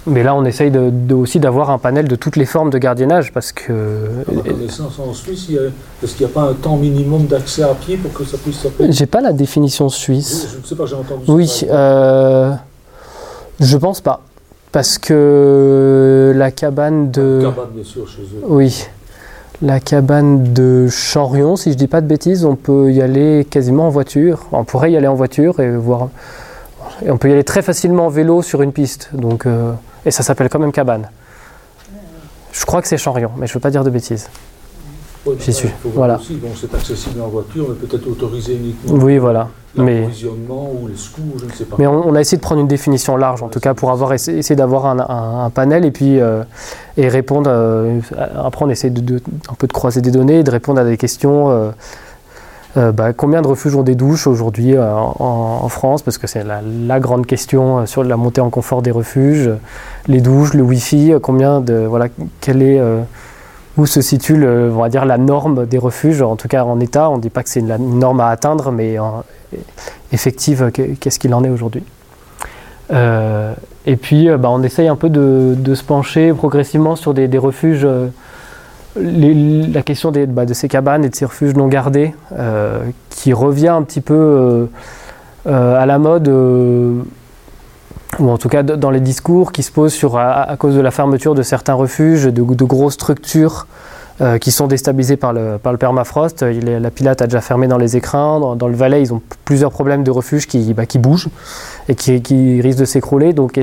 mais 0.06 0.22
là, 0.22 0.34
on 0.34 0.44
essaye 0.44 0.70
de, 0.70 1.14
aussi 1.14 1.40
d'avoir 1.40 1.70
un 1.70 1.78
panel 1.78 2.08
de 2.08 2.16
toutes 2.16 2.36
les 2.36 2.46
formes 2.46 2.70
de 2.70 2.78
gardiennage, 2.78 3.32
parce 3.32 3.52
que... 3.52 4.08
en 5.00 5.12
Suisse, 5.12 5.50
est-ce 6.02 6.14
qu'il 6.14 6.26
n'y 6.26 6.32
a 6.32 6.34
pas 6.34 6.42
un 6.42 6.54
temps 6.54 6.76
minimum 6.76 7.26
d'accès 7.26 7.62
à 7.62 7.74
pied 7.74 7.96
pour 7.96 8.12
que 8.12 8.24
ça 8.24 8.38
puisse 8.38 8.60
s'appeler 8.60 8.92
J'ai 8.92 9.06
pas 9.06 9.20
la 9.20 9.32
définition 9.32 9.88
suisse. 9.88 10.48
Je 10.52 10.58
ne 10.58 10.64
sais 10.64 10.74
pas, 10.74 10.86
j'ai 10.86 10.96
entendu 10.96 11.24
oui, 11.28 11.48
ça. 11.48 11.66
Oui, 13.60 13.66
je 13.66 13.76
pense 13.76 14.00
pas. 14.00 14.20
Parce 14.72 14.98
que 14.98 16.32
la 16.36 16.50
cabane 16.50 17.10
de... 17.10 17.40
La 17.42 17.50
cabane, 17.50 17.70
bien 17.74 17.84
sûr, 17.84 18.08
chez 18.08 18.22
eux. 18.22 18.44
Oui 18.46 18.86
la 19.62 19.80
cabane 19.80 20.52
de 20.52 20.86
Chanrion, 20.88 21.56
si 21.56 21.72
je 21.72 21.76
dis 21.76 21.86
pas 21.86 22.00
de 22.00 22.06
bêtises, 22.06 22.44
on 22.44 22.56
peut 22.56 22.92
y 22.92 23.00
aller 23.00 23.46
quasiment 23.48 23.86
en 23.86 23.90
voiture. 23.90 24.46
On 24.52 24.64
pourrait 24.64 24.92
y 24.92 24.96
aller 24.96 25.06
en 25.06 25.14
voiture 25.14 25.60
et 25.60 25.76
voir. 25.76 26.10
Et 27.04 27.10
on 27.10 27.18
peut 27.18 27.28
y 27.28 27.32
aller 27.32 27.44
très 27.44 27.62
facilement 27.62 28.06
en 28.06 28.08
vélo 28.08 28.42
sur 28.42 28.62
une 28.62 28.72
piste. 28.72 29.10
Donc, 29.12 29.46
euh, 29.46 29.72
et 30.04 30.10
ça 30.10 30.22
s'appelle 30.22 30.48
quand 30.48 30.58
même 30.58 30.72
cabane. 30.72 31.08
Je 32.52 32.64
crois 32.64 32.80
que 32.80 32.88
c'est 32.88 32.96
Chanrion, 32.96 33.30
mais 33.36 33.46
je 33.46 33.52
ne 33.52 33.54
veux 33.54 33.60
pas 33.60 33.70
dire 33.70 33.84
de 33.84 33.90
bêtises. 33.90 34.28
J'y 35.40 35.52
suis. 35.52 35.68
Voilà. 35.84 36.20
c'est 36.54 36.74
accessible 36.74 37.20
en 37.20 37.28
voiture, 37.28 37.66
mais 37.68 37.86
peut-être 37.86 38.06
autorisé 38.08 38.54
uniquement. 38.54 38.94
Oui, 38.94 39.18
voilà. 39.18 39.48
Mais, 39.74 40.08
ou 40.48 40.86
les 40.86 40.96
scouts, 40.96 41.22
je 41.38 41.44
ne 41.44 41.50
sais 41.50 41.64
pas. 41.64 41.76
Mais 41.78 41.86
on, 41.86 42.14
a 42.14 42.20
essayé 42.20 42.38
de 42.38 42.42
prendre 42.42 42.62
une 42.62 42.68
définition 42.68 43.16
large, 43.16 43.42
en 43.42 43.48
tout 43.48 43.60
cas, 43.60 43.74
pour 43.74 43.90
avoir 43.90 44.14
essayé, 44.14 44.56
d'avoir 44.56 44.86
un, 44.86 45.50
panel 45.50 45.84
et 45.84 45.90
puis 45.90 46.18
euh, 46.18 46.44
et 46.96 47.08
répondre. 47.08 47.50
Euh, 47.52 48.00
après, 48.36 48.64
on 48.64 48.70
essaie 48.70 48.88
de, 48.88 49.20
un 49.50 49.54
peu 49.54 49.66
de 49.66 49.72
croiser 49.72 50.00
des 50.00 50.10
données, 50.10 50.42
de 50.44 50.50
répondre 50.50 50.80
à 50.80 50.84
des 50.84 50.96
questions. 50.96 51.72
Euh, 52.76 52.92
bah, 52.92 53.12
combien 53.12 53.42
de 53.42 53.46
refuges 53.46 53.74
ont 53.74 53.82
des 53.82 53.94
douches 53.94 54.26
aujourd'hui 54.26 54.76
en, 54.78 55.68
France? 55.68 56.02
Parce 56.02 56.18
que 56.18 56.26
c'est 56.26 56.44
la, 56.44 57.00
grande 57.00 57.26
question 57.26 57.86
sur 57.86 58.04
la 58.04 58.16
montée 58.16 58.40
en 58.40 58.50
confort 58.50 58.82
des 58.82 58.90
refuges. 58.90 59.50
Les 60.08 60.20
douches, 60.20 60.54
le 60.54 60.62
Wi-Fi, 60.62 61.14
combien 61.22 61.60
de 61.60 61.74
voilà, 61.74 62.08
quel 62.40 62.62
est 62.62 62.80
où 63.76 63.86
se 63.86 64.00
situe 64.00 64.46
on 64.46 64.80
va 64.80 64.88
dire, 64.88 65.04
la 65.04 65.18
norme 65.18 65.66
des 65.66 65.78
refuges, 65.78 66.22
en 66.22 66.36
tout 66.36 66.48
cas 66.48 66.64
en 66.64 66.80
état? 66.80 67.10
On 67.10 67.16
ne 67.16 67.22
dit 67.22 67.30
pas 67.30 67.42
que 67.42 67.48
c'est 67.48 67.60
une, 67.60 67.98
norme 67.98 68.20
à 68.20 68.28
atteindre, 68.28 68.70
mais 68.72 68.96
effective, 70.12 70.70
qu'est-ce 70.72 71.18
qu'il 71.18 71.34
en 71.34 71.44
est 71.44 71.50
aujourd'hui? 71.50 71.82
Euh, 72.92 73.52
et 73.84 73.96
puis, 73.96 74.28
euh, 74.28 74.38
bah, 74.38 74.48
on 74.50 74.62
essaye 74.62 74.88
un 74.88 74.96
peu 74.96 75.08
de, 75.08 75.74
se 75.74 75.82
pencher 75.82 76.32
progressivement 76.32 76.96
sur 76.96 77.14
des, 77.14 77.38
refuges. 77.38 77.86
Euh, 78.96 79.66
la 79.72 79.82
question 79.82 80.12
bah, 80.28 80.46
de 80.46 80.54
ces 80.54 80.68
cabanes 80.68 81.04
et 81.04 81.08
de 81.08 81.14
ces 81.14 81.24
refuges 81.24 81.54
non 81.54 81.68
gardés, 81.68 82.14
qui 83.10 83.32
revient 83.32 83.68
un 83.68 83.82
petit 83.82 84.00
peu 84.00 84.68
à 85.46 85.86
la 85.86 85.98
mode 85.98 86.28
ou 88.18 88.30
en 88.30 88.38
tout 88.38 88.48
cas 88.48 88.62
dans 88.62 88.90
les 88.90 89.00
discours 89.00 89.52
qui 89.52 89.62
se 89.62 89.70
posent 89.70 89.92
sur, 89.92 90.18
à, 90.18 90.56
cause 90.58 90.74
de 90.74 90.80
la 90.80 90.90
fermeture 90.90 91.34
de 91.34 91.42
certains 91.42 91.74
refuges, 91.74 92.24
de, 92.24 92.30
de 92.30 92.64
grosses 92.64 92.94
structures 92.94 93.66
euh, 94.22 94.38
qui 94.38 94.50
sont 94.50 94.66
déstabilisées 94.66 95.18
par 95.18 95.34
le, 95.34 95.58
permafrost. 95.78 96.42
La 96.42 96.90
Pilate 96.90 97.20
a 97.20 97.26
déjà 97.26 97.42
fermé 97.42 97.68
dans 97.68 97.76
les 97.76 97.96
écrins. 97.96 98.56
Dans, 98.56 98.68
le 98.68 98.74
Valais, 98.74 99.02
ils 99.02 99.12
ont 99.12 99.20
plusieurs 99.44 99.70
problèmes 99.70 100.04
de 100.04 100.10
refuges 100.10 100.46
qui, 100.46 100.72
bah, 100.72 100.84
bougent 100.94 101.28
et 101.88 101.94
qui, 101.94 102.22
qui 102.22 102.60
risquent 102.62 102.78
de 102.78 102.86
s'écrouler. 102.86 103.34
Donc, 103.34 103.60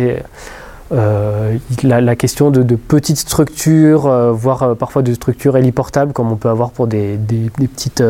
euh, 0.91 1.57
la, 1.83 2.15
question 2.15 2.51
de, 2.51 2.75
petites 2.75 3.17
structures, 3.17 4.07
euh, 4.07 4.31
voire 4.31 4.75
parfois 4.75 5.01
de 5.01 5.13
structures 5.13 5.57
héliportables, 5.57 6.13
comme 6.13 6.31
on 6.31 6.35
peut 6.35 6.49
avoir 6.49 6.71
pour 6.71 6.87
des, 6.87 7.17
petites, 7.57 8.03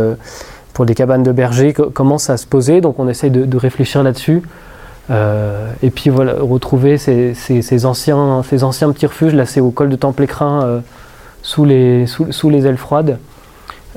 pour 0.73 0.85
des 0.85 0.95
cabanes 0.95 1.23
de 1.23 1.31
berger, 1.31 1.73
commence 1.73 2.29
à 2.29 2.37
se 2.37 2.47
poser. 2.47 2.81
Donc, 2.81 2.99
on 2.99 3.07
essaye 3.07 3.31
de, 3.31 3.57
réfléchir 3.57 4.03
là-dessus. 4.03 4.41
Euh, 5.11 5.71
et 5.81 5.89
puis 5.89 6.09
retrouver 6.09 6.97
ces, 6.97 7.85
anciens, 7.85 8.41
ces 8.43 8.63
anciens 8.63 8.91
petits 8.91 9.05
refuges, 9.05 9.33
là 9.33 9.45
c'est 9.45 9.59
au 9.59 9.71
col 9.71 9.89
de 9.89 9.97
Temple-Écrin, 9.97 10.63
euh, 10.63 10.79
sous, 11.41 11.65
les, 11.65 12.05
sous, 12.07 12.49
les 12.49 12.65
ailes 12.65 12.77
froides. 12.77 13.17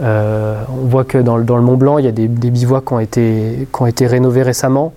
Euh, 0.02 0.60
on 0.68 0.86
voit 0.86 1.04
que 1.04 1.18
dans, 1.18 1.36
le 1.36 1.44
Mont 1.44 1.76
Blanc, 1.76 1.98
il 1.98 2.04
y 2.04 2.08
a 2.08 2.12
des, 2.12 2.28
des 2.28 2.50
bivouacs 2.50 2.84
qui 2.84 2.92
ont 2.92 3.86
été 3.86 4.06
rénovés 4.06 4.42
récemment. 4.42 4.92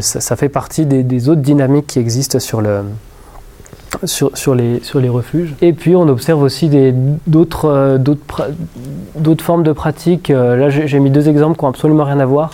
Ça, 0.00 0.20
ça, 0.20 0.36
fait 0.36 0.48
partie 0.48 0.86
des, 0.86 1.28
autres 1.28 1.42
dynamiques 1.42 1.86
qui 1.86 1.98
existent 1.98 2.38
sur, 2.38 2.62
le, 2.62 2.80
sur, 4.04 4.30
sur, 4.34 4.54
les, 4.54 5.08
refuges. 5.08 5.54
Et 5.60 5.74
puis 5.74 5.94
on 5.94 6.08
observe 6.08 6.42
aussi 6.42 6.70
d'autres 7.26 8.02
formes 9.40 9.62
de 9.62 9.72
pratiques. 9.72 10.28
Là 10.28 10.70
j'ai 10.70 10.98
mis 10.98 11.10
deux 11.10 11.28
exemples 11.28 11.58
qui 11.58 11.64
n'ont 11.64 11.70
absolument 11.70 12.04
rien 12.04 12.20
à 12.20 12.26
voir 12.26 12.52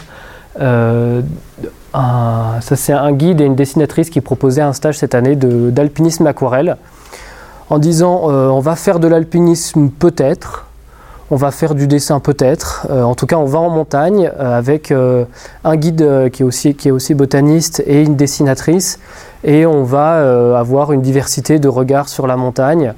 ça 1.92 2.76
c'est 2.76 2.92
un 2.92 3.12
guide 3.12 3.40
et 3.40 3.44
une 3.44 3.54
dessinatrice 3.54 4.10
qui 4.10 4.20
proposait 4.20 4.62
un 4.62 4.72
stage 4.72 4.98
cette 4.98 5.14
année 5.14 5.36
d'alpinisme 5.36 6.26
aquarelle 6.26 6.76
en 7.70 7.78
disant 7.78 8.30
euh, 8.30 8.48
on 8.48 8.60
va 8.60 8.76
faire 8.76 8.98
de 8.98 9.08
l'alpinisme 9.08 9.88
peut-être, 9.88 10.66
on 11.32 11.36
va 11.36 11.50
faire 11.50 11.74
du 11.74 11.88
dessin 11.88 12.20
peut-être, 12.20 12.86
euh, 12.90 13.02
en 13.02 13.16
tout 13.16 13.26
cas 13.26 13.36
on 13.36 13.46
va 13.46 13.58
en 13.58 13.70
montagne 13.70 14.30
euh, 14.38 14.56
avec 14.56 14.92
un 14.92 15.76
guide 15.76 16.30
qui 16.32 16.42
est, 16.42 16.44
aussi, 16.44 16.74
qui 16.76 16.88
est 16.88 16.92
aussi 16.92 17.14
botaniste 17.14 17.82
et 17.86 18.02
une 18.02 18.14
dessinatrice 18.14 19.00
et 19.42 19.66
on 19.66 19.82
va 19.82 20.56
avoir 20.56 20.92
une 20.92 21.02
diversité 21.02 21.58
de 21.58 21.66
regards 21.66 22.08
sur 22.08 22.28
la 22.28 22.36
montagne. 22.36 22.94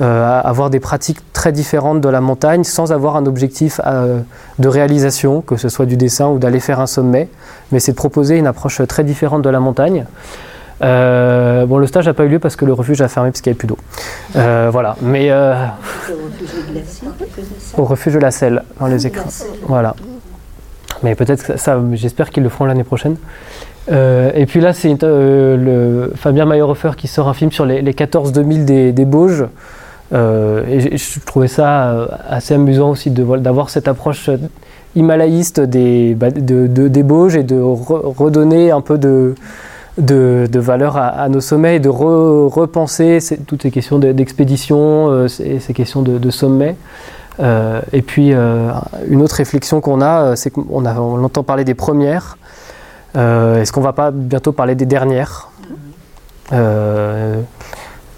Euh, 0.00 0.40
avoir 0.44 0.70
des 0.70 0.78
pratiques 0.78 1.18
très 1.32 1.50
différentes 1.50 2.00
de 2.00 2.08
la 2.08 2.20
montagne 2.20 2.62
sans 2.62 2.92
avoir 2.92 3.16
un 3.16 3.26
objectif 3.26 3.80
euh, 3.84 4.20
de 4.60 4.68
réalisation, 4.68 5.40
que 5.40 5.56
ce 5.56 5.68
soit 5.68 5.86
du 5.86 5.96
dessin 5.96 6.28
ou 6.28 6.38
d'aller 6.38 6.60
faire 6.60 6.78
un 6.78 6.86
sommet, 6.86 7.28
mais 7.72 7.80
c'est 7.80 7.92
de 7.92 7.96
proposer 7.96 8.36
une 8.36 8.46
approche 8.46 8.80
très 8.86 9.02
différente 9.02 9.42
de 9.42 9.48
la 9.48 9.58
montagne. 9.58 10.06
Euh, 10.80 11.66
bon, 11.66 11.78
le 11.78 11.86
stage 11.86 12.06
n'a 12.06 12.14
pas 12.14 12.24
eu 12.24 12.28
lieu 12.28 12.38
parce 12.38 12.56
que 12.56 12.64
le 12.64 12.72
refuge 12.72 13.00
a 13.00 13.08
fermé 13.08 13.30
parce 13.30 13.40
qu'il 13.40 13.50
n'y 13.50 13.54
avait 13.54 13.58
plus 13.58 13.68
d'eau. 13.68 13.78
voilà, 14.70 14.96
mais 15.02 15.30
au 17.76 17.84
refuge 17.84 18.14
de 18.14 18.20
la 18.20 18.30
Selle, 18.30 18.62
dans 18.80 18.86
les 18.86 19.06
écrans. 19.06 19.28
Voilà. 19.66 19.94
Mais 21.02 21.14
peut-être 21.14 21.58
ça, 21.58 21.80
j'espère 21.92 22.30
qu'ils 22.30 22.42
le 22.42 22.48
feront 22.48 22.64
l'année 22.64 22.84
prochaine. 22.84 23.16
et 23.88 24.46
puis 24.46 24.60
là, 24.60 24.72
c'est 24.72 24.96
le 25.02 26.12
Fabien 26.14 26.44
Mayerhofer 26.44 26.92
qui 26.96 27.08
sort 27.08 27.28
un 27.28 27.34
film 27.34 27.50
sur 27.52 27.66
les, 27.66 27.82
14-2000 27.82 28.64
des, 28.64 28.92
des 28.92 29.04
Bauges. 29.04 29.44
Euh, 30.12 30.64
et 30.66 30.96
je 30.96 31.20
trouvais 31.20 31.48
ça 31.48 31.90
euh, 31.90 32.06
assez 32.28 32.54
amusant 32.54 32.90
aussi 32.90 33.10
d'avoir 33.10 33.68
cette 33.68 33.88
approche 33.88 34.30
himalayiste 34.96 35.60
des, 35.60 36.14
bah, 36.14 36.30
de, 36.30 36.66
des 36.66 37.02
Bauges 37.02 37.36
et 37.36 37.42
de 37.42 37.60
redonner 37.60 38.70
un 38.70 38.80
peu 38.80 38.96
de, 38.96 39.34
de, 39.98 40.58
valeur 40.58 40.96
à, 40.96 41.28
nos 41.28 41.40
sommets 41.40 41.76
et 41.76 41.80
de 41.80 41.88
repenser 41.88 43.18
toutes 43.46 43.62
ces 43.62 43.70
questions 43.70 43.98
d'expédition, 43.98 45.08
euh, 45.08 45.28
ces, 45.28 45.74
questions 45.74 46.02
de, 46.02 46.30
sommet. 46.30 46.76
et 47.92 48.02
puis 48.02 48.32
une 48.32 49.22
autre 49.22 49.36
réflexion 49.36 49.80
qu'on 49.80 50.00
a, 50.00 50.36
c'est 50.36 50.50
qu'on 50.50 50.66
on 50.70 51.24
entend 51.24 51.42
parler 51.42 51.64
des 51.64 51.74
premières. 51.74 52.38
Est-ce 53.14 53.72
qu'on 53.72 53.80
va 53.80 53.92
pas 53.92 54.10
bientôt 54.10 54.52
parler 54.52 54.74
des 54.74 54.86
dernières? 54.86 55.50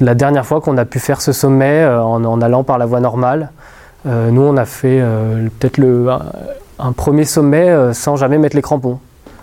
La 0.01 0.15
dernière 0.15 0.47
fois 0.47 0.63
qu'on 0.63 0.79
a 0.79 0.87
pu 0.87 0.99
faire 0.99 1.21
ce 1.21 1.33
sommet 1.33 1.83
euh, 1.83 2.03
en, 2.03 2.41
allant 2.41 2.65
par 2.65 2.79
la 2.79 2.87
voie 2.87 3.01
normale, 3.01 3.51
euh, 4.07 4.31
nous 4.31 4.41
on 4.41 4.57
a 4.57 4.65
fait 4.65 4.99
euh, 5.01 5.49
peut-être 5.59 5.79
un, 6.79 6.93
premier 6.93 7.27
sommet 7.27 7.93
sans 7.93 8.17
jamais 8.17 8.39
mettre 8.39 8.57
les 8.57 8.63
crampons. 8.63 8.99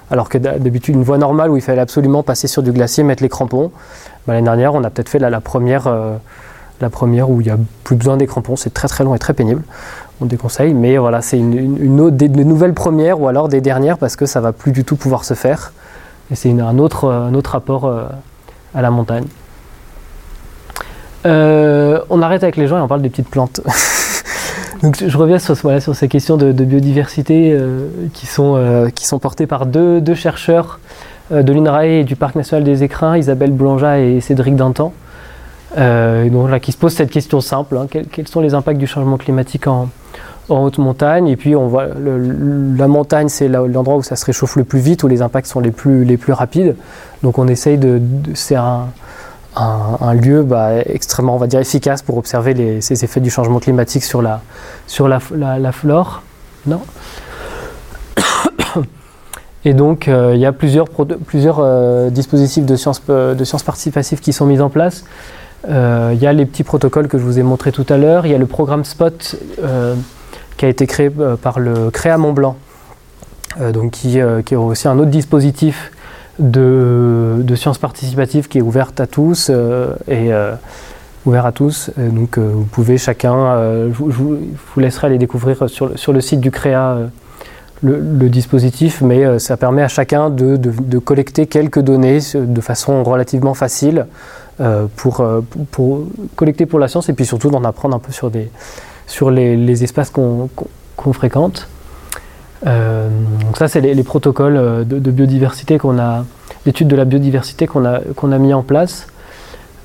Alors 0.10 0.30
que 0.30 0.38
d'habitude 0.38 0.96
une 0.96 1.04
voie 1.04 1.18
normale 1.18 1.50
où 1.50 1.58
il 1.58 1.62
fallait 1.62 1.82
absolument 1.82 2.24
passer 2.24 2.48
sur 2.48 2.64
du 2.64 2.72
glacier, 2.72 3.04
mettre 3.04 3.24
les 3.24 3.30
crampons. 3.30 3.72
Bah, 4.26 4.34
l'année 4.34 4.46
dernière 4.46 4.74
on 4.74 4.84
a 4.84 4.90
peut-être 4.90 5.10
fait 5.10 5.20
la, 5.20 5.42
première, 5.42 5.94
la 6.80 6.90
première 6.90 7.30
où 7.30 7.42
il 7.42 7.46
n'y 7.46 7.52
a 7.52 7.58
plus 7.84 7.96
besoin 7.96 8.16
des 8.16 8.26
crampons, 8.26 8.56
c'est 8.56 8.74
très 8.74 8.88
très 8.88 9.04
long 9.04 9.16
et 9.16 9.20
très 9.20 9.34
pénible. 9.34 9.64
On 10.22 10.26
déconseille, 10.26 10.74
mais 10.74 10.98
voilà, 10.98 11.22
c'est 11.22 11.38
une, 11.38 12.10
des, 12.12 12.30
nouvelles 12.30 12.74
premières 12.74 13.20
ou 13.20 13.28
alors 13.28 13.50
des 13.50 13.62
dernières 13.62 13.98
parce 13.98 14.16
que 14.16 14.26
ça 14.26 14.40
va 14.40 14.54
plus 14.54 14.72
du 14.72 14.86
tout 14.86 14.96
pouvoir 14.96 15.26
se 15.26 15.34
faire. 15.34 15.74
Et 16.32 16.36
c'est 16.36 16.52
un 16.52 16.78
autre, 16.78 17.10
un 17.10 17.50
rapport 17.50 17.92
à 18.74 18.82
la 18.82 18.92
montagne. 18.92 19.26
Euh, 21.26 22.00
on 22.10 22.22
arrête 22.22 22.44
avec 22.44 22.56
les 22.56 22.68
gens 22.68 22.78
et 22.78 22.82
on 22.82 22.88
parle 22.88 23.02
des 23.02 23.10
petites 23.10 23.30
plantes. 23.30 23.62
Donc 24.82 25.04
je 25.06 25.18
reviens 25.18 25.40
sur, 25.40 25.56
ces 25.96 26.08
questions 26.08 26.38
de, 26.38 26.52
biodiversité 26.52 27.52
euh, 27.52 27.88
qui, 28.14 28.26
sont, 28.26 28.56
euh, 28.56 28.90
qui 28.90 29.06
sont 29.06 29.20
portées 29.20 29.48
par 29.48 29.66
deux, 29.66 30.02
chercheurs 30.14 30.80
euh, 31.32 31.44
de 31.44 31.54
l'INRAE 31.54 31.86
et 31.88 32.04
du 32.04 32.16
Parc 32.16 32.36
national 32.36 32.64
des 32.64 32.84
Écrins, 32.84 33.18
Isabelle 33.18 33.52
Boulanja 33.52 34.00
et 34.00 34.22
Cédric 34.22 34.56
Dantan, 34.56 34.94
donc, 35.76 36.50
là, 36.50 36.60
qui 36.60 36.72
se 36.72 36.78
posent 36.78 36.96
cette 36.96 37.12
question 37.12 37.42
simple, 37.42 37.78
hein, 37.78 37.88
quels, 37.90 38.28
sont 38.28 38.42
les 38.42 38.54
impacts 38.54 38.80
du 38.80 38.88
changement 38.88 39.18
climatique 39.18 39.68
en, 39.68 39.90
haute 40.50 40.78
montagne? 40.78 41.28
Et 41.28 41.36
puis 41.36 41.56
on 41.56 41.68
voit 41.68 41.88
la 41.88 42.88
montagne, 42.88 43.28
c'est 43.28 43.48
l'endroit 43.50 43.98
où 43.98 44.02
ça 44.04 44.16
se 44.16 44.26
réchauffe 44.26 44.56
le 44.56 44.64
plus 44.64 44.80
vite, 44.80 45.04
où 45.04 45.08
les 45.08 45.22
impacts 45.22 45.48
sont 45.48 45.60
les 45.60 45.72
plus, 45.72 46.06
les 46.06 46.18
plus 46.18 46.34
rapides. 46.34 46.76
Donc 47.22 47.38
on 47.38 47.48
essaye 47.48 47.78
de... 47.78 48.00
de 48.00 48.32
c'est 48.34 48.56
un, 48.56 48.88
un, 49.58 50.14
lieu 50.14 50.44
bah, 50.44 50.80
extrêmement, 50.86 51.36
on 51.36 51.38
va 51.38 51.48
dire, 51.48 51.60
efficace 51.60 52.02
pour 52.02 52.18
observer 52.18 52.82
ces 52.82 53.04
effets 53.04 53.20
du 53.20 53.30
changement 53.30 53.60
climatique 53.60 54.04
sur 54.04 54.22
la, 54.22 54.42
sur 54.88 55.08
la, 55.08 55.20
flore. 55.72 56.24
Non 56.66 56.82
Et 59.66 59.74
donc, 59.74 60.08
euh, 60.08 60.32
il 60.34 60.40
y 60.40 60.46
a 60.46 60.54
plusieurs, 60.54 60.86
plusieurs 61.26 61.58
euh, 61.60 62.10
dispositifs 62.10 62.66
de 62.66 62.76
sciences, 62.76 63.04
de 63.06 63.44
sciences 63.44 63.64
participatives 63.64 64.20
qui 64.20 64.34
sont 64.34 64.46
mis 64.46 64.62
en 64.62 64.70
place. 64.70 65.04
Euh, 65.68 66.12
il 66.14 66.20
y 66.22 66.28
a 66.28 66.34
les 66.34 66.46
petits 66.46 66.64
protocoles 66.64 67.08
que 67.08 67.18
je 67.18 67.24
vous 67.24 67.40
ai 67.40 67.44
montrés 67.44 67.72
tout 67.72 67.86
à 67.90 67.98
l'heure. 67.98 68.26
Il 68.26 68.32
y 68.32 68.36
a 68.36 68.38
le 68.38 68.46
programme 68.46 68.86
SPOT 68.86 69.36
qui 70.58 70.66
a 70.66 70.70
été 70.70 70.88
créé 70.88 71.12
par 71.42 71.60
le 71.60 71.92
CREA 71.92 72.18
Mont 72.18 72.34
Blanc, 72.34 72.56
donc 73.74 73.92
qui, 73.92 74.18
est 74.18 74.56
aussi 74.56 74.88
un 74.88 74.98
autre 74.98 75.12
dispositif 75.12 75.92
de, 76.40 77.56
sciences 77.56 77.78
participatives 77.78 78.48
qui 78.48 78.60
est 78.60 78.62
ouverte 78.62 79.00
à 79.00 79.08
tous 79.08 79.50
euh, 79.50 79.94
et 80.08 80.34
euh, 80.34 80.54
ouvert 81.26 81.46
à 81.46 81.52
tous. 81.52 81.92
donc 81.98 82.38
euh, 82.38 82.52
vous 82.54 82.66
pouvez 82.66 82.98
chacun, 82.98 83.90
je, 83.92 83.98
vous 83.98 84.40
laisserai 84.78 85.08
aller 85.08 85.18
découvrir 85.18 85.70
sur, 85.70 85.98
sur 85.98 86.14
le 86.14 86.22
site 86.22 86.40
du 86.40 86.52
CREA 86.52 87.10
le, 87.84 88.30
dispositif, 88.30 89.02
mais 89.02 89.38
ça 89.40 89.56
permet 89.56 89.84
à 89.84 89.88
chacun 89.88 90.30
de, 90.30 90.56
de, 90.56 91.00
collecter 91.00 91.46
quelques 91.46 91.80
données 91.80 92.20
de 92.34 92.62
façon 92.62 93.04
relativement 93.04 93.54
facile 93.54 94.08
pour, 94.96 95.24
pour, 95.72 96.08
collecter 96.36 96.66
pour 96.66 96.80
la 96.80 96.88
science 96.88 97.10
et 97.10 97.14
puis 97.14 97.26
surtout 97.26 97.52
d'en 97.52 97.64
apprendre 97.64 97.96
un 97.96 98.00
peu 98.00 98.12
sur, 98.12 98.32
des, 98.32 98.50
sur 99.06 99.30
les, 99.30 99.56
les 99.56 99.84
espaces 99.84 100.10
qu'on 100.10 100.50
fréquente. 101.14 101.68
Euh, 102.66 103.10
donc 103.42 103.58
ça, 103.58 103.68
c'est 103.68 103.82
les, 103.82 104.04
protocoles 104.04 104.58
euh, 104.58 104.84
de, 104.84 105.12
biodiversité 105.12 105.78
qu'on 105.78 106.00
a, 106.00 106.26
d'études 106.66 106.88
de 106.88 106.96
la 106.96 107.06
biodiversité 107.06 107.68
qu'on 107.68 107.86
a, 107.86 108.00
qu'on 108.16 108.32
a 108.32 108.38
mis 108.38 108.54
en 108.54 108.64
place 108.64 109.08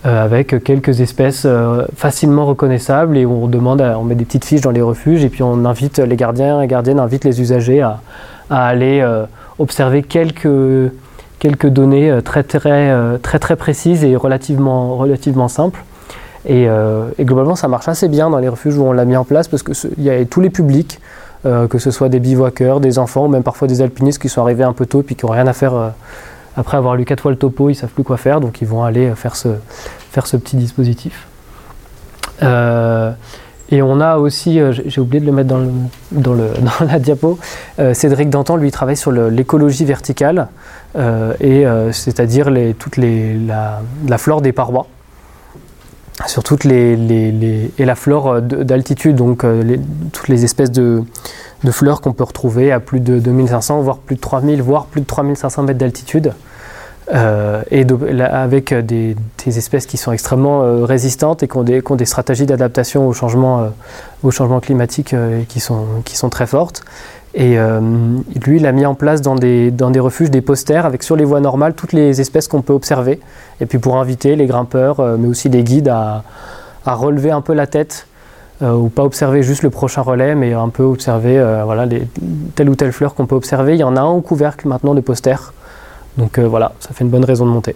euh, 0.07 0.25
avec 0.25 0.64
quelques 0.64 1.01
espèces 1.01 1.47
facilement 1.97 2.47
reconnaissables 2.47 3.16
et 3.16 3.27
on 3.27 3.47
demande, 3.47 3.83
on 3.83 4.05
met 4.05 4.14
des 4.14 4.25
petites 4.25 4.45
fiches 4.45 4.62
dans 4.62 4.70
les 4.70 4.83
refuges 4.83 5.25
et 5.25 5.29
puis 5.29 5.43
on 5.43 5.64
invite 5.64 5.99
les 5.99 6.16
gardiens 6.16 6.62
et 6.62 6.66
gardiennes 6.66 6.99
invitent 6.99 7.25
les 7.25 7.41
usagers 7.41 7.83
à, 7.83 8.01
aller 8.51 9.03
observer 9.59 10.03
quelques, 10.03 10.93
quelques 11.39 11.68
données 11.68 12.18
très 12.23 12.43
très, 12.43 13.18
très 13.23 13.39
très 13.39 13.57
précises 13.57 14.05
et 14.05 14.14
relativement, 14.14 14.97
relativement 14.97 15.49
simples. 15.49 15.83
Et, 16.45 16.64
et, 16.64 17.25
globalement, 17.25 17.57
ça 17.57 17.68
marche 17.68 17.89
assez 17.89 18.09
bien 18.09 18.29
dans 18.29 18.39
les 18.39 18.49
refuges 18.49 18.77
où 18.77 18.85
on 18.85 18.93
l'a 18.93 19.07
mis 19.07 19.16
en 19.16 19.25
place 19.25 19.49
parce 19.49 19.62
qu'il 19.62 20.03
y 20.03 20.11
a 20.11 20.23
tous 20.27 20.43
les 20.43 20.51
publics, 20.51 21.01
euh, 21.45 21.66
que 21.66 21.78
ce 21.78 21.90
soit 21.90 22.09
des 22.09 22.20
bivouaqueurs, 22.20 22.78
des 22.78 23.01
enfants, 23.01 23.24
ou 23.24 23.28
même 23.28 23.43
parfois 23.43 23.66
des 23.66 23.82
alpinistes 23.82 24.22
qui 24.22 24.28
sont 24.28 24.43
arrivés 24.43 24.62
un 24.62 24.72
peu 24.72 24.86
tôt 24.86 25.01
et 25.01 25.03
puis 25.03 25.16
qui 25.16 25.26
n'ont 25.26 25.32
rien 25.32 25.49
à 25.49 25.53
faire 25.53 25.74
euh, 25.74 25.88
après 26.57 26.76
avoir 26.76 26.95
lu 26.95 27.05
quatre 27.05 27.22
fois 27.22 27.32
le 27.32 27.36
topo, 27.36 27.68
ils 27.68 27.74
savent 27.74 27.90
plus 27.90 28.05
quoi 28.05 28.16
faire, 28.16 28.40
donc 28.40 28.62
ils 28.62 28.68
vont 28.68 28.84
aller 28.84 29.07
euh, 29.07 29.14
faire 29.16 29.34
ce, 29.34 30.36
petit 30.36 30.57
dispositif. 30.57 31.26
et 32.40 33.82
on 33.82 34.01
a 34.01 34.18
aussi, 34.18 34.61
j'ai 34.86 35.01
oublié 35.01 35.20
de 35.20 35.26
le 35.26 35.32
mettre 35.32 35.49
dans, 35.49 35.59
le, 35.59 35.70
dans, 36.12 36.34
le, 36.34 36.51
dans 36.80 36.86
la 36.86 37.01
diapo, 37.01 37.40
Cédric 37.93 38.30
Dantan, 38.30 38.55
lui, 38.55 38.70
travaille 38.70 38.97
sur 38.97 39.11
l'écologie 39.11 39.84
verticale, 39.84 40.47
c'est-à-dire 40.95 42.53
toute 42.78 42.99
les, 42.99 43.36
la, 43.36 44.18
flore 44.18 44.43
des 44.43 44.53
parois 44.53 44.86
sur 46.27 46.43
toutes 46.43 46.65
les, 46.65 46.97
les, 46.97 47.71
et 47.79 47.85
la 47.85 47.95
flore 47.95 48.43
d'altitude, 48.43 49.17
donc 49.17 49.45
euh, 49.45 49.77
toutes 50.13 50.29
les 50.29 50.45
espèces 50.45 50.71
de, 50.71 51.03
de 51.65 51.71
fleurs 51.71 52.01
qu'on 52.01 52.13
peut 52.13 52.25
retrouver 52.25 52.73
à 52.73 52.81
plus 52.81 53.01
de 53.01 53.19
2500, 53.19 53.81
voire 53.81 53.99
plus 53.99 54.17
de 54.17 54.21
3000, 54.21 54.63
voire 54.63 54.87
plus 54.87 55.01
de 55.01 55.07
3500 55.07 55.63
mètres 55.65 55.79
d'altitude, 55.79 56.33
euh, 57.13 57.63
et 57.71 57.85
avec 58.21 58.73
des, 58.73 59.17
des, 59.45 59.59
espèces 59.59 59.87
qui 59.87 59.97
sont 59.97 60.13
extrêmement 60.13 60.63
euh, 60.63 60.85
résistantes 60.85 61.43
et 61.43 61.49
qui 61.49 61.57
ont 61.57 61.65
des, 61.65 62.05
stratégies 62.05 62.47
d'adaptation 62.47 63.09
au 63.09 63.13
changement, 63.13 63.71
changement 64.31 64.61
climatique 64.61 65.15
qui, 65.49 65.61
sont, 65.61 66.31
très 66.31 66.47
fortes. 66.47 66.85
Et 67.35 67.59
euh, 67.59 67.81
lui, 68.45 68.59
il 68.59 68.67
a 68.67 68.73
mis 68.73 68.85
en 68.85 68.95
place 68.95 69.23
dans 69.23 69.35
des, 69.35 69.73
refuges 69.99 70.31
des 70.31 70.43
posters 70.43 70.85
avec 70.85 71.03
sur 71.03 71.17
les 71.17 71.25
voies 71.25 71.41
normales 71.41 71.75
toutes 71.75 71.93
les 71.93 72.21
espèces 72.21 72.47
qu'on 72.47 72.63
peut 72.63 72.75
observer. 72.75 73.21
Et 73.61 73.67
puis 73.67 73.79
pour 73.79 73.97
inviter 73.97 74.37
les 74.37 74.47
grimpeurs, 74.47 75.01
euh, 75.01 75.17
mais 75.19 75.29
aussi 75.29 75.49
les 75.49 75.65
guides 75.65 75.89
à, 75.89 76.25
relever 76.85 77.31
un 77.31 77.41
peu 77.41 77.55
la 77.55 77.67
tête, 77.67 78.07
euh, 78.61 78.75
ou 78.75 78.89
pas 78.89 79.03
observer 79.03 79.43
juste 79.43 79.63
le 79.63 79.71
prochain 79.71 80.03
relais, 80.03 80.35
mais 80.35 80.53
un 80.53 80.69
peu 80.69 80.83
observer 80.83 81.43
telle 82.55 82.69
ou 82.69 82.75
telle 82.75 82.93
fleur 82.93 83.15
qu'on 83.15 83.27
peut 83.27 83.35
observer. 83.35 83.75
Il 83.75 83.81
y 83.81 83.85
en 83.85 83.97
a 83.97 84.01
un 84.01 84.11
au 84.11 84.21
couvercle 84.21 84.69
maintenant 84.69 84.95
de 84.95 85.01
posters. 85.01 85.55
Donc 86.19 86.39
voilà, 86.39 86.73
ça 86.81 86.91
fait 86.93 87.05
une 87.05 87.11
bonne 87.11 87.25
raison 87.25 87.47
de 87.47 87.51
monter. 87.51 87.75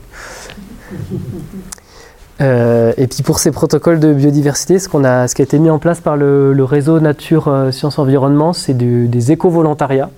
Euh, 2.41 2.93
et 2.99 3.07
puis 3.07 3.23
pour 3.23 3.39
ces 3.39 3.51
protocoles 3.51 3.99
de 3.99 4.13
biodiversité, 4.13 4.79
ce, 4.79 4.95
a, 5.05 5.27
ce 5.27 5.35
qui 5.35 5.43
a 5.43 5.45
été 5.45 5.59
mis 5.59 5.71
en 5.71 5.79
place 5.79 6.01
par 6.01 6.17
le, 6.17 6.55
réseau 6.65 7.01
Nature 7.01 7.49
euh, 7.49 7.71
Sciences 7.71 7.99
Environnement, 7.99 8.53
c'est 8.53 8.75
des 8.75 9.33
éco-volontariats. 9.33 10.11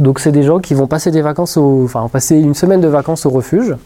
Donc 0.00 0.18
c'est 0.18 0.32
des 0.32 0.42
gens 0.42 0.58
qui 0.58 0.74
vont 0.74 0.88
passer 0.88 1.12
des 1.12 1.22
vacances, 1.22 1.56
enfin 1.56 2.08
passer 2.12 2.36
une 2.36 2.54
semaine 2.54 2.80
de 2.80 2.88
vacances 2.88 3.26
au 3.26 3.30
refuge 3.30 3.76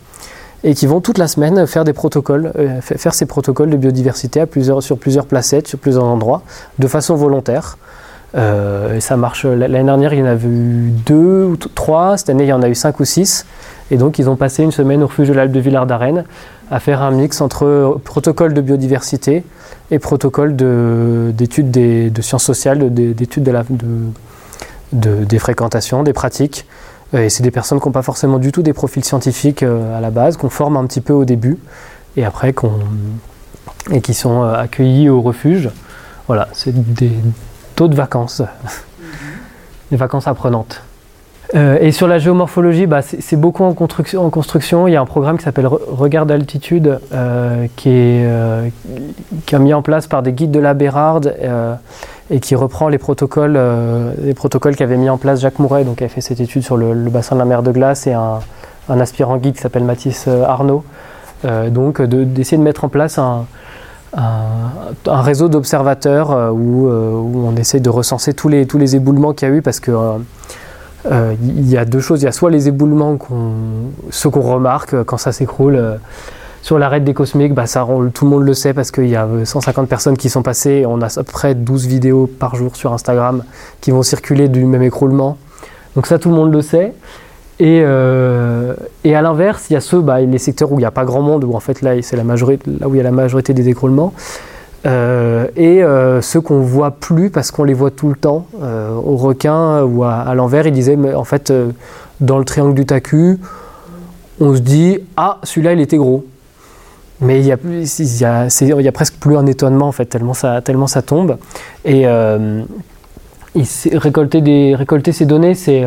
et 0.65 0.75
qui 0.75 0.87
vont 0.87 1.01
toute 1.01 1.19
la 1.19 1.29
semaine 1.29 1.67
faire 1.67 1.85
des 1.85 1.93
protocoles, 1.93 2.53
euh, 2.59 2.81
faire 2.81 3.15
ces 3.15 3.27
protocoles 3.27 3.71
de 3.71 3.77
biodiversité 3.77 4.43
sur 4.81 4.99
plusieurs 4.99 5.27
placettes, 5.27 5.69
sur 5.69 5.79
plusieurs 5.79 6.05
endroits, 6.05 6.43
de 6.79 6.89
façon 6.89 7.15
volontaire. 7.15 7.77
Et 8.35 9.01
ça 9.01 9.17
marche. 9.17 9.45
L'année 9.45 9.85
dernière, 9.85 10.13
il 10.13 10.21
y 10.21 10.23
en 10.23 10.27
avait 10.27 10.49
eu 10.49 10.93
deux 11.07 11.45
ou 11.45 11.57
trois. 11.57 12.17
Cette 12.17 12.31
année, 12.31 12.45
il 12.45 12.49
y 12.49 12.53
en 12.53 12.63
a 12.63 12.69
eu 12.69 12.75
cinq 12.75 13.01
ou 13.01 13.05
six. 13.05 13.47
Et 13.91 13.97
donc, 13.97 14.19
ils 14.19 14.29
ont 14.29 14.37
passé 14.37 14.63
une 14.63 14.73
semaine 14.73 15.03
au 15.03 15.07
refuge 15.07 15.29
de 15.29 15.33
l'Alpe 15.33 15.53
de 15.53 15.61
Villard 15.61 15.87
d'Arène 15.87 16.25
à 16.71 16.81
faire 16.81 17.03
un 17.03 17.11
mix 17.11 17.41
entre 17.41 17.99
protocole 18.05 18.55
de 18.55 18.61
biodiversité 18.61 19.45
et 19.91 19.99
protocole 19.99 20.55
d'études 21.35 21.71
de, 21.71 22.23
sciences 22.23 22.45
sociales, 22.45 22.93
d'études 22.93 23.45
de, 23.45 23.55
de, 24.93 25.25
des 25.25 25.39
fréquentations, 25.39 26.03
des 26.03 26.13
pratiques. 26.13 26.67
Et 27.15 27.31
c'est 27.31 27.43
des 27.43 27.51
personnes 27.51 27.81
qui 27.81 27.87
n'ont 27.87 27.93
pas 27.93 28.03
forcément 28.03 28.39
du 28.39 28.53
tout 28.53 28.63
des 28.63 28.75
profils 28.75 29.05
scientifiques 29.05 29.63
euh, 29.63 29.97
à 29.97 30.01
la 30.03 30.11
base, 30.11 30.37
qu'on 30.37 30.51
forme 30.51 30.77
un 30.77 30.85
petit 30.85 31.01
peu 31.01 31.15
au 31.15 31.25
début, 31.25 31.57
et 32.19 32.25
après 32.27 32.53
qu'on 32.53 32.81
et 33.91 34.03
qui 34.03 34.13
sont 34.13 34.43
euh, 34.43 34.53
accueillis 34.53 35.09
au 35.09 35.23
refuge. 35.23 35.71
Voilà, 36.27 36.49
c'est 36.53 36.75
des 36.75 37.13
taux 37.79 37.87
de 37.87 37.95
vacances, 37.95 38.43
des 39.93 39.97
vacances 39.97 40.27
apprenantes. 40.27 40.83
Euh, 41.55 41.79
et 41.81 41.93
sur 41.93 42.09
la 42.09 42.19
géomorphologie, 42.19 42.87
bah, 42.87 43.03
c'est 43.03 43.37
beaucoup 43.37 43.63
en 43.63 43.73
construction, 43.73 44.89
Il 44.89 44.93
y 44.93 44.97
a 44.97 45.01
un 45.01 45.07
programme 45.07 45.39
qui 45.39 45.45
s'appelle 45.45 45.69
Regard 45.69 46.27
d'altitude 46.27 46.99
euh, 47.13 47.69
euh, 47.87 48.69
qui 49.47 49.55
est 49.55 49.59
mis 49.61 49.73
en 49.73 49.81
place 49.81 50.09
par 50.09 50.25
des 50.25 50.33
guides 50.33 50.51
de 50.51 50.59
la 50.59 50.75
Bérarde 50.75 51.37
et 52.31 52.41
qui 52.41 52.57
reprend 52.57 52.89
les 52.89 52.99
protocoles, 52.99 53.59
les 54.23 54.35
protocoles 54.35 54.75
qu'avait 54.75 54.97
mis 54.97 55.09
en 55.09 55.17
place 55.17 55.41
Jacques 55.41 55.61
Mouret, 55.61 55.85
donc 55.85 55.99
qui 55.99 56.05
a 56.05 56.09
fait 56.09 56.21
cette 56.21 56.41
étude 56.41 56.65
sur 56.65 56.77
le, 56.77 56.93
bassin 57.09 57.37
de 57.37 57.39
la 57.39 57.47
mer 57.47 57.63
de 57.63 57.71
glace, 57.71 58.09
et 58.09 58.13
un, 58.13 58.41
un 58.89 59.01
aspirant 59.01 59.37
guide 59.37 59.55
qui 59.55 59.61
s'appelle 59.61 59.85
Mathis 59.85 60.27
Arnaud. 60.27 60.83
donc 61.69 62.03
d'essayer 62.03 62.59
de, 62.59 62.63
mettre 62.65 62.85
en 62.85 62.89
place 62.89 63.19
un, 63.19 63.47
un, 64.17 65.21
réseau 65.23 65.49
d'observateurs 65.49 66.53
où, 66.55 66.89
où, 66.89 67.47
on 67.47 67.57
essaie 67.57 67.81
de 67.81 67.91
recenser 67.91 68.33
tous 68.33 68.49
les, 68.49 68.67
tous 68.67 68.79
les 68.79 68.97
éboulements 68.97 69.33
qu'il 69.33 69.49
y 69.49 69.51
a 69.51 69.55
eu 69.55 69.63
parce 69.63 69.81
que 69.81 69.93
euh, 71.07 71.35
il 71.41 71.69
y 71.69 71.77
a 71.77 71.85
deux 71.85 72.01
choses. 72.01 72.23
Il 72.23 72.25
y 72.25 72.29
a 72.29 72.33
soit 72.33 72.51
les 72.51 72.69
éboulements, 72.69 73.19
ceux 74.11 74.31
qu'on 74.31 74.41
remarque 74.41 74.95
euh, 74.95 75.05
quand 75.05 75.19
ça 75.19 75.33
s'écroule. 75.33 75.77
Euh, 75.77 75.97
sur 76.61 76.79
l'arrêt 76.79 77.01
des 77.01 77.15
cosmiques, 77.15 77.55
bah, 77.55 77.67
ça, 77.67 77.87
tout 78.13 78.25
le 78.25 78.31
monde 78.31 78.43
le 78.43 78.53
sait 78.53 78.75
parce 78.75 78.91
qu'il 78.91 79.09
y 79.09 79.15
a 79.15 79.27
150 79.45 79.89
personnes 79.89 80.17
qui 80.17 80.29
sont 80.29 80.43
passées. 80.43 80.85
On 80.87 81.01
a 81.01 81.07
à 81.07 81.23
peu 81.23 81.33
près 81.33 81.55
12 81.55 81.87
vidéos 81.87 82.27
par 82.27 82.57
jour 82.57 82.75
sur 82.75 82.93
Instagram 82.93 83.45
qui 83.81 83.93
vont 83.93 84.03
circuler 84.03 84.49
du 84.49 84.65
même 84.65 84.83
écroulement. 84.83 85.39
Donc 85.95 86.07
ça, 86.09 86.19
tout 86.19 86.29
le 86.29 86.35
monde 86.35 86.53
le 86.53 86.61
sait. 86.61 86.95
Et, 87.61 87.79
et 87.79 89.15
à 89.15 89.23
l'inverse, 89.23 89.67
il 89.71 89.73
y 89.73 89.77
a 89.77 89.81
ceux, 89.81 90.01
bah, 90.01 90.21
les 90.21 90.39
secteurs 90.39 90.71
où 90.71 90.77
il 90.77 90.79
n'y 90.79 90.85
a 90.85 90.91
pas 90.91 91.05
grand 91.05 91.23
monde, 91.23 91.45
où 91.45 91.55
en 91.55 91.61
fait 91.61 91.83
là, 91.83 92.01
c'est 92.03 92.17
la 92.17 92.25
majorité, 92.25 92.71
là 92.79 92.89
où 92.89 92.95
il 92.95 92.99
y 92.99 93.01
a 93.01 93.05
la 93.05 93.11
majorité 93.11 93.53
des 93.53 93.69
écroulements. 93.69 94.13
Euh, 94.87 95.49
et 95.57 95.83
euh, 95.83 96.23
ceux 96.23 96.41
qu'on 96.41 96.61
voit 96.61 96.93
plus 96.93 97.31
parce 97.31 97.51
qu'on 97.51 97.65
les 97.65 97.75
voit 97.75 97.91
tout 97.91 98.09
le 98.09 98.15
temps 98.15 98.47
euh, 98.63 98.95
au 98.95 99.17
requin 99.17 99.83
ou 99.83 100.05
à, 100.05 100.33
l'envers, 100.35 100.67
il 100.67 100.73
disait 100.73 100.97
mais 100.97 101.15
en 101.15 101.25
fait 101.25 101.53
dans 102.21 102.39
le 102.39 102.45
triangle 102.45 102.75
du 102.75 102.87
Taku, 102.87 103.39
on 104.41 104.55
se 104.55 104.61
dit 104.61 104.99
ah 105.17 105.39
celui-là 105.43 105.73
il 105.73 105.81
était 105.81 105.97
gros. 105.97 106.25
mais 107.21 107.41
il 107.41 107.47
y 107.47 107.53
a, 107.53 108.93
presque 108.93 109.15
plus 109.15 109.37
un 109.37 109.47
étonnement 109.47 109.89
en 109.89 109.93
fait, 109.93 110.07
tellement 110.07 110.35
ça, 110.35 110.61
tellement 110.63 110.87
ça 110.87 111.03
tombe. 111.03 111.39
Et 111.85 112.07
euh, 112.07 112.63
récolter, 113.93 114.41
des, 114.41 114.77
récolter 114.77 115.11
ces 115.11 115.27
données, 115.27 115.57
c'est 115.57 115.85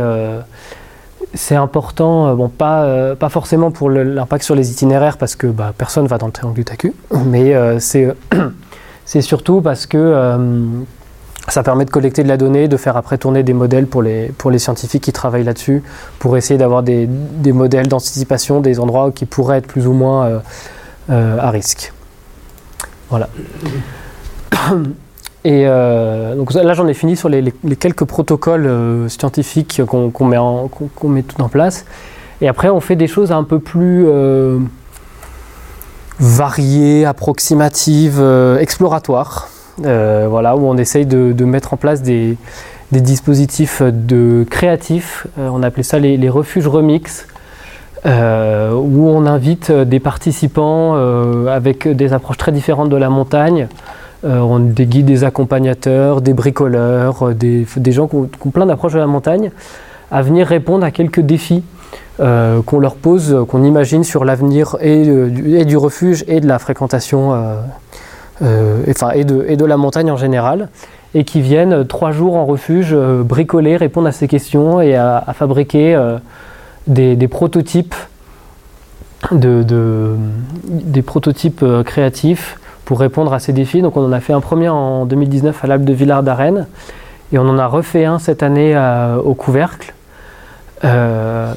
c'est 1.34 1.56
important, 1.56 2.28
euh, 2.28 2.36
bon, 2.36 2.50
pas, 2.50 2.84
euh, 2.84 3.16
pas 3.16 3.30
forcément 3.30 3.72
pour 3.72 3.90
l'impact 3.90 4.44
sur 4.44 4.56
les 4.56 4.72
itinéraires, 4.72 5.18
parce 5.18 5.36
que 5.36 5.48
bah, 5.48 5.74
personne 5.78 6.08
va 6.08 6.18
dans 6.18 6.26
le 6.26 6.32
triangle 6.32 6.56
du 6.56 6.66
Taku, 6.66 6.94
mais 7.26 7.56
euh, 7.56 7.80
c'est 7.80 8.14
surtout 9.22 9.62
parce 9.62 9.86
que 9.86 10.38
ça 11.48 11.64
permet 11.64 11.86
de 11.86 11.90
collecter 11.90 12.24
de 12.24 12.28
la 12.28 12.38
donnée, 12.38 12.68
de 12.68 12.78
faire 12.78 12.98
après 12.98 13.18
tourner 13.18 13.44
des 13.44 13.54
modèles 13.54 13.88
pour 13.88 14.02
les, 14.02 14.28
pour 14.38 14.52
les 14.52 14.60
scientifiques 14.60 15.04
qui 15.04 15.12
travaillent 15.12 15.44
là-dessus, 15.44 15.84
pour 16.20 16.38
essayer 16.38 16.58
d'avoir 16.58 16.84
des, 16.84 17.08
des, 17.08 17.52
modèles 17.52 17.88
d'anticipation 17.88 18.62
des 18.62 18.80
endroits 18.80 19.12
qui 19.12 19.26
pourraient 19.26 19.58
être 19.58 19.68
plus 19.68 19.88
ou 19.88 19.94
moins 19.94 20.42
à 21.10 21.50
risque. 21.50 21.94
Voilà. 23.10 23.28
Et 25.44 25.64
euh, 25.66 26.36
donc 26.36 26.54
là, 26.54 26.74
j'en 26.74 26.88
ai 26.88 26.94
fini 26.94 27.16
sur 27.16 27.28
les, 27.28 27.52
quelques 27.80 28.06
protocoles 28.06 28.68
euh, 28.68 29.10
scientifiques 29.10 29.82
qu'on 29.86 30.26
met, 30.26 31.24
tout 31.24 31.42
en 31.42 31.50
place. 31.50 31.86
Et 32.42 32.48
après, 32.48 32.70
on 32.70 32.80
fait 32.80 32.96
des 32.96 33.08
choses 33.08 33.32
un 33.32 33.44
peu 33.44 33.58
plus 33.60 34.06
euh, 34.08 34.60
variées, 36.20 37.06
approximatives, 37.06 38.24
exploratoires. 38.60 39.50
voilà, 39.78 40.56
où 40.56 40.68
on 40.68 40.78
essaye 40.78 41.08
de, 41.08 41.46
mettre 41.46 41.74
en 41.74 41.78
place 41.78 42.04
des, 42.04 42.38
dispositifs 42.92 43.82
de 43.82 44.46
créatifs. 44.50 45.26
on 45.38 45.64
appelait 45.64 45.84
ça 45.84 45.98
les, 45.98 46.30
refuges 46.30 46.68
remix. 46.68 47.26
où 48.06 48.10
on 49.10 49.26
invite 49.26 49.72
des 49.72 50.00
participants 50.00 50.96
avec 51.48 51.88
des 51.88 52.14
approches 52.14 52.38
très 52.38 52.52
différentes 52.52 52.89
de 52.89 52.98
la 52.98 53.10
montagne, 53.10 53.68
on 54.24 54.60
des 54.60 54.86
guides, 54.86 55.06
des 55.06 55.24
accompagnateurs, 55.24 56.22
des 56.22 56.34
bricoleurs, 56.34 57.30
euh, 57.30 57.34
des, 57.34 57.92
gens 57.92 58.08
qui 58.08 58.16
ont, 58.16 58.30
plein 58.52 58.66
d'approches 58.66 58.94
de 58.94 59.00
la 59.00 59.08
montagne, 59.08 59.52
à 60.12 60.22
venir 60.22 60.48
répondre 60.48 60.86
à 60.86 60.92
quelques 60.92 61.22
défis 61.22 61.64
euh, 62.20 62.62
qu'on 62.62 62.80
leur 62.80 62.96
pose, 62.96 63.46
qu'on 63.48 63.64
imagine 63.64 64.04
sur 64.04 64.26
l'avenir 64.26 64.78
et, 64.82 65.06
du 65.66 65.78
refuge 65.78 66.24
et 66.28 66.40
de 66.40 66.48
la 66.48 66.60
fréquentation, 66.60 67.34
et, 68.42 69.24
de, 69.24 69.66
la 69.66 69.78
montagne 69.78 70.12
en 70.12 70.18
général, 70.18 70.70
et 71.14 71.24
qui 71.24 71.42
viennent 71.42 71.86
trois 71.88 72.12
jours 72.12 72.36
en 72.36 72.46
refuge 72.46 72.96
bricoler, 72.96 73.78
répondre 73.78 74.08
à 74.08 74.12
ces 74.12 74.28
questions 74.28 74.82
et 74.82 74.96
à, 74.96 75.26
fabriquer 75.34 76.00
des 76.88 77.28
prototypes 77.28 77.96
créatifs 81.86 82.60
pour 82.86 83.00
répondre 83.00 83.34
à 83.34 83.40
ces 83.40 83.54
défis. 83.54 83.82
Donc 83.82 83.98
on 83.98 84.06
en 84.06 84.12
a 84.12 84.20
fait 84.20 84.34
un 84.34 84.42
premier 84.42 84.70
en 84.70 85.06
2019 85.06 85.64
à 85.64 85.68
l'Alpe 85.68 85.84
de 85.84 85.94
Villard 85.94 86.24
d'Arène 86.24 86.68
et 87.34 87.40
on 87.40 87.48
en 87.48 87.58
a 87.58 87.68
refait 87.68 88.06
un 88.06 88.20
cette 88.20 88.44
année 88.44 88.76
au 89.24 89.34
Couvercle. 89.34 89.94
Euh, 90.84 91.54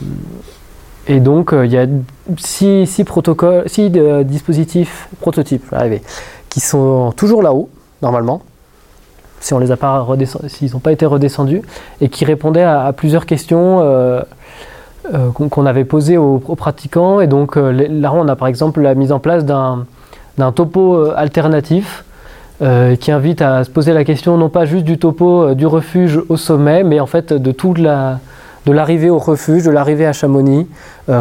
et 1.06 1.20
donc 1.20 1.52
euh, 1.52 1.66
il 1.66 1.72
y 1.72 1.78
a 1.78 1.86
six, 2.36 3.04
protocoles, 3.04 3.68
six 3.68 3.90
euh, 3.96 4.22
dispositifs 4.22 5.08
prototypes 5.20 5.74
qui 6.50 6.60
sont 6.60 7.12
toujours 7.16 7.42
là-haut 7.42 7.68
normalement 8.02 8.42
si 9.40 9.52
on 9.52 9.58
les 9.58 9.70
a 9.70 9.76
pas 9.76 10.06
s'ils 10.48 10.72
n'ont 10.72 10.78
pas 10.78 10.92
été 10.92 11.04
redescendus 11.04 11.62
et 12.00 12.08
qui 12.08 12.24
répondaient 12.24 12.62
à, 12.62 12.92
plusieurs 12.94 13.26
questions 13.26 14.24
qu'on 15.34 15.66
avait 15.66 15.84
posées 15.84 16.16
aux, 16.16 16.38
pratiquants. 16.38 17.20
Et 17.20 17.26
donc 17.26 17.56
là, 17.56 18.14
on 18.14 18.26
a 18.26 18.36
par 18.36 18.48
exemple 18.48 18.80
la 18.80 18.94
mise 18.94 19.12
en 19.12 19.18
place 19.18 19.44
d'un 19.44 19.84
d'un 20.38 20.52
topo 20.52 20.96
euh, 20.96 21.14
alternatif 21.16 22.04
euh, 22.62 22.96
qui 22.96 23.10
invite 23.10 23.42
à 23.42 23.64
se 23.64 23.70
poser 23.70 23.92
la 23.92 24.04
question 24.04 24.36
non 24.36 24.48
pas 24.48 24.64
juste 24.64 24.84
du 24.84 24.98
topo 24.98 25.42
euh, 25.42 25.54
du 25.54 25.66
refuge 25.66 26.20
au 26.28 26.36
sommet, 26.36 26.84
mais 26.84 27.00
en 27.00 27.06
fait 27.06 27.32
de 27.32 27.52
toute 27.52 27.78
la 27.78 28.20
de 28.66 28.72
l'arrivée 28.72 29.10
au 29.10 29.18
refuge, 29.18 29.64
de 29.64 29.70
l'arrivée 29.70 30.06
à 30.06 30.14
Chamonix. 30.14 30.66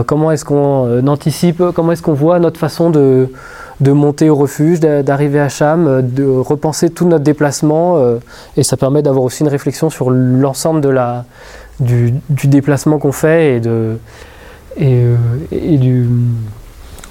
comment 0.05 0.31
est-ce 0.31 0.45
qu'on 0.45 1.05
anticipe, 1.05 1.61
comment 1.75 1.91
est-ce 1.91 2.01
qu'on 2.01 2.13
voit 2.13 2.39
notre 2.39 2.57
façon 2.57 2.89
de, 2.89 3.27
de 3.81 3.91
monter 3.91 4.29
au 4.29 4.35
refuge, 4.35 4.79
d'arriver 4.79 5.41
à 5.41 5.49
Cham, 5.49 6.01
de 6.01 6.23
repenser 6.23 6.89
tout 6.89 7.05
notre 7.05 7.25
déplacement. 7.25 8.01
et 8.55 8.63
ça 8.63 8.77
permet 8.77 9.01
d'avoir 9.01 9.25
aussi 9.25 9.43
une 9.43 9.49
réflexion 9.49 9.89
sur 9.89 10.09
l'ensemble 10.09 10.79
de 10.79 10.87
la, 10.87 11.25
du, 11.81 12.13
du 12.29 12.47
déplacement 12.47 12.97
qu'on 12.97 13.11
fait 13.11 13.57
et, 13.57 13.59
de, 13.59 13.97
et, 14.77 15.03
et 15.51 15.77
du 15.77 16.07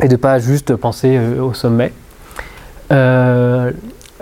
et 0.02 0.08
de 0.08 0.12
ne 0.12 0.16
pas 0.16 0.38
juste 0.38 0.74
penser 0.76 1.16
euh, 1.16 1.42
au 1.42 1.54
sommet. 1.54 1.92
Euh, 2.90 3.70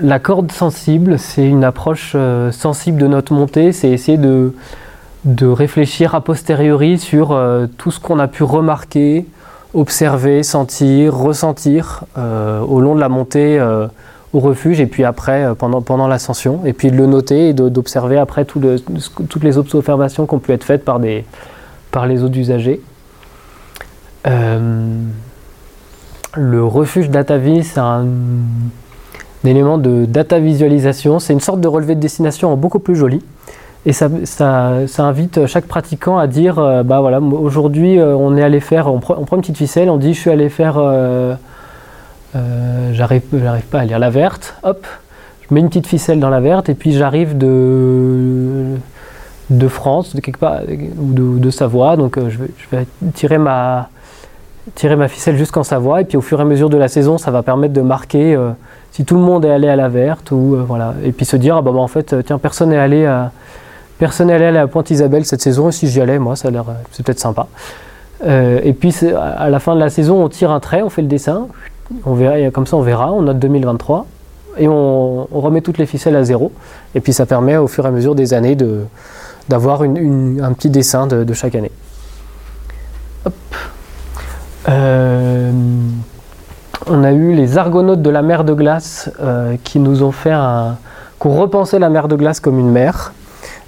la 0.00 0.18
corde 0.18 0.52
sensible, 0.52 1.18
c'est 1.18 1.46
une 1.46 1.64
approche 1.64 2.12
euh, 2.14 2.52
sensible 2.52 3.00
de 3.00 3.06
notre 3.06 3.32
montée, 3.32 3.72
c'est 3.72 3.88
essayer 3.90 4.18
de, 4.18 4.54
de, 5.24 5.46
réfléchir 5.46 6.14
a 6.14 6.22
posteriori 6.22 6.98
sur 6.98 7.38
tout 7.76 7.90
ce 7.90 7.98
qu'on 7.98 8.18
a 8.18 8.28
pu 8.28 8.42
remarquer, 8.42 9.26
observer, 9.74 10.42
sentir, 10.42 11.14
ressentir 11.14 12.04
au 12.16 12.80
long 12.80 12.94
de 12.94 13.00
la 13.00 13.10
montée 13.10 13.60
au 14.32 14.38
refuge 14.38 14.80
et 14.80 14.86
puis 14.86 15.04
après 15.04 15.54
pendant, 15.58 15.82
pendant 15.82 16.08
l'ascension, 16.08 16.60
et 16.64 16.72
puis 16.72 16.90
de 16.90 16.96
le 16.96 17.04
noter 17.04 17.50
et 17.50 17.52
d'observer 17.52 18.16
après 18.16 18.46
toutes 18.46 18.64
les 19.42 19.58
observations 19.58 20.26
qui 20.26 20.34
ont 20.34 20.38
pu 20.38 20.52
être 20.52 20.64
faites 20.64 20.84
par, 20.84 20.98
des, 20.98 21.26
par 21.90 22.06
les 22.06 22.22
autres 22.22 22.38
usagers. 22.38 22.80
Le 26.34 26.64
refuge 26.64 27.10
DataVis, 27.10 27.64
c'est 27.64 27.80
un, 27.80 28.06
élément 29.44 29.78
de 29.78 30.04
data 30.04 30.38
visualisation. 30.38 31.18
C'est 31.18 31.32
une 31.32 31.40
sorte 31.40 31.60
de 31.60 31.66
relevé 31.66 31.94
de 31.94 32.00
destination 32.00 32.54
beaucoup 32.56 32.78
plus 32.78 32.94
joli. 32.94 33.20
Et 33.86 33.92
ça, 33.92 34.08
invite 34.98 35.46
chaque 35.46 35.64
pratiquant 35.64 36.18
à 36.18 36.26
dire 36.26 36.58
euh, 36.58 36.82
bah 36.82 37.00
voilà, 37.00 37.18
aujourd'hui 37.18 37.98
euh, 37.98 38.14
on 38.14 38.36
est 38.36 38.42
allé 38.42 38.60
faire, 38.60 38.92
on, 38.92 38.98
prend 38.98 39.16
une 39.16 39.40
petite 39.40 39.56
ficelle, 39.56 39.88
on 39.88 39.96
dit 39.96 40.12
je 40.12 40.20
suis 40.20 40.30
allé 40.30 40.50
faire, 40.50 40.74
euh, 40.76 41.34
j'arrive, 42.92 43.22
pas 43.70 43.80
à 43.80 43.84
lire 43.86 43.98
la 43.98 44.10
verte, 44.10 44.54
hop, 44.64 44.86
je 45.40 45.54
mets 45.54 45.60
une 45.60 45.68
petite 45.68 45.86
ficelle 45.86 46.20
dans 46.20 46.28
la 46.28 46.40
verte 46.40 46.68
et 46.68 46.74
puis 46.74 46.92
j'arrive 46.92 47.38
de, 47.38 48.76
de 49.48 49.68
France, 49.68 50.14
de 50.14 50.20
quelque 50.20 50.40
part, 50.40 50.60
ou 50.98 51.38
de, 51.38 51.50
Savoie, 51.50 51.96
donc 51.96 52.18
je 52.28 52.38
vais 52.76 52.86
tirer 53.14 53.38
ma, 53.38 53.88
tirer 54.74 54.96
ma 54.96 55.08
ficelle 55.08 55.36
jusqu'en 55.36 55.62
Savoie 55.62 56.00
et 56.00 56.04
puis 56.04 56.16
au 56.16 56.20
fur 56.20 56.38
et 56.38 56.42
à 56.42 56.44
mesure 56.44 56.70
de 56.70 56.76
la 56.76 56.88
saison 56.88 57.18
ça 57.18 57.30
va 57.30 57.42
permettre 57.42 57.72
de 57.72 57.80
marquer 57.80 58.34
euh, 58.34 58.50
si 58.92 59.04
tout 59.04 59.14
le 59.14 59.20
monde 59.20 59.44
est 59.44 59.50
allé 59.50 59.68
à 59.68 59.76
la 59.76 59.88
verte 59.88 60.30
ou 60.30 60.54
euh, 60.54 60.64
voilà. 60.66 60.94
Et 61.04 61.12
puis 61.12 61.24
se 61.24 61.36
dire 61.36 61.56
ah 61.56 61.62
bah, 61.62 61.72
bah, 61.72 61.80
en 61.80 61.88
fait 61.88 62.12
euh, 62.12 62.22
tiens 62.22 62.38
personne 62.38 62.70
n'est 62.70 62.78
allé 62.78 63.06
à 63.06 63.32
personne 63.98 64.30
à 64.30 64.66
Pointe 64.66 64.90
Isabelle 64.90 65.24
cette 65.24 65.42
saison 65.42 65.68
et 65.68 65.72
si 65.72 65.88
j'y 65.88 66.00
allais 66.00 66.18
moi 66.18 66.36
ça 66.36 66.48
a 66.48 66.50
l'air 66.50 66.64
c'est 66.92 67.04
peut-être 67.04 67.20
sympa. 67.20 67.46
Et 68.26 68.74
puis 68.74 68.94
à 69.16 69.48
la 69.48 69.58
fin 69.60 69.74
de 69.74 69.80
la 69.80 69.88
saison 69.88 70.22
on 70.22 70.28
tire 70.28 70.50
un 70.50 70.60
trait 70.60 70.82
on 70.82 70.90
fait 70.90 71.02
le 71.02 71.08
dessin 71.08 71.48
on 72.04 72.14
verra 72.14 72.50
comme 72.50 72.66
ça 72.66 72.76
on 72.76 72.82
verra 72.82 73.12
on 73.12 73.22
note 73.22 73.38
2023 73.38 74.06
et 74.58 74.68
on, 74.68 75.26
remet 75.32 75.60
toutes 75.60 75.78
les 75.78 75.86
ficelles 75.86 76.16
à 76.16 76.24
zéro. 76.24 76.52
Et 76.94 77.00
puis 77.00 77.12
ça 77.12 77.24
permet 77.24 77.56
au 77.56 77.66
fur 77.66 77.84
et 77.84 77.88
à 77.88 77.90
mesure 77.90 78.14
des 78.14 78.34
années 78.34 78.56
de 78.56 78.80
d'avoir 79.48 79.82
un 79.82 80.52
petit 80.52 80.70
dessin 80.70 81.06
de, 81.06 81.24
de 81.24 81.34
chaque 81.34 81.54
année. 81.54 81.72
Hop. 83.24 83.34
Euh, 84.68 85.52
on 86.86 87.04
a 87.04 87.12
eu 87.12 87.34
les 87.34 87.56
argonautes 87.58 88.02
de 88.02 88.10
la 88.10 88.22
mer 88.22 88.44
de 88.44 88.52
glace 88.52 89.10
euh, 89.20 89.56
qui 89.64 89.78
nous 89.78 90.02
ont 90.02 90.12
fait 90.12 90.32
un, 90.32 90.76
repensé 91.20 91.78
la 91.78 91.88
mer 91.88 92.08
de 92.08 92.16
glace 92.16 92.40
comme 92.40 92.58
une 92.58 92.70
mer 92.70 93.12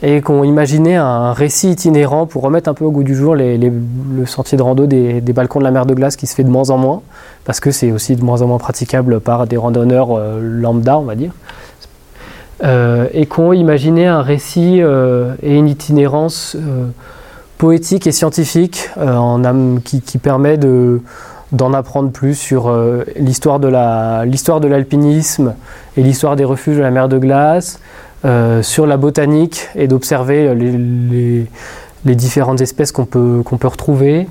et 0.02 0.20
qu'on 0.20 0.42
imaginé 0.42 0.96
un 0.96 1.32
récit 1.32 1.70
itinérant 1.70 2.26
pour 2.26 2.42
remettre 2.42 2.68
un 2.68 2.74
peu 2.74 2.84
au 2.84 2.90
goût 2.90 3.04
du 3.04 3.14
jour 3.14 3.36
les, 3.36 3.56
le 3.58 4.26
sentier 4.26 4.58
de 4.58 4.62
rando 4.62 4.86
des, 4.86 5.20
balcons 5.20 5.60
de 5.60 5.64
la 5.64 5.70
mer 5.70 5.86
de 5.86 5.94
glace 5.94 6.16
qui 6.16 6.26
se 6.26 6.34
fait 6.34 6.44
de 6.44 6.50
moins 6.50 6.70
en 6.70 6.78
moins 6.78 7.02
parce 7.44 7.60
que 7.60 7.70
c'est 7.70 7.92
aussi 7.92 8.16
de 8.16 8.24
moins 8.24 8.42
en 8.42 8.48
moins 8.48 8.58
praticable 8.58 9.20
par 9.20 9.46
des 9.46 9.56
randonneurs 9.56 10.08
euh, 10.12 10.40
lambda 10.40 10.98
on 10.98 11.04
va 11.04 11.14
dire. 11.14 11.32
Et 13.12 13.26
qu'on 13.26 13.52
imaginé 13.52 14.06
un 14.06 14.22
récit 14.22 14.80
et 14.80 15.58
une 15.58 15.66
itinérance 15.66 16.56
poétique 17.62 18.08
et 18.08 18.12
scientifique 18.12 18.90
euh, 18.98 19.78
qui, 19.84 20.18
permet 20.18 20.56
de, 20.56 21.00
d'en 21.52 21.72
apprendre 21.72 22.10
plus 22.10 22.34
sur 22.34 22.68
euh, 22.68 23.04
l'histoire 23.14 23.60
de, 23.60 23.68
la, 23.68 24.24
l'histoire 24.24 24.58
de 24.58 24.66
l'alpinisme 24.66 25.54
et 25.96 26.02
l'histoire 26.02 26.34
des 26.34 26.42
refuges 26.42 26.78
de 26.78 26.82
la 26.82 26.90
mer 26.90 27.08
de 27.08 27.18
glace, 27.18 27.78
euh, 28.24 28.64
sur 28.64 28.84
la 28.84 28.96
botanique 28.96 29.68
et 29.76 29.86
d'observer 29.86 30.52
les, 30.56 31.46
les, 32.04 32.14
différentes 32.16 32.60
espèces 32.60 32.90
qu'on 32.90 33.04
peut, 33.04 33.42
qu'on 33.44 33.58
peut 33.58 33.68
retrouver. 33.68 34.26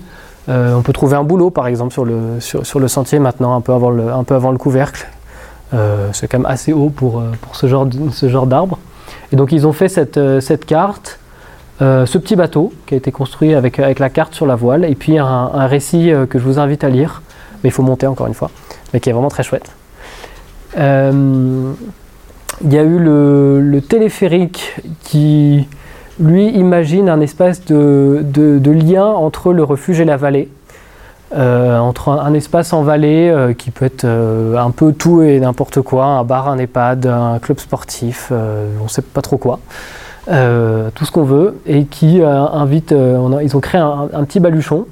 on 0.49 0.81
peut 0.81 0.91
trouver 0.91 1.15
un 1.15 1.23
boulot 1.23 1.51
par 1.51 1.67
exemple 1.67 1.93
sur 1.93 2.03
le, 2.03 2.41
sur, 2.41 2.65
sur, 2.65 2.81
le 2.81 2.89
sentier 2.89 3.19
maintenant, 3.19 3.55
un 3.55 3.61
peu 3.61 3.71
avant 3.71 3.91
le, 3.91 4.11
un 4.11 4.25
peu 4.25 4.35
avant 4.35 4.51
le 4.51 4.57
couvercle. 4.57 5.07
c'est 6.11 6.27
quand 6.27 6.39
même 6.39 6.51
assez 6.51 6.73
haut 6.73 6.89
pour, 6.89 7.23
pour 7.39 7.55
ce, 7.55 7.67
genre, 7.67 7.87
ce 8.11 8.27
genre 8.27 8.45
d'arbre. 8.45 8.77
Et 9.31 9.37
donc 9.37 9.53
ils 9.53 9.65
ont 9.65 9.71
fait 9.71 9.87
cette, 9.87 10.19
cette 10.41 10.65
carte 10.65 11.20
euh, 11.81 12.05
ce 12.05 12.17
petit 12.19 12.35
bateau 12.35 12.71
qui 12.85 12.93
a 12.93 12.97
été 12.97 13.11
construit 13.11 13.55
avec, 13.55 13.79
avec 13.79 13.97
la 13.97 14.09
carte 14.09 14.35
sur 14.35 14.45
la 14.45 14.55
voile, 14.55 14.85
et 14.85 14.93
puis 14.93 15.17
un, 15.17 15.65
récit 15.65 16.11
euh, 16.11 16.27
que 16.27 16.37
je 16.37 16.43
vous 16.43 16.59
invite 16.59 16.83
à 16.83 16.89
lire, 16.89 17.23
mais 17.63 17.69
il 17.69 17.71
faut 17.71 17.81
monter 17.81 18.05
encore 18.05 18.27
une 18.27 18.35
fois. 18.35 18.51
mais 18.93 18.99
qui 18.99 19.09
est 19.09 19.13
vraiment 19.13 19.29
très 19.29 19.43
chouette. 19.43 19.71
Euh, 20.77 21.71
il 22.63 22.71
y 22.71 22.77
a 22.77 22.83
eu 22.83 22.99
le, 22.99 23.81
téléphérique 23.81 24.75
qui, 25.01 25.67
lui, 26.19 26.49
imagine 26.49 27.09
un 27.09 27.19
espace 27.19 27.65
de, 27.65 28.23
lien 28.63 29.05
entre 29.05 29.51
le 29.51 29.63
refuge 29.63 29.99
et 29.99 30.05
la 30.05 30.17
vallée. 30.17 30.49
Entre 31.33 32.09
un, 32.09 32.33
espace 32.33 32.73
en 32.73 32.83
vallée 32.83 33.33
qui 33.57 33.71
peut 33.71 33.85
être 33.85 34.05
un 34.05 34.69
peu 34.69 34.91
tout 34.91 35.21
et 35.23 35.39
n'importe 35.39 35.81
quoi, 35.81 36.05
un 36.05 36.23
bar, 36.25 36.49
un 36.49 36.57
EHPAD, 36.57 37.07
un 37.07 37.39
club 37.39 37.57
sportif, 37.57 38.31
on 38.31 38.83
ne 38.83 38.89
sait 38.89 39.01
pas 39.01 39.21
trop 39.21 39.37
quoi, 39.37 39.59
tout 40.25 41.05
ce 41.05 41.11
qu'on 41.11 41.23
veut, 41.23 41.59
et 41.65 41.85
qui 41.85 42.21
invite, 42.21 42.91
ils 42.91 43.57
ont 43.57 43.59
créé 43.59 43.81
un 43.81 44.23
petit 44.23 44.39
baluchon 44.39 44.85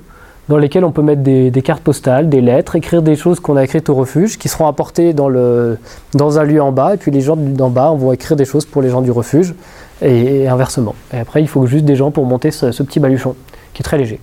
dans 0.50 0.58
lesquels 0.58 0.84
on 0.84 0.92
peut 0.92 1.04
mettre 1.04 1.22
des, 1.22 1.62
cartes 1.64 1.84
postales, 1.84 2.28
des 2.28 2.42
lettres, 2.42 2.76
écrire 2.76 3.04
des 3.04 3.16
choses 3.16 3.40
qu'on 3.40 3.56
a 3.56 3.64
écrites 3.64 3.88
au 3.88 3.96
refuge, 3.96 4.40
qui 4.40 4.50
seront 4.50 4.68
apportées 4.68 5.14
dans, 5.14 5.30
le, 5.30 5.78
dans 6.16 6.40
un 6.40 6.44
lieu 6.44 6.62
en 6.62 6.72
bas, 6.72 6.96
et 6.96 6.98
puis 6.98 7.12
les 7.12 7.22
gens 7.22 7.36
d'en 7.36 7.70
bas 7.70 7.92
vont 7.92 8.12
écrire 8.12 8.36
des 8.36 8.46
choses 8.46 8.66
pour 8.66 8.82
les 8.82 8.90
gens 8.90 9.02
du 9.02 9.12
refuge, 9.12 9.54
et, 10.02 10.48
inversement. 10.48 10.96
Et 11.14 11.20
après, 11.20 11.42
il 11.42 11.48
faut 11.48 11.68
juste 11.68 11.86
des 11.86 11.96
gens 11.96 12.10
pour 12.10 12.26
monter 12.26 12.50
ce, 12.50 12.66
petit 12.82 13.00
baluchon, 13.00 13.36
qui 13.74 13.82
est 13.82 13.84
très 13.84 14.00
léger. 14.00 14.20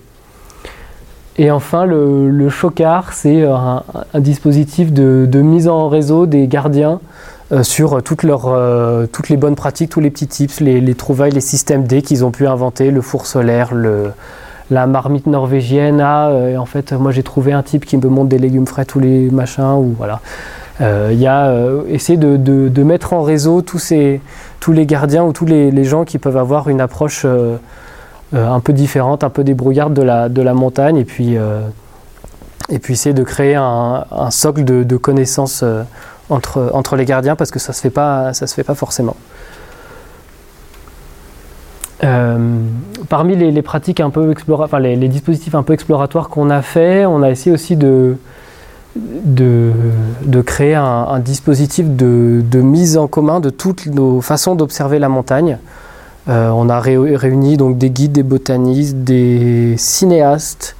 Et 1.37 1.49
enfin, 1.49 1.85
le, 1.85 2.29
le 2.29 2.49
chocard, 2.49 3.13
c'est 3.13 3.43
un, 3.43 3.83
dispositif 4.15 4.91
de, 4.91 5.41
mise 5.41 5.69
en 5.69 5.87
réseau 5.87 6.25
des 6.25 6.47
gardiens 6.47 6.99
euh, 6.99 6.99
sur 7.61 8.03
toutes, 8.03 8.23
leurs, 8.23 8.47
euh, 8.47 9.05
toutes 9.05 9.29
les 9.29 9.37
bonnes 9.37 9.55
pratiques, 9.55 9.89
tous 9.89 9.99
les 9.99 10.11
petits 10.11 10.27
tips, 10.27 10.59
les, 10.59 10.81
les 10.81 10.95
trouvailles, 10.95 11.31
les 11.31 11.41
systèmes 11.41 11.85
D 11.85 12.01
qu'ils 12.01 12.25
ont 12.25 12.31
pu 12.31 12.47
inventer, 12.47 12.91
le 12.91 13.01
four 13.01 13.25
solaire, 13.25 13.73
le, 13.73 14.11
la 14.69 14.87
marmite 14.87 15.27
norvégienne 15.27 16.01
a, 16.01 16.29
euh, 16.29 16.57
en 16.57 16.65
fait, 16.65 16.91
moi 16.93 17.11
j'ai 17.11 17.23
trouvé 17.23 17.53
un 17.53 17.63
type 17.63 17.85
qui 17.85 17.97
me 17.97 18.07
montre 18.07 18.29
des 18.29 18.37
légumes 18.37 18.67
frais 18.67 18.85
tous 18.85 18.99
les 18.99 19.29
machins, 19.29 19.75
ou 19.77 19.95
voilà. 19.97 20.19
Euh, 20.79 21.09
il 21.11 21.19
y 21.19 21.25
a 21.25 21.47
euh, 21.47 21.83
essayer 21.87 22.17
de, 22.17 22.83
mettre 22.83 23.13
en 23.13 23.23
réseau 23.23 23.61
tous, 23.61 23.79
ces, 23.79 24.21
tous 24.59 24.73
les 24.73 24.85
gardiens 24.85 25.23
ou 25.23 25.33
tous 25.33 25.45
les, 25.45 25.83
gens 25.83 26.03
qui 26.05 26.19
peuvent 26.19 26.37
avoir 26.37 26.69
une 26.69 26.81
approche 26.81 27.25
un 28.33 28.59
peu 28.59 28.73
différente, 28.73 29.23
un 29.23 29.29
peu 29.29 29.43
débrouillarde 29.43 29.93
de 29.93 30.03
la, 30.03 30.29
de 30.29 30.41
la 30.41 30.53
montagne, 30.53 30.97
et 30.97 31.05
puis, 31.05 31.35
et 32.69 32.79
puis 32.79 32.93
essayer 32.93 33.15
de 33.15 33.23
créer 33.23 33.55
un, 33.55 34.03
socle 34.29 34.63
de, 34.63 34.97
connaissances 34.97 35.63
entre, 36.29 36.71
entre 36.73 36.95
les 36.95 37.05
gardiens, 37.05 37.35
parce 37.35 37.51
que 37.51 37.59
ça 37.59 37.73
se, 37.73 37.81
fait 37.81 37.89
pas, 37.89 38.33
ça 38.33 38.47
se 38.47 38.53
fait 38.53 38.63
pas 38.63 38.75
forcément. 38.75 39.15
Euh, 42.03 42.37
parmi 43.09 43.35
les, 43.35 43.61
pratiques 43.63 43.99
un 43.99 44.11
peu 44.11 44.33
les, 44.79 45.07
dispositifs 45.07 45.55
un 45.55 45.63
peu 45.63 45.73
exploratoires 45.73 46.29
qu'on 46.29 46.51
a 46.51 46.61
fait, 46.61 47.05
on 47.07 47.23
a 47.23 47.31
essayé 47.31 47.51
aussi 47.51 47.75
de, 47.75 48.17
de, 48.95 50.41
créer 50.45 50.75
un, 50.75 51.19
dispositif 51.19 51.87
de, 51.87 52.61
mise 52.61 52.97
en 52.97 53.07
commun 53.07 53.39
de 53.39 53.49
toutes 53.49 53.87
nos 53.87 54.21
façons 54.21 54.55
d'observer 54.55 54.99
la 54.99 55.09
montagne. 55.09 55.57
Euh, 56.29 56.49
on 56.49 56.69
a 56.69 56.79
réuni 56.79 57.57
donc 57.57 57.77
des 57.77 57.89
guides, 57.89 58.11
des 58.11 58.23
botanistes, 58.23 58.97
des 58.97 59.75
cinéastes, 59.77 60.75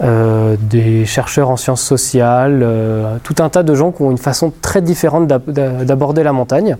euh, 0.00 0.56
des 0.60 1.04
chercheurs 1.04 1.50
en 1.50 1.56
sciences 1.56 1.82
sociales, 1.82 2.66
tout 3.22 3.36
un 3.40 3.48
tas 3.48 3.62
de 3.62 3.74
gens 3.74 3.92
qui 3.92 4.02
ont 4.02 4.10
une 4.10 4.18
façon 4.18 4.52
très 4.62 4.82
différente 4.82 5.26
d'aborder 5.26 6.22
la 6.22 6.32
montagne. 6.32 6.76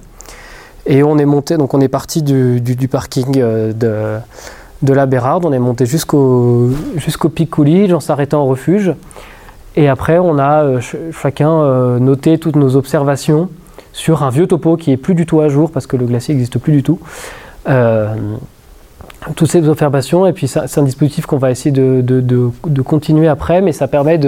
Et 0.88 1.02
on 1.02 1.18
est 1.18 1.26
monté, 1.26 1.58
donc 1.58 1.74
on 1.74 1.80
est 1.82 1.88
parti 1.88 2.22
du, 2.22 2.88
parking 2.90 3.38
euh, 3.38 4.20
de, 4.82 4.92
la 4.92 5.04
Bérarde, 5.04 5.44
on 5.44 5.52
est 5.52 5.58
monté 5.58 5.84
jusqu'au 5.84 6.70
jusqu'au 6.96 7.28
pic 7.28 7.50
Coolidge 7.50 7.92
en 7.92 8.00
s'arrêtant 8.00 8.42
au 8.42 8.46
refuge. 8.46 8.94
Et 9.76 9.86
après, 9.86 10.18
on 10.18 10.38
a 10.38 10.62
euh, 10.62 10.80
chacun 11.12 11.52
euh, 11.52 11.98
noté 11.98 12.38
toutes 12.38 12.56
nos 12.56 12.74
observations 12.74 13.50
sur 13.92 14.22
un 14.22 14.30
vieux 14.30 14.46
topo 14.46 14.78
qui 14.78 14.90
est 14.90 14.96
plus 14.96 15.14
du 15.14 15.26
tout 15.26 15.40
à 15.40 15.48
jour 15.50 15.70
parce 15.70 15.86
que 15.86 15.96
le 15.96 16.06
glacier 16.06 16.34
n'existe 16.34 16.58
plus 16.58 16.72
du 16.72 16.82
tout. 16.82 16.98
Toutes 19.34 19.50
ces 19.50 19.68
observations, 19.68 20.26
et 20.26 20.32
puis 20.32 20.48
c'est 20.48 20.78
un 20.78 20.82
dispositif 20.82 21.26
qu'on 21.26 21.38
va 21.38 21.50
essayer 21.50 21.70
de, 21.72 22.82
continuer 22.84 23.28
après, 23.28 23.60
mais 23.60 23.72
ça 23.72 23.88
permet 23.88 24.18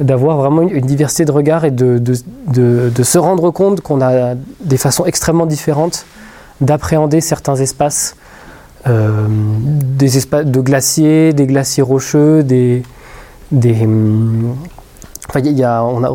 d'avoir 0.00 0.36
vraiment 0.36 0.62
une, 0.62 0.86
diversité 0.86 1.24
de 1.24 1.32
regards 1.32 1.64
et 1.64 1.70
de, 1.70 1.98
de, 1.98 3.02
se 3.02 3.18
rendre 3.18 3.50
compte 3.50 3.80
qu'on 3.80 4.00
a 4.00 4.34
des 4.60 4.76
façons 4.76 5.04
extrêmement 5.06 5.46
différentes 5.46 6.04
d'appréhender 6.60 7.22
certains 7.22 7.56
espaces, 7.56 8.16
euh, 8.86 9.26
des 9.28 10.18
espaces 10.18 10.44
de 10.44 10.60
glaciers, 10.60 11.32
des 11.32 11.46
glaciers 11.46 11.82
rocheux, 11.82 12.42
des, 12.42 12.82
des 13.50 13.88
enfin, 15.28 15.40
y 15.40 15.64
a, 15.64 15.82
on 15.82 16.04
a 16.04 16.12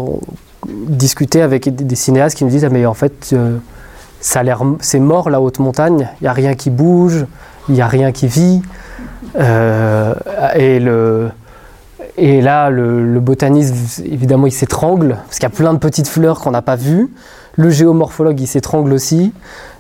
discuté 0.68 1.42
avec 1.42 1.76
des 1.76 1.96
cinéastes 1.96 2.38
qui 2.38 2.44
nous 2.44 2.50
disent 2.50 2.66
ah, 2.66 2.70
mais 2.70 2.86
en 2.86 2.94
fait 2.94 3.32
euh, 3.34 3.58
ça 4.20 4.40
a 4.40 4.44
l'air 4.44 4.64
c'est 4.80 5.00
mort 5.00 5.30
la 5.30 5.42
haute 5.42 5.60
montagne, 5.60 6.10
il 6.22 6.24
n'y 6.24 6.28
a 6.28 6.34
rien 6.34 6.56
qui 6.56 6.70
bouge, 6.70 7.26
il 7.70 7.76
n'y 7.76 7.82
a 7.82 7.88
rien 7.88 8.12
qui 8.12 8.28
vit 8.28 8.62
euh, 9.38 10.14
et 12.18 12.42
là, 12.42 12.70
le, 12.70 13.20
botaniste, 13.20 14.02
évidemment, 14.06 14.48
il 14.48 14.52
s'étrangle, 14.52 15.18
parce 15.26 15.36
qu'il 15.36 15.44
y 15.44 15.52
a 15.52 15.56
plein 15.56 15.74
de 15.74 15.80
petites 15.80 16.08
fleurs 16.08 16.40
qu'on 16.40 16.52
n'a 16.52 16.62
pas 16.62 16.76
vues. 16.76 17.12
Le 17.56 17.70
géomorphologue, 17.70 18.40
il 18.40 18.48
s'étrangle 18.48 18.94
aussi. 18.94 19.34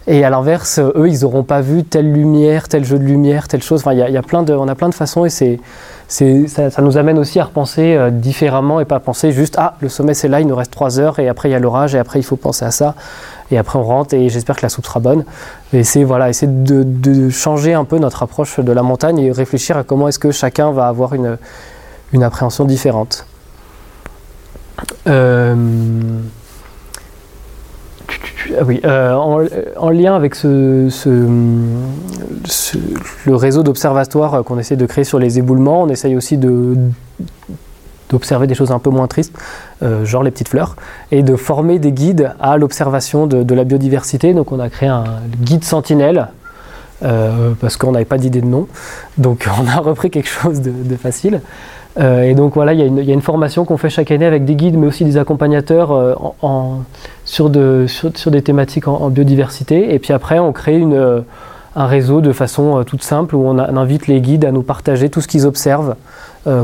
Et 0.08 0.24
à 0.24 0.30
l'inverse, 0.30 0.80
eux, 0.80 1.08
ils 1.08 1.22
n'auront 1.22 1.44
pas 1.44 1.62
vu 1.62 1.84
telle 1.84 2.12
lumière, 2.12 2.68
tel 2.68 2.84
jeu 2.86 3.00
de 3.00 3.04
lumière, 3.04 3.48
telle 3.48 3.64
chose. 3.64 3.82
Enfin, 3.82 3.94
y 3.94 4.18
a, 4.18 4.22
plein 4.22 4.44
de, 4.44 4.54
on 4.54 4.68
a 4.68 4.76
plein 4.76 4.90
de 4.90 4.94
façons 4.94 5.28
c'est, 5.30 5.60
ça, 6.08 6.82
nous 6.82 6.98
amène 6.98 7.18
aussi 7.18 7.40
à 7.40 7.46
repenser 7.46 7.96
euh, 7.96 8.12
différemment 8.12 8.80
et 8.80 8.86
pas 8.86 9.00
penser 9.00 9.32
juste 9.32 9.56
ah 9.58 9.76
le 9.80 9.90
sommet 9.90 10.14
c'est 10.14 10.28
là, 10.28 10.40
il 10.40 10.48
nous 10.48 10.56
reste 10.56 10.72
trois 10.72 11.00
heures 11.00 11.20
et 11.20 11.28
après 11.28 11.50
il 11.50 11.52
y 11.54 11.56
a 11.56 11.60
l'orage 11.60 11.96
et 11.96 12.00
après 12.00 12.20
il 12.20 12.24
faut 12.24 12.36
penser 12.36 12.64
à 12.64 12.72
ça 12.72 12.96
et 13.52 13.58
après 13.58 13.80
on 13.80 13.84
rentre 13.84 14.14
et 14.14 14.30
j'espère 14.30 14.56
que 14.56 14.62
la 14.62 14.70
soupe 14.70 14.86
sera 14.86 15.00
bonne. 15.00 15.26
Et 15.74 15.84
c'est 15.84 16.04
voilà, 16.04 16.30
essayer 16.30 16.52
de, 16.52 16.84
de, 16.84 17.30
changer 17.30 17.74
un 17.74 17.86
peu 17.86 17.98
notre 17.98 18.24
approche 18.24 18.60
de 18.60 18.72
la 18.72 18.84
montagne 18.84 19.20
et 19.20 19.32
réfléchir 19.32 19.78
à 19.78 19.84
comment 19.84 20.08
est-ce 20.08 20.20
que 20.20 20.32
chacun 20.32 20.72
va 20.72 20.88
avoir 20.88 21.14
une, 21.14 21.38
une 22.14 22.24
appréhension 22.24 22.66
différente. 22.66 23.26
Euh, 25.08 25.56
ah 28.58 28.64
oui, 28.66 28.80
euh, 28.86 29.14
en, 29.14 29.90
lien 29.90 30.16
avec 30.16 30.36
le 30.44 30.90
réseau 33.28 33.64
d'observatoires 33.64 34.44
qu'on 34.44 34.60
essaie 34.60 34.76
de 34.76 34.86
créer 34.86 35.04
sur 35.04 35.20
les 35.20 35.40
éboulements, 35.40 35.84
on 35.84 35.90
essaye 35.90 36.16
aussi 36.16 36.38
d'observer 38.08 38.48
des 38.48 38.56
choses 38.56 38.72
un 38.72 38.80
peu 38.80 38.90
moins 38.90 39.08
tristes, 39.08 39.38
euh, 39.84 40.06
genre 40.06 40.24
les 40.24 40.32
petites 40.32 40.50
fleurs, 40.50 40.76
et 41.12 41.24
de 41.24 41.36
former 41.36 41.80
des 41.80 41.92
guides 41.92 42.34
à 42.40 42.58
l'observation 42.58 43.28
de, 43.28 43.56
la 43.56 43.64
biodiversité. 43.64 44.34
Donc 44.34 44.52
on 44.52 44.60
a 44.60 44.70
créé 44.70 44.90
un 44.90 45.06
guide 45.42 45.64
sentinelle, 45.64 46.28
parce 47.02 47.78
qu'on 47.78 47.92
n'avait 47.92 48.06
pas 48.06 48.18
d'idée 48.18 48.42
de 48.42 48.48
nom. 48.48 48.68
Donc 49.18 49.48
on 49.62 49.68
a 49.68 49.80
repris 49.80 50.10
quelque 50.12 50.30
chose 50.30 50.62
de 50.62 50.96
facile. 50.96 51.42
Euh, 51.98 52.24
et 52.24 52.34
donc 52.36 52.56
voilà, 52.56 52.74
il 52.74 52.80
y, 52.80 53.12
a 53.12 53.14
une 53.14 53.22
formation 53.22 53.64
qu'on 53.64 53.78
fait 53.78 53.90
chaque 53.90 54.12
année 54.12 54.26
avec 54.26 54.44
des 54.46 54.56
guides, 54.56 54.78
mais 54.78 54.88
aussi 54.88 55.06
des 55.06 55.18
accompagnateurs 55.18 55.92
euh, 55.92 56.14
sur, 57.26 57.50
des 57.50 58.42
thématiques 58.44 58.88
en, 58.88 59.10
biodiversité. 59.10 59.94
Et 59.94 60.00
puis 60.00 60.14
après, 60.14 60.40
on 60.40 60.52
crée 60.52 60.82
euh, 60.82 61.22
un 61.76 61.88
réseau 61.88 62.22
de 62.22 62.32
façon 62.32 62.84
toute 62.86 63.04
simple 63.04 63.36
où 63.36 63.46
on, 63.48 63.58
invite 63.58 64.08
les 64.08 64.22
guides 64.22 64.46
à 64.46 64.52
nous 64.52 64.62
partager 64.62 65.10
tout 65.10 65.22
ce 65.22 65.28
qu'ils 65.28 65.46
observent, 65.46 65.96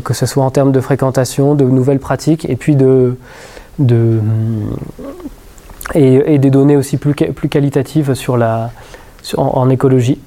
que 0.04 0.14
ce 0.14 0.28
soit 0.28 0.44
en 0.44 0.52
termes 0.52 0.72
de 0.72 0.80
fréquentation, 0.80 1.56
de 1.56 1.66
nouvelles 1.66 2.00
pratiques, 2.00 2.48
et 2.48 2.56
puis 2.56 2.76
de, 2.76 3.16
et, 5.96 6.38
des 6.38 6.50
données 6.52 6.78
aussi 6.78 6.98
plus, 6.98 7.16
qualitatives 7.16 8.14
sur 8.14 8.38
la, 8.38 8.70
en, 9.38 9.70
écologie. 9.72 10.20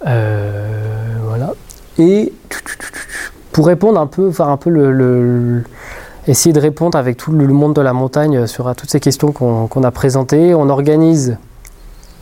voilà. 0.00 1.52
Et 1.98 2.32
pour 3.54 3.68
répondre 3.68 4.00
un 4.00 4.08
peu, 4.08 4.32
faire 4.32 4.48
un 4.48 4.56
peu 4.56 4.68
le, 4.68 5.62
essayer 6.26 6.52
de 6.52 6.60
répondre 6.60 6.96
avec 6.96 7.16
tout 7.16 7.32
le 7.32 7.46
monde 7.48 7.74
de 7.74 7.80
la 7.80 7.92
montagne 7.92 8.46
sur 8.46 8.74
toutes 8.74 8.90
ces 8.90 9.00
questions 9.00 9.32
qu'on 9.32 9.82
a 9.82 9.90
présentées, 9.90 10.54
on 10.54 10.68
organise 10.68 11.36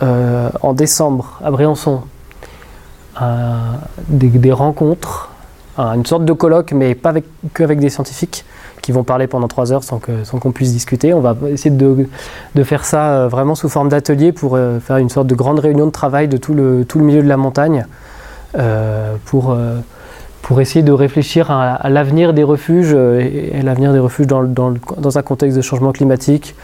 euh, 0.03 0.51
en 0.63 0.73
décembre 0.73 1.41
à 1.45 1.51
Briançon 1.51 2.03
des, 4.09 4.53
rencontres, 4.53 5.31
une 5.79 6.05
sorte 6.07 6.25
de 6.25 6.33
colloque, 6.33 6.73
mais 6.73 6.95
pas 6.95 7.11
avec, 7.11 7.25
qu'avec 7.55 7.79
des 7.79 7.91
scientifiques 7.91 8.45
qui 8.81 8.91
vont 8.91 9.05
parler 9.05 9.29
pendant 9.29 9.47
trois 9.47 9.73
heures 9.73 9.85
sans, 9.85 10.01
qu'on 10.01 10.51
puisse 10.51 10.73
discuter. 10.73 11.15
On 11.15 11.21
va 11.21 11.37
essayer 11.49 11.71
de, 11.71 12.09
faire 12.65 12.85
ça 12.85 13.13
euh, 13.13 13.29
vraiment 13.29 13.55
sous 13.55 13.69
forme 13.69 13.91
d'atelier 13.91 14.33
pour 14.33 14.57
euh, 14.57 14.81
faire 14.81 14.97
une 14.97 15.09
sorte 15.09 15.29
de 15.29 15.37
grande 15.37 15.61
réunion 15.61 15.87
de 15.87 15.93
travail 15.93 16.27
de 16.27 16.37
tout 16.37 16.55
le, 16.55 16.85
tout 16.85 16.99
le 16.99 17.05
milieu 17.05 17.23
de 17.23 17.29
la 17.29 17.37
montagne 17.37 17.87
pour 19.25 19.57
pour 20.53 20.61
essayer 20.61 20.83
de 20.83 20.93
réfléchir 20.93 21.51
à, 21.51 21.89
l'avenir 21.89 22.35
des 22.35 22.43
refuges 22.43 22.93
euh, 22.93 23.21
et, 23.21 23.63
l'avenir 23.63 23.95
des 23.95 23.99
refuges 23.99 24.27
dans, 24.27 25.19
un 25.19 25.23
contexte 25.23 25.57
de 25.57 25.63
changement 25.63 25.93
climatique. 25.93 26.55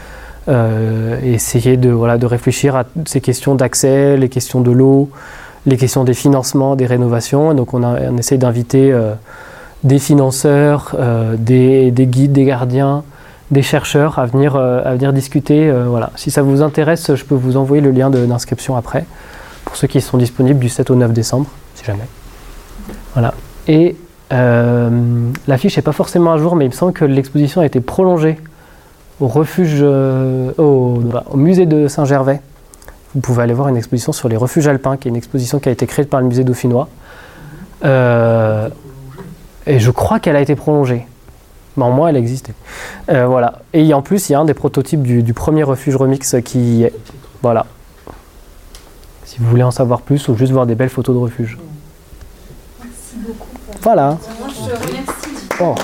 Euh, 0.47 1.19
et 1.23 1.33
essayer 1.33 1.75
de, 1.75 1.89
voilà, 1.89 2.19
de 2.19 2.27
réfléchir 2.27 2.75
à 2.75 2.83
ces 3.05 3.19
questions 3.19 3.55
d'accès, 3.55 4.15
les 4.15 4.29
questions 4.29 4.61
de 4.61 4.69
l'eau, 4.69 5.09
les 5.65 5.75
questions 5.75 6.03
des 6.03 6.13
financements, 6.13 6.75
des 6.75 6.85
rénovations. 6.85 7.55
donc 7.55 7.73
on, 7.73 7.81
a, 7.81 7.99
essaie 8.19 8.37
d'inviter 8.37 8.91
euh, 8.91 9.15
des 9.83 9.97
financeurs, 9.97 10.95
des, 11.39 11.89
des 11.89 12.05
guides, 12.05 12.33
des 12.33 12.45
gardiens, 12.45 13.01
des 13.49 13.63
chercheurs 13.63 14.19
à 14.19 14.27
venir, 14.27 14.55
à 14.55 14.93
venir 14.93 15.13
discuter. 15.13 15.71
voilà. 15.87 16.11
Si 16.15 16.29
ça 16.29 16.43
vous 16.43 16.61
intéresse, 16.61 17.15
je 17.15 17.25
peux 17.25 17.33
vous 17.33 17.57
envoyer 17.57 17.81
le 17.81 17.89
lien 17.89 18.11
d'inscription 18.11 18.75
après, 18.75 19.05
pour 19.65 19.75
ceux 19.75 19.87
qui 19.87 19.99
sont 19.99 20.19
disponibles 20.19 20.59
du 20.59 20.69
7 20.69 20.91
au 20.91 20.95
9 20.95 21.11
décembre, 21.11 21.47
si 21.73 21.83
jamais. 21.85 22.07
Voilà. 23.15 23.33
Et 23.67 23.95
euh, 24.31 25.31
l'affiche 25.47 25.77
n'est 25.77 25.83
pas 25.83 25.91
forcément 25.91 26.33
à 26.33 26.37
jour, 26.37 26.55
mais 26.55 26.65
il 26.65 26.69
me 26.69 26.73
semble 26.73 26.93
que 26.93 27.05
l'exposition 27.05 27.61
a 27.61 27.65
été 27.65 27.81
prolongée 27.81 28.37
au 29.19 29.27
refuge, 29.27 29.79
euh, 29.81 30.51
au, 30.57 30.99
musée 31.35 31.65
de 31.65 31.87
Saint-Gervais. 31.87 32.41
Vous 33.13 33.21
pouvez 33.21 33.43
aller 33.43 33.53
voir 33.53 33.67
une 33.67 33.77
exposition 33.77 34.11
sur 34.11 34.29
les 34.29 34.37
refuges 34.37 34.67
alpins, 34.67 34.97
qui 34.97 35.07
est 35.07 35.11
une 35.11 35.17
exposition 35.17 35.59
qui 35.59 35.69
a 35.69 35.71
été 35.71 35.87
créée 35.87 36.05
par 36.05 36.21
le 36.21 36.27
musée 36.27 36.43
dauphinois. 36.43 36.87
Euh, 37.83 38.69
et 39.65 39.79
je 39.79 39.91
crois 39.91 40.19
qu'elle 40.19 40.35
a 40.35 40.41
été 40.41 40.55
prolongée. 40.55 41.05
Mais 41.75 41.83
en 41.83 41.91
moins, 41.91 42.09
elle 42.09 42.17
existait. 42.17 42.53
Euh, 43.09 43.25
voilà. 43.25 43.59
Et 43.73 43.93
en 43.93 44.01
plus, 44.01 44.29
il 44.29 44.33
y 44.33 44.35
a 44.35 44.39
un 44.39 44.45
des 44.45 44.53
prototypes 44.53 45.01
du, 45.01 45.23
du 45.23 45.33
premier 45.33 45.63
refuge 45.63 45.95
remix 45.95 46.35
qui 46.43 46.83
est. 46.83 46.93
Voilà. 47.41 47.65
Si 49.25 49.37
vous 49.39 49.49
voulez 49.49 49.63
en 49.63 49.71
savoir 49.71 50.01
plus 50.01 50.27
ou 50.27 50.35
juste 50.35 50.51
voir 50.51 50.65
des 50.65 50.75
belles 50.75 50.89
photos 50.89 51.15
de 51.15 51.21
refuge. 51.21 51.57
Voilà. 53.81 54.17
Moi, 54.39 54.49
je 54.49 54.71
te 54.71 54.87
remercie. 54.87 55.47
Bon. 55.57 55.75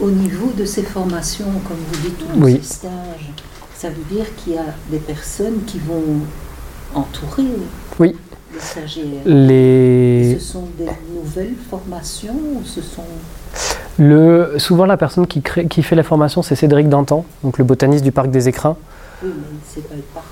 Au 0.00 0.10
niveau 0.10 0.50
de 0.56 0.64
ces 0.64 0.82
formations, 0.82 1.46
comme 1.66 1.76
vous 1.76 2.00
dites, 2.08 2.20
ou 2.34 2.44
Oui. 2.44 2.60
ces 2.62 2.74
stages, 2.74 3.30
ça 3.76 3.88
veut 3.88 4.04
dire 4.10 4.26
qu'il 4.36 4.54
y 4.54 4.58
a 4.58 4.64
des 4.90 4.98
personnes 4.98 5.62
qui 5.66 5.78
vont 5.78 6.02
entourer 6.94 7.44
Oui. 8.00 8.16
les 8.52 8.60
stagiaires. 8.60 9.22
Les... 9.24 10.38
Ce 10.40 10.52
sont 10.52 10.68
des 10.76 10.86
nouvelles 11.14 11.54
formations 11.70 12.34
ou 12.34 12.62
ce 12.64 12.82
sont... 12.82 13.04
Le... 13.98 14.54
Souvent, 14.58 14.86
la 14.86 14.96
personne 14.96 15.26
qui, 15.26 15.40
crée... 15.40 15.66
qui 15.66 15.82
fait 15.82 15.94
la 15.96 16.02
formation, 16.02 16.42
c'est 16.42 16.56
Cédric 16.56 16.88
Dantan, 16.88 17.24
donc 17.44 17.58
le 17.58 17.64
botaniste 17.64 18.02
du 18.02 18.10
parc 18.10 18.30
des 18.30 18.48
écrins. 18.48 18.76
Oui, 19.22 19.30
mais 19.36 19.58
c'est 19.68 19.88
pas 19.88 19.94
partout. 20.14 20.28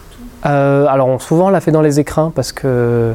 Euh, 0.46 0.86
alors, 0.88 1.20
souvent, 1.22 1.46
on 1.46 1.50
l'a 1.50 1.60
fait 1.60 1.70
dans 1.70 1.82
les 1.82 2.00
écrins 2.00 2.32
parce 2.34 2.50
que. 2.50 3.14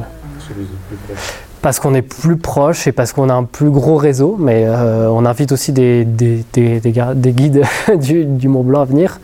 Parce 1.62 1.80
qu'on 1.80 1.94
est 1.94 2.02
plus 2.02 2.36
proche 2.36 2.86
et 2.86 2.92
parce 2.92 3.12
qu'on 3.12 3.28
a 3.28 3.34
un 3.34 3.44
plus 3.44 3.70
gros 3.70 3.96
réseau, 3.96 4.36
mais 4.38 4.64
euh, 4.66 5.08
on 5.10 5.24
invite 5.24 5.52
aussi 5.52 5.72
des, 5.72 6.06
guides 6.54 7.64
du, 7.98 8.48
Mont 8.48 8.62
Blanc 8.62 8.82
à 8.82 8.84
venir. 8.84 9.20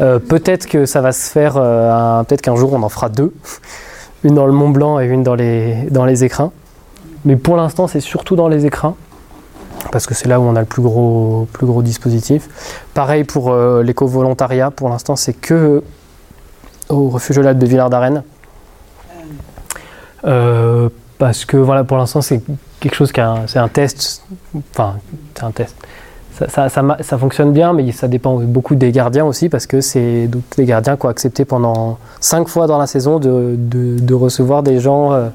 Euh, 0.00 0.18
peut-être 0.18 0.66
que 0.66 0.86
ça 0.86 1.00
va 1.00 1.12
se 1.12 1.30
faire, 1.30 1.54
euh, 1.56 2.22
peut-être 2.24 2.42
qu'un 2.42 2.56
jour 2.56 2.72
on 2.72 2.82
en 2.82 2.88
fera 2.88 3.08
deux, 3.08 3.32
une 4.24 4.34
dans 4.34 4.46
le 4.46 4.52
Mont 4.52 4.70
Blanc 4.70 5.00
et 5.00 5.06
une 5.06 5.22
dans 5.22 5.34
les, 5.34 6.24
écrins. 6.24 6.52
Mais 7.24 7.36
pour 7.36 7.56
l'instant, 7.56 7.86
c'est 7.86 8.00
surtout 8.00 8.36
dans 8.36 8.48
les 8.48 8.66
écrins, 8.66 8.94
parce 9.90 10.06
que 10.06 10.14
c'est 10.14 10.28
là 10.28 10.40
où 10.40 10.44
on 10.44 10.56
a 10.56 10.60
le 10.60 10.66
plus 10.66 10.82
gros, 10.82 11.46
dispositif. 11.82 12.48
Pareil 12.94 13.24
pour 13.24 13.54
l'éco-volontariat, 13.54 14.70
pour 14.70 14.88
l'instant, 14.88 15.16
c'est 15.16 15.34
que 15.34 15.82
au 16.88 17.08
refuge 17.08 17.36
de 17.36 17.66
Villard 17.66 17.90
d'Arène. 17.90 18.22
Parce 21.22 21.44
que 21.44 21.56
voilà, 21.56 21.84
pour 21.84 21.98
l'instant, 21.98 22.20
c'est 22.20 22.42
quelque 22.80 22.96
chose 22.96 23.12
qui 23.12 23.20
c'est 23.46 23.60
un 23.60 23.68
test. 23.68 24.24
Enfin, 24.72 24.96
c'est 25.36 25.44
un 25.44 25.52
test. 25.52 25.76
Ça, 26.48 27.16
fonctionne 27.16 27.52
bien, 27.52 27.72
mais 27.72 27.92
ça 27.92 28.08
dépend 28.08 28.40
beaucoup 28.40 28.74
des 28.74 28.90
gardiens 28.90 29.24
aussi, 29.24 29.48
parce 29.48 29.68
que 29.68 29.80
c'est 29.80 30.26
donc 30.26 30.42
les 30.56 30.64
gardiens 30.64 30.96
qui 30.96 31.06
ont 31.06 31.08
accepté 31.08 31.44
pendant 31.44 31.98
cinq 32.18 32.48
fois 32.48 32.66
dans 32.66 32.76
la 32.76 32.88
saison 32.88 33.20
de, 33.20 34.14
recevoir 34.14 34.64
des 34.64 34.80
gens 34.80 35.12
euh, 35.12 35.28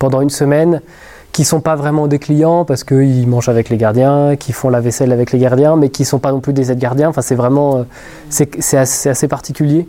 pendant 0.00 0.22
une 0.22 0.30
semaine 0.30 0.82
qui 1.30 1.44
sont 1.44 1.60
pas 1.60 1.76
vraiment 1.76 2.08
des 2.08 2.18
clients 2.18 2.64
parce 2.64 2.82
qu'ils 2.82 3.28
mangent 3.28 3.48
avec 3.48 3.68
les 3.68 3.76
gardiens, 3.76 4.34
qui 4.34 4.52
font 4.52 4.70
la 4.70 4.80
vaisselle 4.80 5.12
avec 5.12 5.30
les 5.30 5.38
gardiens, 5.38 5.76
mais 5.76 5.88
qui 5.88 6.04
sont 6.04 6.18
pas 6.18 6.32
non 6.32 6.40
plus 6.40 6.52
des 6.52 6.72
aides-gardiens. 6.72 7.10
Enfin, 7.10 7.22
c'est 7.22 7.36
vraiment 7.36 7.76
euh, 7.76 7.82
c'est 8.28 8.60
c'est 8.60 8.78
assez, 8.78 9.02
c'est 9.02 9.10
assez 9.10 9.28
particulier. 9.28 9.86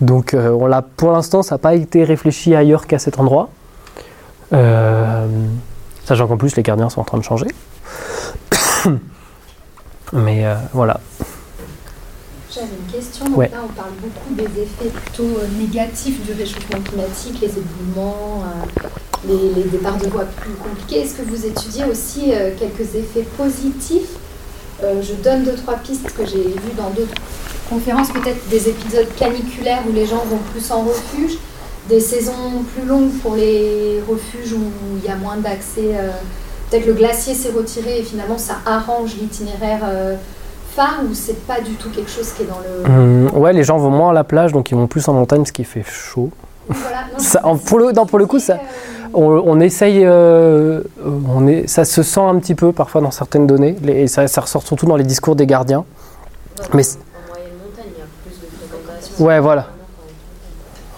Donc, 0.00 0.32
euh, 0.32 0.48
on 0.58 0.66
l'a 0.66 0.80
pour 0.80 1.12
l'instant, 1.12 1.42
ça 1.42 1.56
n'a 1.56 1.58
pas 1.58 1.74
été 1.74 2.04
réfléchi 2.04 2.54
ailleurs 2.54 2.86
qu'à 2.86 2.98
cet 2.98 3.20
endroit. 3.20 3.50
Euh, 4.52 5.26
sachant 6.04 6.26
qu'en 6.26 6.36
plus, 6.36 6.56
les 6.56 6.62
gardiens 6.62 6.88
sont 6.88 7.00
en 7.00 7.04
train 7.04 7.18
de 7.18 7.24
changer. 7.24 7.48
Mais 10.12 10.46
euh, 10.46 10.54
voilà. 10.72 11.00
J'avais 12.50 12.66
une 12.66 12.92
question. 12.92 13.26
Donc 13.26 13.36
Ouais. 13.36 13.50
là, 13.52 13.58
on 13.64 13.72
parle 13.72 13.90
beaucoup 14.00 14.34
des 14.34 14.62
effets 14.62 14.88
plutôt 14.88 15.38
euh, 15.38 15.46
négatifs 15.58 16.24
du 16.24 16.32
réchauffement 16.32 16.80
climatique, 16.80 17.38
les 17.42 17.48
éboulements, 17.58 18.42
euh, 18.44 18.88
les, 19.28 19.54
les 19.62 19.68
départs 19.68 19.98
de 19.98 20.06
voies 20.08 20.24
plus 20.24 20.52
compliqués. 20.54 21.00
Est-ce 21.02 21.14
que 21.14 21.22
vous 21.22 21.44
étudiez 21.44 21.84
aussi 21.84 22.32
euh, 22.32 22.50
quelques 22.58 22.94
effets 22.94 23.26
positifs? 23.36 24.16
Euh, 24.82 25.02
Je 25.02 25.12
donne 25.14 25.44
deux, 25.44 25.56
trois 25.56 25.74
pistes 25.74 26.10
que 26.16 26.24
j'ai 26.24 26.42
vues 26.44 26.72
dans 26.76 26.88
d'autres 26.90 27.14
conférences, 27.68 28.08
peut-être 28.10 28.48
des 28.48 28.68
épisodes 28.70 29.08
caniculaires 29.18 29.82
où 29.86 29.92
les 29.92 30.06
gens 30.06 30.24
vont 30.24 30.38
plus 30.52 30.70
en 30.70 30.80
refuge, 30.84 31.32
des 31.88 32.00
saisons 32.00 32.62
plus 32.76 32.86
longues 32.86 33.10
pour 33.22 33.34
les 33.36 34.00
refuges 34.08 34.52
où 34.52 34.60
il 35.02 35.04
y 35.08 35.12
a 35.12 35.16
moins 35.16 35.36
d'accès. 35.36 35.94
euh, 35.94 36.10
Peut-être 36.70 36.86
le 36.86 36.92
glacier 36.92 37.32
s'est 37.34 37.50
retiré 37.50 38.00
et 38.00 38.02
finalement 38.02 38.36
ça 38.36 38.56
arrange 38.66 39.14
l'itinéraire 39.14 39.80
euh, 39.84 40.16
phare 40.76 41.00
ou 41.10 41.14
c'est 41.14 41.46
pas 41.46 41.60
du 41.62 41.72
tout 41.76 41.88
quelque 41.90 42.10
chose 42.10 42.30
qui 42.32 42.42
est 42.42 42.46
dans 42.46 42.58
le. 42.58 42.84
Hum, 43.30 43.38
ouais, 43.40 43.54
les 43.54 43.64
gens 43.64 43.78
vont 43.78 43.88
moins 43.90 44.10
à 44.10 44.12
la 44.12 44.22
plage, 44.24 44.52
donc 44.52 44.70
ils 44.70 44.74
vont 44.76 44.86
plus 44.86 45.08
en 45.08 45.14
montagne 45.14 45.38
parce 45.40 45.50
qu'il 45.52 45.64
fait 45.64 45.82
chaud. 45.82 46.30
Voilà, 46.68 46.98
non, 47.12 47.18
Ça, 47.18 47.40
c'est- 47.40 47.44
en- 47.46 47.56
pour 47.56 47.78
le- 47.78 47.92
non, 47.92 48.04
pour 48.04 48.18
le 48.18 48.26
coup, 48.26 48.38
ça- 48.38 48.54
euh, 48.54 48.56
On, 49.14 49.22
on 49.24 49.58
essaye, 49.60 50.02
euh, 50.04 50.82
on 51.34 51.46
est, 51.46 51.66
ça 51.66 51.86
se 51.86 52.02
sent 52.02 52.20
un 52.20 52.38
petit 52.38 52.54
peu 52.54 52.72
parfois 52.72 53.00
dans 53.00 53.10
certaines 53.10 53.46
données, 53.46 53.74
les- 53.82 54.02
et 54.02 54.06
ça, 54.06 54.28
ça 54.28 54.42
ressort 54.42 54.62
surtout 54.62 54.84
dans 54.84 54.96
les 54.96 55.04
discours 55.04 55.34
des 55.36 55.46
gardiens. 55.46 55.86
Mais 56.74 56.82
en 56.82 57.32
moyenne 57.32 57.52
montagne, 57.64 57.86
il 57.86 57.98
y 57.98 58.02
a 58.02 58.06
plus 58.22 58.38
de 58.38 58.68
fréquentation. 58.68 59.24
Ouais, 59.24 59.40
voilà. 59.40 59.68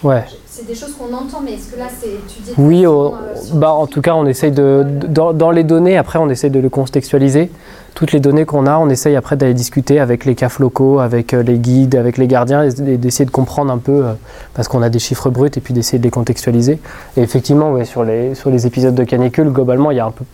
Ouais. 0.02 0.24
C'est 0.60 0.66
des 0.66 0.74
choses 0.74 0.92
qu'on 0.92 1.14
entend, 1.14 1.40
mais 1.42 1.54
est-ce 1.54 1.72
que 1.72 1.78
là 1.78 1.86
c'est 1.88 2.08
étudié 2.08 2.52
Oui, 2.58 2.84
euh, 2.86 3.08
bah, 3.54 3.72
en 3.72 3.86
tout 3.86 4.02
cas, 4.02 4.12
on 4.14 4.26
essaye 4.26 4.50
de, 4.52 4.84
de- 4.86 5.06
dans, 5.06 5.32
dans 5.32 5.50
les 5.50 5.64
données, 5.64 5.96
après, 5.96 6.18
on 6.18 6.28
essaye 6.28 6.50
de 6.50 6.60
le 6.60 6.68
contextualiser. 6.68 7.50
Toutes 7.94 8.12
les 8.12 8.20
données 8.20 8.44
qu'on 8.44 8.66
a, 8.66 8.76
on 8.76 8.90
essaye 8.90 9.16
après 9.16 9.36
d'aller 9.36 9.54
discuter 9.54 10.00
avec 10.00 10.26
les 10.26 10.34
CAF 10.34 10.58
locaux, 10.58 10.98
avec 10.98 11.32
euh, 11.32 11.42
les 11.42 11.56
guides, 11.56 11.94
avec 11.94 12.18
les 12.18 12.26
gardiens, 12.26 12.62
et 12.64 12.98
d'essayer 12.98 13.24
de 13.24 13.30
comprendre 13.30 13.72
un 13.72 13.78
peu, 13.78 14.04
euh, 14.04 14.12
parce 14.52 14.68
qu'on 14.68 14.82
a 14.82 14.90
des 14.90 14.98
chiffres 14.98 15.30
bruts, 15.30 15.48
et 15.56 15.60
puis 15.60 15.72
d'essayer 15.72 15.98
de 15.98 16.04
les 16.04 16.10
contextualiser. 16.10 16.78
Et 17.16 17.22
effectivement, 17.22 17.72
ouais, 17.72 17.86
sur, 17.86 18.04
les, 18.04 18.34
sur 18.34 18.50
les 18.50 18.66
épisodes 18.66 18.94
de 18.94 19.04
canicule, 19.04 19.48
globalement, 19.50 19.90
il 19.92 19.96
y 19.96 20.00
a 20.00 20.04
un 20.06 20.10
peu, 20.10 20.24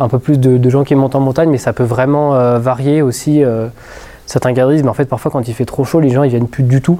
un 0.00 0.08
peu 0.08 0.18
plus 0.18 0.38
de, 0.40 0.58
de 0.58 0.70
gens 0.70 0.82
qui 0.82 0.96
montent 0.96 1.14
en 1.14 1.20
montagne, 1.20 1.50
mais 1.50 1.58
ça 1.58 1.72
peut 1.72 1.84
vraiment 1.84 2.34
euh, 2.34 2.58
varier 2.58 3.00
aussi. 3.00 3.42
certains 4.26 4.52
disent, 4.52 4.82
mais 4.82 4.88
en 4.88 4.94
fait, 4.94 5.04
parfois, 5.04 5.30
quand 5.30 5.46
il 5.46 5.54
fait 5.54 5.66
trop 5.66 5.84
chaud, 5.84 6.00
les 6.00 6.10
gens, 6.10 6.24
ils 6.24 6.30
viennent 6.30 6.48
plus 6.48 6.64
du 6.64 6.82
tout. 6.82 6.98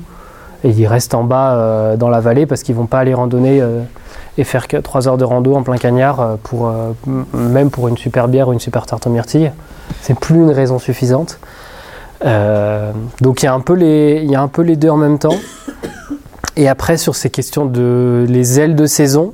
Et 0.64 0.70
ils 0.70 0.86
restent 0.86 1.14
en 1.14 1.24
bas 1.24 1.54
euh, 1.54 1.96
dans 1.96 2.09
la 2.09 2.20
vallée 2.20 2.46
parce 2.46 2.62
qu'ils 2.62 2.74
vont 2.74 2.86
pas 2.86 2.98
aller 2.98 3.14
randonner 3.14 3.61
euh, 3.61 3.82
et 4.36 4.44
faire 4.44 4.66
que 4.66 4.76
3 4.76 5.09
heures 5.09 5.18
de 5.18 5.24
rando 5.24 5.54
en 5.54 5.62
plein 5.62 5.76
cagnard 5.76 6.20
euh, 6.20 6.36
pour 6.42 6.72
même 7.32 7.70
pour 7.70 7.88
une 7.88 7.96
super 7.96 8.28
bière 8.28 8.48
ou 8.48 8.52
une 8.52 8.61
super 8.61 8.86
tarte 8.86 9.06
aux 9.06 9.11
myrtilles. 9.11 9.52
C'est 10.00 10.18
plus 10.18 10.36
une 10.36 10.50
raison 10.50 10.78
suffisante. 10.78 11.38
Donc 12.22 13.42
il 13.42 13.44
y 13.44 13.48
a 13.48 13.54
un 13.54 13.61
peu 13.61 13.74
les 13.74 14.76
deux 14.76 14.90
en 14.90 14.96
même 14.96 15.18
temps. 15.18 15.36
Et 16.56 16.68
après 16.68 16.96
sur 16.96 17.14
ces 17.14 17.30
questions 17.30 17.66
de 17.66 18.26
les 18.28 18.59
ailes 18.59 18.74
de 18.74 18.86
saison, 18.86 19.32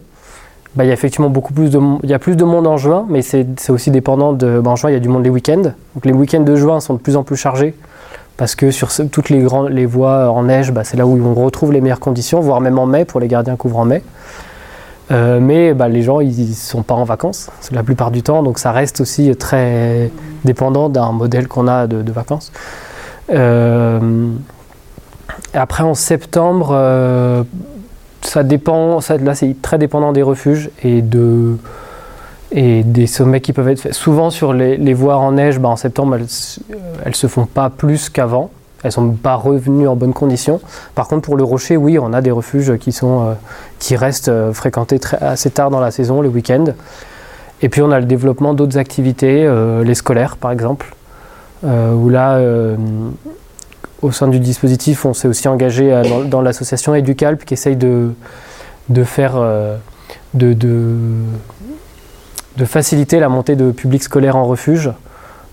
bah, 0.76 0.84
il 0.84 0.88
y 0.88 0.90
a 0.90 0.92
effectivement 0.92 1.30
beaucoup 1.30 1.54
plus 1.54 1.70
de 1.70 1.80
y 2.06 2.12
a 2.12 2.18
plus 2.18 2.36
de 2.36 2.44
monde 2.44 2.66
en 2.66 2.76
juin, 2.76 3.06
mais 3.08 3.22
c'est 3.22 3.46
c'est 3.58 3.72
aussi 3.72 3.90
dépendant 3.90 4.34
de 4.34 4.60
bah, 4.60 4.72
en 4.72 4.76
juin 4.76 4.90
il 4.90 4.92
y 4.92 4.96
a 4.96 5.00
du 5.00 5.08
monde 5.08 5.24
les 5.24 5.30
week-ends. 5.30 5.72
Donc 5.94 6.04
les 6.04 6.12
week-ends 6.12 6.40
de 6.40 6.54
juin 6.54 6.80
sont 6.80 6.94
de 6.94 6.98
plus 6.98 7.16
en 7.16 7.22
plus 7.22 7.36
chargés 7.36 7.74
parce 8.37 8.55
que 8.55 8.70
sur 8.70 8.91
toutes 9.11 9.30
les 9.30 9.41
grandes 9.41 9.70
les 9.70 9.87
voies 9.87 10.30
en 10.30 10.45
neige, 10.45 10.72
bah, 10.72 10.85
c'est 10.85 10.97
là 10.97 11.07
où 11.07 11.20
on 11.24 11.35
retrouve 11.35 11.72
les 11.72 11.80
meilleures 11.80 12.01
conditions, 12.01 12.41
voire 12.41 12.61
même 12.61 12.78
en 12.78 12.87
mai 12.87 13.05
pour 13.05 13.20
les 13.20 13.28
gardiens 13.28 13.57
couvrent 13.57 13.78
en 13.78 13.85
mai. 13.85 14.03
Euh, 15.11 15.39
mais 15.41 15.74
bah, 15.74 15.89
les 15.89 16.03
gens, 16.03 16.20
ils 16.20 16.49
ne 16.49 16.55
sont 16.55 16.82
pas 16.82 16.95
en 16.95 17.05
vacances 17.05 17.51
la 17.72 17.82
plupart 17.82 18.11
du 18.11 18.22
temps, 18.22 18.43
donc 18.43 18.59
ça 18.59 18.72
reste 18.72 19.01
aussi 19.01 19.35
très 19.37 20.11
dépendant 20.45 20.89
d'un 20.89 21.12
modèle 21.12 21.47
qu'on 21.47 21.68
a 21.68 21.87
de, 21.87 22.11
vacances. 22.11 22.53
Euh, 23.30 24.28
après, 25.53 25.82
en 25.82 25.95
septembre, 25.95 26.70
euh, 26.72 27.45
ça 28.22 28.43
dépend, 28.43 29.01
là 29.20 29.35
c'est 29.35 29.57
très 29.61 29.78
dépendant 29.78 30.12
des 30.12 30.22
refuges 30.22 30.70
et, 30.82 31.03
de, 31.03 31.57
et 32.53 32.82
des 32.82 33.07
sommets 33.07 33.40
qui 33.40 33.53
peuvent 33.53 33.68
être 33.68 33.80
faits. 33.80 33.95
Souvent 33.95 34.30
sur 34.30 34.53
les, 34.53 34.95
voies 34.95 35.16
en 35.16 35.32
neige, 35.32 35.59
bah, 35.59 35.68
en 35.68 35.76
septembre, 35.76 36.16
elles, 36.16 36.24
s- 36.24 36.61
elles 37.05 37.16
se 37.16 37.26
font 37.26 37.47
pas 37.47 37.70
plus 37.70 38.09
qu'avant. 38.09 38.51
Elles 38.82 38.92
sont 38.92 39.11
pas 39.12 39.34
revenues 39.36 39.88
en 39.88 39.97
bonnes 39.97 40.12
conditions. 40.12 40.61
Par 40.95 41.09
contre, 41.09 41.22
pour 41.22 41.36
le 41.36 41.42
rocher, 41.45 41.76
oui, 41.76 41.99
on 41.99 42.12
a 42.12 42.20
des 42.20 42.30
refuges 42.30 42.76
qui, 42.78 42.92
sont, 42.92 43.22
euh, 43.22 43.32
qui 43.78 43.97
restent 43.97 44.28
euh, 44.28 44.53
fréquentés 44.53 45.01
assez 45.22 45.51
tard 45.51 45.70
dans 45.70 45.80
la 45.80 45.90
saison, 45.90 46.20
les 46.20 46.28
week-ends. 46.28 46.66
Et 47.62 47.70
puis, 47.70 47.80
on 47.80 47.90
a 47.90 47.99
le 47.99 48.05
développement 48.05 48.53
d'autres 48.53 48.76
activités, 48.76 49.45
euh, 49.47 49.82
les 49.84 49.95
scolaires, 49.95 50.36
par 50.36 50.51
exemple, 50.51 50.95
euh, 51.64 51.95
où 51.95 52.11
là, 52.11 52.34
euh, 52.34 52.76
au 54.03 54.12
sein 54.12 54.28
du 54.28 54.38
dispositif, 54.38 55.07
on 55.07 55.14
s'est 55.14 55.28
aussi 55.28 55.49
engagé 55.49 55.90
euh, 55.90 56.24
dans, 56.26 56.42
l'association 56.42 56.95
Educalp 56.95 57.42
qui 57.47 57.55
essaye 57.55 57.76
de, 57.76 58.11
de 58.90 59.03
faire, 59.03 59.32
euh, 59.36 59.78
de, 60.34 60.53
de 62.57 62.64
faciliter 62.64 63.18
la 63.20 63.28
montée 63.28 63.57
de 63.57 63.70
publics 63.70 64.02
scolaires 64.02 64.36
en 64.36 64.44
refuge. 64.44 64.90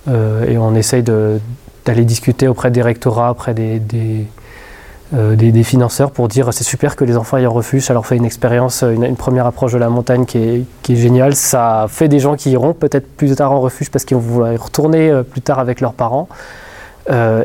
Euh, 0.07 0.45
et 0.47 0.57
on 0.57 0.75
essaye 0.75 1.03
d'aller 1.03 2.05
discuter 2.05 2.47
auprès 2.47 2.71
des 2.71 2.81
rectorats, 2.81 3.31
auprès 3.31 3.53
euh, 3.53 5.35
des- 5.35 5.63
financeurs 5.63 6.11
pour 6.11 6.27
dire 6.27 6.51
c'est 6.53 6.63
super 6.63 6.95
que 6.95 7.03
les 7.03 7.17
enfants 7.17 7.37
aillent 7.37 7.47
en 7.47 7.53
refuge, 7.53 7.83
ça 7.83 7.93
leur 7.93 8.05
fait 8.05 8.15
une 8.15 8.25
expérience, 8.25 8.83
une, 8.83 9.15
première 9.15 9.45
approche 9.45 9.73
de 9.73 9.77
la 9.77 9.89
montagne 9.89 10.25
qui 10.25 10.65
est, 10.89 10.95
géniale. 10.95 11.35
Ça 11.35 11.85
fait 11.87 12.07
des 12.07 12.19
gens 12.19 12.35
qui 12.35 12.51
iront 12.51 12.73
peut-être 12.73 13.07
plus 13.15 13.35
tard 13.35 13.51
en 13.51 13.59
refuge 13.59 13.91
parce 13.91 14.05
qu'ils 14.05 14.17
vont 14.17 14.23
vouloir 14.23 14.53
y 14.53 14.57
retourner 14.57 15.09
euh, 15.09 15.23
plus 15.23 15.41
tard 15.41 15.59
avec 15.59 15.81
leurs 15.81 15.93
parents. 15.93 16.27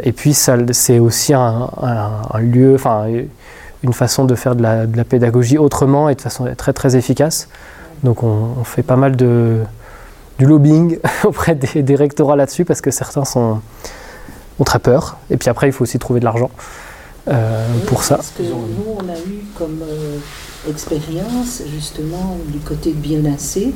Et 0.04 0.12
puis 0.12 0.32
c'est 0.34 0.98
aussi 1.00 1.34
un 1.34 1.68
lieu, 2.38 2.74
enfin 2.74 3.06
une 3.82 3.92
façon 3.92 4.24
de 4.24 4.34
faire 4.34 4.54
de 4.54 4.62
la, 4.62 4.86
de 4.86 4.96
la 4.96 5.04
pédagogie 5.04 5.58
autrement 5.58 6.08
et 6.08 6.14
de 6.14 6.20
façon 6.20 6.46
très 6.56 6.72
très 6.72 6.94
efficace. 6.94 7.48
Donc 8.02 8.22
on, 8.22 8.54
on 8.60 8.64
fait 8.64 8.82
pas 8.82 8.96
mal 8.96 9.16
de 9.16 9.60
du 10.38 10.46
lobbying 10.46 10.98
auprès 11.24 11.54
des, 11.54 11.82
des 11.82 11.96
rectorats 11.96 12.36
là-dessus 12.36 12.64
parce 12.64 12.80
que 12.80 12.90
certains 12.90 13.24
sont, 13.24 13.60
ont 14.58 14.64
très 14.64 14.78
peur. 14.78 15.18
Et 15.30 15.36
puis 15.36 15.48
après, 15.48 15.68
il 15.68 15.72
faut 15.72 15.82
aussi 15.82 15.98
trouver 15.98 16.20
de 16.20 16.24
l'argent 16.24 16.50
euh, 17.28 17.66
pour 17.86 18.02
ça. 18.02 18.16
Parce 18.16 18.32
que 18.36 18.42
nous, 18.42 18.96
on 18.96 19.08
a 19.08 19.18
eu 19.18 19.44
comme 19.56 19.80
euh, 19.82 20.18
expérience, 20.68 21.62
justement, 21.72 22.36
du 22.48 22.58
côté 22.58 22.90
de 22.90 22.96
Bionacé, 22.96 23.72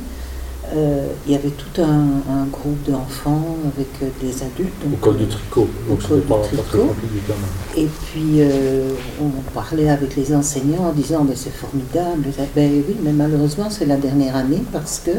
euh, 0.75 1.07
il 1.25 1.33
y 1.33 1.35
avait 1.35 1.49
tout 1.49 1.81
un, 1.81 2.21
un 2.33 2.45
groupe 2.51 2.89
d'enfants 2.89 3.57
avec 3.75 3.87
euh, 4.03 4.07
des 4.21 4.43
adultes. 4.43 4.73
Au 4.85 4.95
col 4.97 5.15
euh, 5.15 5.17
du 5.19 5.27
tricot, 5.27 5.67
donc 5.89 5.99
Au 6.03 6.07
col 6.07 6.19
du 6.21 6.25
pas, 6.27 6.35
pas 6.37 6.41
très 6.43 6.57
tricot. 6.57 6.85
compliqué 6.87 7.21
quand 7.27 7.33
même. 7.33 7.85
Et 7.85 7.87
puis, 8.05 8.41
euh, 8.41 8.91
on 9.21 9.29
parlait 9.53 9.89
avec 9.89 10.15
les 10.15 10.33
enseignants 10.33 10.85
en 10.89 10.93
disant 10.93 11.25
Mais 11.27 11.35
c'est 11.35 11.53
formidable. 11.53 12.25
Ben 12.55 12.83
oui, 12.87 12.95
mais 13.03 13.11
malheureusement, 13.13 13.69
c'est 13.69 13.85
la 13.85 13.97
dernière 13.97 14.35
année 14.35 14.63
parce 14.71 14.99
que, 14.99 15.11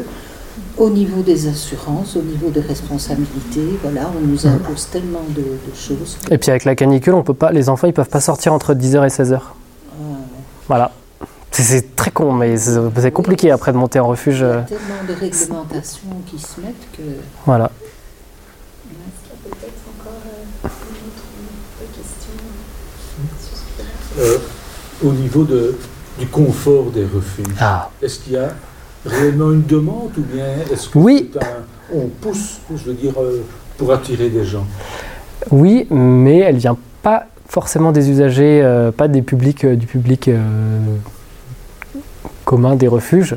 au 0.77 0.89
niveau 0.89 1.21
des 1.21 1.47
assurances, 1.47 2.15
au 2.15 2.21
niveau 2.21 2.49
des 2.49 2.59
responsabilités, 2.61 3.77
voilà, 3.81 4.11
on 4.15 4.25
nous 4.27 4.45
impose 4.47 4.87
tellement 4.91 5.21
de, 5.29 5.41
de 5.41 5.75
choses. 5.75 6.17
Et 6.31 6.37
puis 6.37 6.49
avec 6.51 6.65
la 6.65 6.75
canicule, 6.75 7.13
on 7.13 7.23
peut 7.23 7.33
pas, 7.33 7.51
les 7.51 7.69
enfants, 7.69 7.87
ils 7.87 7.93
peuvent 7.93 8.09
pas 8.09 8.21
sortir 8.21 8.53
entre 8.53 8.73
10h 8.73 9.03
et 9.05 9.09
16h. 9.09 9.33
Euh, 9.33 9.37
Voilà. 10.67 10.91
C'est- 11.61 11.95
très 11.95 12.11
con, 12.11 12.33
mais 12.33 12.57
c'est 12.57 13.11
compliqué 13.11 13.51
après 13.51 13.71
de 13.71 13.77
monter 13.77 13.99
en 13.99 14.07
refuge. 14.07 14.37
il 14.37 14.41
y 14.41 14.43
a 14.43 14.47
euh, 14.47 14.61
tellement 14.63 15.03
de 15.07 15.13
réglementations 15.13 16.07
qui 16.25 16.39
se 16.39 16.59
mettent 16.61 16.73
que. 16.97 17.01
Voilà. 17.45 17.65
Est-ce 17.65 19.21
qu'il 19.21 19.29
y 19.29 19.53
a 19.53 19.55
peut-être 19.55 19.83
encore 19.99 20.21
euh, 20.65 20.69
Euh, 24.19 24.37
au 25.03 25.11
niveau 25.11 25.43
de, 25.43 25.75
du 26.19 26.27
confort 26.27 26.85
des 26.91 27.03
refuges, 27.03 27.45
Ah. 27.59 27.89
est-ce 28.01 28.19
qu'il 28.19 28.33
y 28.33 28.37
a 28.37 28.49
réellement 29.05 29.51
une 29.51 29.63
demande 29.65 30.11
ou 30.17 30.21
bien 30.21 30.45
est-ce 30.71 30.89
que 30.89 30.97
Oui. 30.99 31.29
c'est 31.33 31.39
un- 31.43 31.63
on 31.93 32.07
pousse, 32.21 32.59
je 32.75 32.83
veux 32.85 32.93
dire, 32.93 33.13
euh, 33.19 33.41
pour 33.77 33.91
attirer 33.91 34.29
des 34.29 34.45
gens? 34.45 34.65
Oui, 35.51 35.87
mais 35.89 36.39
elle 36.39 36.57
vient 36.57 36.77
pas 37.01 37.25
forcément 37.49 37.91
des 37.91 38.09
usagers, 38.09 38.61
euh, 38.63 38.91
pas 38.91 39.07
des 39.07 39.21
publics, 39.23 39.65
euh, 39.65 39.75
du 39.75 39.87
public 39.87 40.27
euh, 40.27 40.37
commun 42.45 42.75
des 42.75 42.87
refuges. 42.87 43.35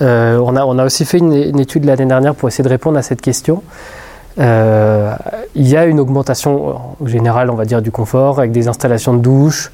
Euh, 0.00 0.38
on, 0.38 0.56
a, 0.56 0.84
aussi 0.84 1.04
fait 1.04 1.18
une, 1.18 1.32
étude 1.58 1.84
l'année 1.84 2.06
dernière 2.06 2.34
pour 2.34 2.48
essayer 2.48 2.64
de 2.64 2.68
répondre 2.68 2.98
à 2.98 3.02
cette 3.02 3.20
question. 3.20 3.62
Euh, 4.38 5.12
il 5.56 5.66
y 5.66 5.76
a 5.76 5.86
une 5.86 5.98
augmentation 5.98 6.76
en 7.00 7.06
général, 7.06 7.50
on 7.50 7.54
va 7.54 7.64
dire, 7.64 7.82
du 7.82 7.90
confort 7.90 8.38
avec 8.38 8.52
des 8.52 8.68
installations 8.68 9.14
de 9.14 9.20
douches. 9.20 9.72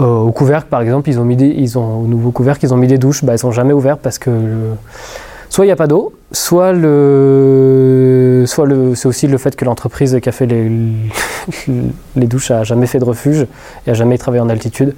Euh, 0.00 0.04
au 0.04 0.32
couvercle, 0.32 0.68
par 0.68 0.80
exemple, 0.80 1.08
ils 1.08 1.20
ont 1.20 1.24
mis 1.24 1.36
des, 1.36 1.46
ils 1.46 1.78
ont, 1.78 2.00
au 2.00 2.06
nouveau 2.06 2.32
couvercle, 2.32 2.64
ils 2.64 2.74
ont 2.74 2.76
mis 2.76 2.88
des 2.88 2.98
douches. 2.98 3.24
Bah, 3.24 3.34
elles 3.34 3.38
sont 3.38 3.52
jamais 3.52 3.72
ouvertes 3.72 4.00
parce 4.02 4.18
que 4.18 4.30
soit 5.50 5.64
il 5.64 5.68
n'y 5.68 5.72
a 5.72 5.76
pas 5.76 5.86
d'eau, 5.86 6.12
soit 6.32 6.72
le, 6.72 8.42
soit 8.48 8.66
le, 8.66 8.96
c'est 8.96 9.06
aussi 9.06 9.28
le 9.28 9.38
fait 9.38 9.54
que 9.54 9.64
l'entreprise 9.64 10.18
qui 10.20 10.28
a 10.28 10.32
fait 10.32 10.46
les, 10.46 10.68
les 12.16 12.26
douches 12.26 12.50
a 12.50 12.64
jamais 12.64 12.86
fait 12.86 12.98
de 12.98 13.04
refuge 13.04 13.46
et 13.86 13.90
a 13.92 13.94
jamais 13.94 14.18
travaillé 14.18 14.42
en 14.42 14.48
altitude. 14.48 14.96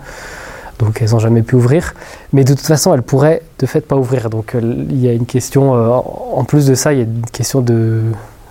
Donc 0.78 1.00
elles 1.00 1.10
n'ont 1.10 1.18
jamais 1.18 1.42
pu 1.42 1.54
ouvrir. 1.56 1.94
Mais 2.32 2.44
de 2.44 2.52
toute 2.52 2.66
façon, 2.66 2.92
elles 2.94 3.02
pourraient 3.02 3.42
de 3.58 3.66
fait 3.66 3.80
pas 3.80 3.96
ouvrir. 3.96 4.28
Donc 4.30 4.54
euh, 4.54 4.60
il 4.90 5.00
y 5.00 5.08
a 5.08 5.12
une 5.12 5.26
question, 5.26 5.74
euh, 5.74 5.88
en 5.88 6.44
plus 6.44 6.66
de 6.66 6.74
ça, 6.74 6.92
il 6.92 6.98
y 6.98 7.00
a 7.02 7.04
une 7.04 7.24
question 7.32 7.60
de 7.60 8.02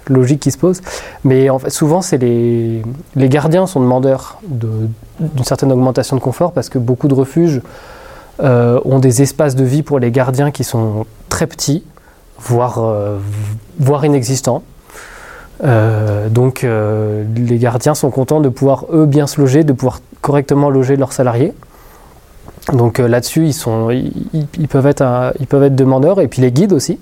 logique 0.07 0.39
qui 0.39 0.51
se 0.51 0.57
pose. 0.57 0.81
Mais 1.23 1.49
en 1.49 1.59
fait, 1.59 1.69
souvent, 1.69 2.01
c'est 2.01 2.17
les, 2.17 2.81
les 3.15 3.29
gardiens 3.29 3.67
sont 3.67 3.79
demandeurs 3.79 4.39
de- 4.47 4.87
d'une 5.19 5.45
certaine 5.45 5.71
augmentation 5.71 6.15
de 6.15 6.21
confort 6.21 6.51
parce 6.51 6.69
que 6.69 6.77
beaucoup 6.79 7.07
de 7.07 7.13
refuges 7.13 7.61
euh, 8.43 8.79
ont 8.85 8.99
des 8.99 9.21
espaces 9.21 9.55
de 9.55 9.63
vie 9.63 9.81
pour 9.83 9.99
les 9.99 10.11
gardiens 10.11 10.51
qui 10.51 10.63
sont 10.63 11.05
très 11.29 11.47
petits, 11.47 11.83
voire, 12.39 12.81
inexistants. 14.03 14.61
Donc 15.63 16.63
les 16.63 17.57
gardiens 17.57 17.95
sont 17.95 18.09
contents 18.11 18.41
de 18.41 18.49
pouvoir 18.49 18.85
eux 18.91 19.05
bien 19.05 19.25
se 19.25 19.39
loger, 19.39 19.63
de 19.63 19.71
pouvoir 19.73 20.01
correctement 20.21 20.69
loger 20.69 20.97
leurs 20.97 21.13
salariés. 21.13 21.53
Donc 22.73 22.99
euh, 22.99 23.07
là-dessus, 23.07 23.47
ils, 23.49 24.67
peuvent 24.67 24.87
être, 24.87 25.69
demandeurs, 25.69 26.19
et 26.19 26.27
puis 26.27 26.41
les 26.41 26.51
guides 26.51 26.73
aussi. 26.73 26.99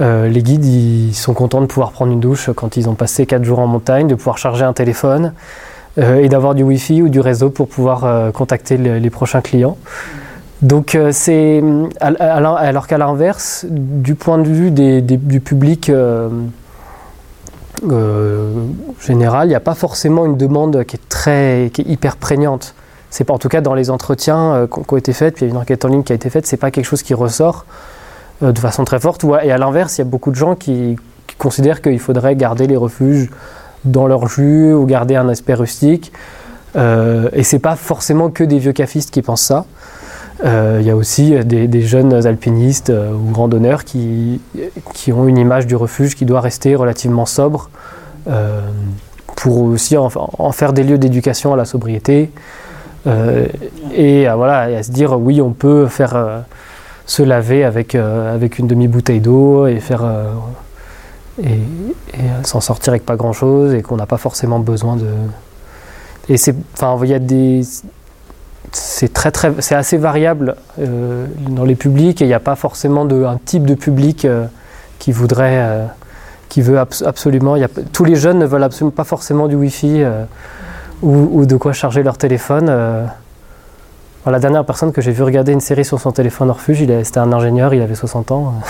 Euh, 0.00 0.28
les 0.28 0.42
guides, 0.42 0.64
ils 0.64 1.14
sont 1.14 1.34
contents 1.34 1.60
de 1.60 1.66
pouvoir 1.66 1.92
prendre 1.92 2.12
une 2.12 2.20
douche 2.20 2.48
quand 2.56 2.76
ils 2.78 2.88
ont 2.88 2.94
passé 2.94 3.26
4 3.26 3.44
jours 3.44 3.58
en 3.58 3.66
montagne, 3.66 4.08
de 4.08 4.14
pouvoir 4.14 4.38
charger 4.38 4.64
un 4.64 4.72
téléphone 4.72 5.34
euh, 5.98 6.16
et 6.22 6.28
d'avoir 6.30 6.54
du 6.54 6.62
Wi-Fi 6.62 7.02
ou 7.02 7.08
du 7.10 7.20
réseau 7.20 7.50
pour 7.50 7.68
pouvoir 7.68 8.32
contacter 8.32 8.78
le- 8.78 8.98
les 8.98 9.10
prochains 9.10 9.42
clients. 9.42 9.76
Donc 10.62 10.96
c'est 11.10 11.62
alors 12.00 12.86
qu'à 12.86 12.98
l'inverse, 12.98 13.64
du 13.68 14.14
point 14.14 14.36
de 14.38 14.48
vue 14.48 14.70
du 14.70 15.40
public 15.40 15.90
général, 19.00 19.46
il 19.46 19.50
n'y 19.50 19.54
a 19.54 19.60
pas 19.60 19.74
forcément 19.74 20.26
une 20.26 20.36
demande 20.36 20.84
qui 20.84 20.96
est 20.96 21.08
très, 21.08 21.70
qui 21.72 21.82
est 21.82 21.88
hyper 21.88 22.16
prégnante. 22.16 22.74
C'est 23.10 23.24
pas 23.24 23.34
en 23.34 23.38
tout 23.38 23.48
cas 23.48 23.60
dans 23.60 23.74
les 23.74 23.90
entretiens 23.90 24.54
euh, 24.54 24.66
qui 24.66 24.94
ont 24.94 24.96
été 24.96 25.12
faits, 25.12 25.34
puis 25.34 25.44
il 25.44 25.48
y 25.48 25.50
a 25.50 25.54
une 25.54 25.60
enquête 25.60 25.84
en 25.84 25.88
ligne 25.88 26.02
qui 26.02 26.12
a 26.12 26.14
été 26.16 26.30
faite, 26.30 26.46
c'est 26.46 26.56
pas 26.56 26.70
quelque 26.70 26.84
chose 26.84 27.02
qui 27.02 27.14
ressort 27.14 27.66
euh, 28.42 28.52
de 28.52 28.58
façon 28.58 28.84
très 28.84 28.98
forte. 28.98 29.24
Et 29.42 29.52
à 29.52 29.58
l'inverse, 29.58 29.98
il 29.98 30.00
y 30.00 30.02
a 30.02 30.06
beaucoup 30.06 30.30
de 30.30 30.36
gens 30.36 30.54
qui, 30.54 30.96
considèrent 31.38 31.80
qu'il 31.80 31.98
faudrait 31.98 32.36
garder 32.36 32.66
les 32.66 32.76
refuges 32.76 33.30
dans 33.86 34.06
leur 34.06 34.28
jus 34.28 34.74
ou 34.74 34.84
garder 34.84 35.16
un 35.16 35.26
aspect 35.30 35.54
rustique. 35.54 36.12
Euh, 36.76 37.30
et 37.32 37.44
c'est 37.44 37.58
pas 37.58 37.76
forcément 37.76 38.28
que 38.28 38.44
des 38.44 38.58
vieux 38.58 38.72
cafistes 38.72 39.10
qui 39.10 39.22
pensent 39.22 39.44
ça. 39.44 39.64
Euh, 40.44 40.78
Il 40.80 40.86
y 40.86 40.90
a 40.90 40.96
aussi 40.96 41.32
des, 41.44 41.82
jeunes 41.82 42.26
alpinistes 42.26 42.90
ou 42.92 43.32
randonneurs 43.32 43.84
qui, 43.84 44.42
qui 44.92 45.12
ont 45.12 45.26
une 45.26 45.38
image 45.38 45.66
du 45.66 45.76
refuge 45.76 46.14
qui 46.14 46.26
doit 46.26 46.42
rester 46.42 46.74
relativement 46.74 47.24
sobre 47.24 47.70
pour 49.36 49.62
aussi 49.62 49.96
en 49.96 50.52
faire 50.52 50.74
des 50.74 50.82
lieux 50.82 50.98
d'éducation 50.98 51.54
à 51.54 51.56
la 51.56 51.64
sobriété. 51.64 52.30
Euh, 53.06 53.46
et 53.94 54.26
à, 54.26 54.36
voilà, 54.36 54.82
se 54.82 54.90
dire 54.90 55.18
oui, 55.18 55.40
on 55.40 55.52
peut 55.52 55.86
faire 55.86 56.14
euh, 56.14 56.40
se 57.06 57.22
laver 57.22 57.64
avec, 57.64 57.94
euh, 57.94 58.34
avec 58.34 58.58
une 58.58 58.66
demi-bouteille 58.66 59.20
d'eau 59.20 59.66
et 59.66 59.80
faire 59.80 60.04
euh, 60.04 60.32
et, 61.42 61.54
euh, 61.54 62.18
s'en 62.44 62.60
sortir 62.60 62.92
avec 62.92 63.06
pas 63.06 63.16
grand 63.16 63.32
chose 63.32 63.74
et 63.74 63.82
qu'on 63.82 63.96
n'a 63.96 64.06
pas 64.06 64.18
forcément 64.18 64.58
besoin 64.58 64.96
de. 64.96 65.06
Et 66.28 66.36
c'est, 66.36 66.54
enfin, 66.74 66.96
il 67.02 67.08
y 67.10 67.14
a 67.14 67.18
des, 67.18 67.62
c'est 68.72 69.12
très 69.12 69.30
très, 69.30 69.52
c'est 69.60 69.74
assez 69.74 69.96
variable 69.96 70.56
euh, 70.78 71.26
dans 71.48 71.64
les 71.64 71.74
publics 71.74 72.20
et 72.20 72.26
il 72.26 72.28
n'y 72.28 72.34
a 72.34 72.40
pas 72.40 72.56
forcément 72.56 73.04
de, 73.04 73.24
un 73.24 73.38
type 73.44 73.64
de 73.64 73.74
public 73.74 74.24
euh, 74.24 74.44
qui 74.98 75.12
voudrait, 75.12 75.58
euh, 75.58 75.86
qui 76.50 76.60
veut 76.60 76.78
abs- 76.78 77.02
absolument. 77.04 77.56
y 77.56 77.64
a, 77.64 77.68
tous 77.92 78.04
les 78.04 78.16
jeunes 78.16 78.38
ne 78.38 78.46
veulent 78.46 78.62
absolument 78.62 78.94
pas 78.94 79.04
forcément 79.04 79.48
du 79.48 79.56
Wi-Fi 79.56 80.02
euh, 80.02 80.24
ou, 81.02 81.40
ou 81.40 81.46
de 81.46 81.56
quoi 81.56 81.72
charger 81.72 82.02
leur 82.02 82.18
téléphone. 82.18 82.66
euh. 82.68 83.06
La 84.26 84.38
dernière 84.38 84.66
personne 84.66 84.92
que 84.92 85.00
j'ai 85.00 85.12
vu 85.12 85.22
regarder 85.22 85.52
une 85.52 85.60
série 85.60 85.84
sur 85.84 85.98
son 85.98 86.12
téléphone 86.12 86.50
refuge, 86.50 86.86
c'était 87.04 87.18
un 87.18 87.32
ingénieur, 87.32 87.72
il 87.72 87.80
avait 87.80 87.94
60 87.94 88.32
ans. 88.32 88.54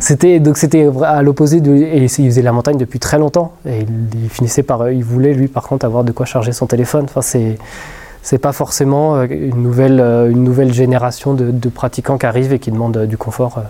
C'était 0.00 0.40
donc 0.40 0.58
c'était 0.58 0.90
à 1.04 1.22
l'opposé 1.22 1.58
et 1.58 2.02
il 2.02 2.08
faisait 2.08 2.42
la 2.42 2.50
montagne 2.50 2.76
depuis 2.76 2.98
très 2.98 3.18
longtemps 3.18 3.52
et 3.64 3.86
il, 4.20 4.28
finissait 4.30 4.64
par 4.64 4.90
il 4.90 5.04
voulait 5.04 5.32
lui 5.32 5.46
par 5.46 5.62
contre 5.62 5.86
avoir 5.86 6.02
de 6.02 6.10
quoi 6.10 6.26
charger 6.26 6.50
son 6.50 6.66
téléphone. 6.66 7.04
Enfin 7.04 7.20
c'est 7.22 8.38
pas 8.38 8.50
forcément 8.50 9.14
euh, 9.14 9.26
une 9.30 9.62
nouvelle 9.62 10.00
euh, 10.00 10.28
une 10.28 10.42
nouvelle 10.42 10.72
génération 10.72 11.34
de, 11.34 11.52
de 11.52 11.68
pratiquants 11.68 12.18
qui 12.18 12.26
arrivent 12.26 12.52
et 12.52 12.58
qui 12.58 12.72
demandent 12.72 13.06
du 13.06 13.16
confort. 13.16 13.62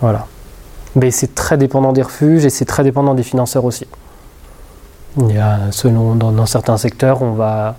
Voilà. 0.00 0.26
Mais 0.96 1.12
c'est 1.12 1.32
très 1.32 1.58
dépendant 1.58 1.92
des 1.92 2.02
refuges 2.02 2.44
et 2.44 2.50
c'est 2.50 2.64
très 2.64 2.82
dépendant 2.82 3.14
des 3.14 3.22
financeurs 3.22 3.64
aussi. 3.64 3.86
Il 5.20 5.32
y 5.34 5.38
a 5.38 5.58
selon 5.70 6.14
dans, 6.14 6.32
dans 6.32 6.46
certains 6.46 6.76
secteurs 6.76 7.22
on 7.22 7.32
va 7.32 7.76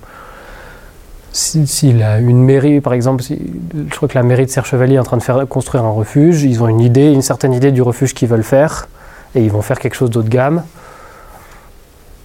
si, 1.33 1.67
si 1.67 1.91
la- 1.91 2.19
une 2.19 2.41
mairie, 2.43 2.79
par 2.79 2.93
exemple, 2.93 3.21
si- 3.21 3.41
je 3.89 3.93
crois 3.95 4.07
que 4.07 4.13
la 4.17 4.23
mairie 4.23 4.45
de 4.45 4.49
Serre-Chevalier 4.51 4.95
est 4.95 4.99
en 4.99 5.03
train 5.03 5.17
de 5.17 5.23
faire 5.23 5.45
construire 5.49 5.83
un 5.83 5.91
refuge, 5.91 6.43
ils 6.43 6.63
ont 6.63 6.69
une 6.69 6.79
idée, 6.79 7.11
une 7.11 7.21
certaine 7.21 7.51
idée 7.53 7.73
du 7.73 7.81
refuge 7.81 8.13
qu'ils 8.13 8.29
veulent 8.29 8.41
faire, 8.43 8.87
et 9.35 9.43
ils 9.43 9.51
vont 9.51 9.61
faire 9.61 9.77
quelque 9.79 9.95
chose 9.95 10.09
d'eau 10.09 10.21
de 10.23 10.29
gamme. 10.29 10.63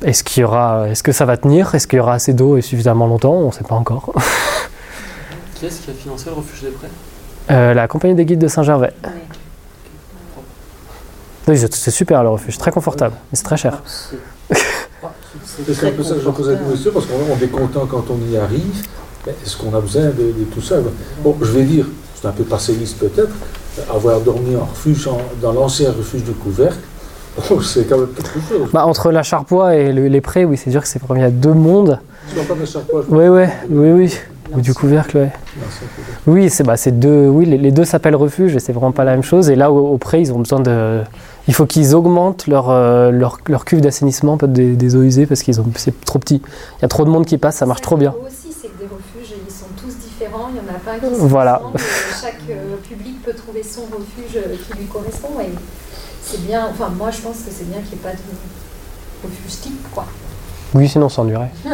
Est-ce 0.05 0.23
qu'il 0.23 0.43
y 0.43 0.45
aura, 0.45 0.89
est-ce 0.89 1.03
que 1.03 1.11
ça 1.11 1.25
va 1.25 1.37
tenir? 1.37 1.75
Est-ce 1.75 1.89
qu'il 1.89 1.97
y 1.97 2.01
aura 2.01 2.15
assez 2.15 2.33
d'eau 2.35 2.57
et 2.57 2.63
suffisamment 2.63 3.09
longtemps? 3.09 3.33
On 3.35 3.49
ne 3.49 3.53
sait 3.53 3.65
pas 3.65 3.75
encore. 3.75 4.13
Qui 5.57 5.67
est-ce 5.67 5.81
qui 5.81 5.91
a 5.91 5.95
financé 5.95 6.27
le 6.31 6.37
refuge 6.37 6.63
des 6.63 6.69
prêts? 6.71 6.89
Euh, 7.51 7.75
la 7.75 7.89
compagnie 7.89 8.15
des 8.15 8.25
guides 8.25 8.39
de 8.39 8.47
Saint-Gervais. 8.49 8.93
Oui, 11.49 11.59
c'est 11.59 11.75
c'est 11.75 11.91
super 11.91 12.23
le 12.23 12.29
refuge, 12.29 12.57
très 12.59 12.71
confortable, 12.71 13.15
mais 13.33 13.37
c'est 13.37 13.43
très 13.43 13.57
cher. 13.57 13.83
C'est- 14.51 15.87
un 15.87 15.91
peu 15.93 16.03
ça 16.03 16.15
que 16.15 16.21
je 16.21 16.29
posais 16.31 16.53
la 16.53 16.59
question, 16.59 16.91
parce 16.93 17.07
qu'on 17.07 17.45
est 17.45 17.49
content 17.49 17.87
quand 17.87 18.05
on 18.11 18.33
y 18.33 18.37
arrive. 18.37 18.85
Est-ce 19.27 19.57
qu'on 19.57 19.75
a 19.75 19.81
besoin 19.81 20.05
de, 20.07 20.09
de 20.11 20.45
tout 20.53 20.61
ça? 20.63 20.77
Bon, 21.23 21.37
je 21.41 21.53
vais 21.53 21.63
dire, 21.65 21.87
c'est 22.21 22.27
un 22.29 22.33
peu 22.33 22.43
passéiste 22.45 22.99
peut-être, 22.99 23.31
avoir 23.93 24.21
dormi 24.21 24.57
en 24.57 24.65
refuge, 24.65 25.07
en- 25.09 25.19
dans 25.43 25.53
l'ancien 25.53 25.91
refuge 25.93 26.25
de 26.25 26.33
couvercle, 26.33 26.79
oh, 27.51 27.61
c'est 27.63 27.85
quand 27.85 27.99
même 27.99 28.09
quelque 28.09 28.41
chose. 28.49 28.69
Bah, 28.73 28.87
entre 28.87 29.13
la 29.13 29.23
Charpoix 29.23 29.75
et 29.77 29.93
le- 29.93 30.09
les 30.09 30.21
prés, 30.21 30.45
oui, 30.45 30.57
c'est 30.57 30.71
sûr 30.71 30.81
que 30.83 30.89
c'est 30.89 31.01
vraiment 31.01 31.21
il 31.21 31.23
y 31.23 31.27
a 31.27 31.31
deux 31.31 31.53
mondes. 31.53 31.99
Tu 32.31 32.37
pas 32.45 32.55
de 32.55 32.65
fois, 32.65 32.83
je- 33.09 33.15
Oui, 33.15 33.29
ouais, 33.29 33.51
oui, 33.69 33.91
oui. 33.93 34.17
Ou 34.53 34.61
du 34.61 34.75
couvercle, 34.75 35.17
ouais. 35.19 35.33
Oui, 36.27 36.51
c'est 36.51 36.65
bah, 36.65 36.77
c'est 36.77 36.99
deux. 36.99 37.29
Oui, 37.29 37.47
les, 37.47 37.57
les 37.57 37.71
deux 37.71 37.85
s'appellent 37.85 38.17
refuge 38.17 38.57
et 38.57 38.59
c'est 38.59 38.73
vraiment 38.73 38.91
pas 38.91 39.05
la 39.05 39.13
même 39.13 39.23
chose. 39.23 39.49
Et 39.49 39.55
là, 39.55 39.71
au, 39.71 39.93
au 39.93 39.97
pré, 39.99 40.21
ils 40.21 40.33
ont 40.33 40.41
besoin 40.41 40.59
de. 40.59 41.03
Il 41.49 41.55
faut 41.55 41.67
qu'ils 41.67 41.95
augmentent 41.95 42.47
leur, 42.47 42.71
euh, 42.71 43.11
leur, 43.11 43.39
leur 43.47 43.65
cuve 43.65 43.81
d'assainissement 43.81 44.37
peut-être 44.37 44.53
des, 44.53 44.77
des 44.77 44.97
eaux 44.97 45.03
usées 45.03 45.27
parce 45.27 45.43
qu'ils 45.43 45.61
ont 45.61 45.67
c'est 45.77 45.99
trop 46.05 46.19
petit. 46.19 46.43
Il 46.79 46.83
y 46.83 46.85
a 46.85 46.89
trop 46.89 47.05
de 47.05 47.11
monde 47.11 47.27
qui 47.27 47.39
passe, 47.39 47.57
ça 47.57 47.67
marche 47.67 47.81
trop 47.81 47.97
bien. 47.97 48.15
Aussi, 48.25 48.53
c'est 48.53 48.69
que 48.69 48.79
des 48.79 48.85
refuges, 48.87 49.35
ils 49.47 49.53
sont 49.53 49.67
tous 49.77 49.95
différents. 49.97 50.49
Il 50.49 50.55
n'y 50.55 50.61
en 50.61 50.75
a 50.75 50.79
pas 50.79 50.93
un 50.93 50.99
qui 50.99 51.15
se 51.15 51.21
Voilà. 51.23 51.63
Chaque 52.21 52.41
euh, 52.51 52.77
public 52.89 53.23
peut 53.25 53.35
trouver 53.35 53.63
son 53.63 53.83
refuge 53.83 54.37
euh, 54.37 54.55
qui 54.57 54.79
lui 54.79 54.87
correspond. 54.87 55.41
Et 55.41 55.51
c'est 56.23 56.47
bien, 56.47 56.69
enfin, 56.71 56.89
moi, 56.91 57.11
je 57.11 57.21
pense 57.21 57.39
que 57.39 57.51
c'est 57.51 57.69
bien 57.69 57.81
qu'il 57.81 57.99
n'y 57.99 58.05
ait 58.05 58.11
pas 58.11 58.13
de 58.13 59.25
refuge 59.25 59.61
type, 59.61 59.93
quoi. 59.93 60.07
Oui, 60.75 60.89
sinon 60.89 61.07
on 61.07 61.09
s'ennuierait. 61.09 61.51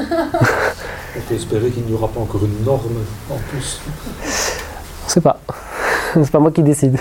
On 1.16 1.20
peut 1.20 1.34
espérer 1.34 1.70
qu'il 1.70 1.84
n'y 1.84 1.94
aura 1.94 2.08
pas 2.08 2.20
encore 2.20 2.44
une 2.44 2.64
norme 2.64 2.96
en 3.30 3.36
plus. 3.50 3.80
On 5.06 5.08
sait 5.08 5.20
pas. 5.20 5.40
c'est 6.14 6.30
pas 6.30 6.38
moi 6.38 6.50
qui 6.50 6.62
décide. 6.62 6.98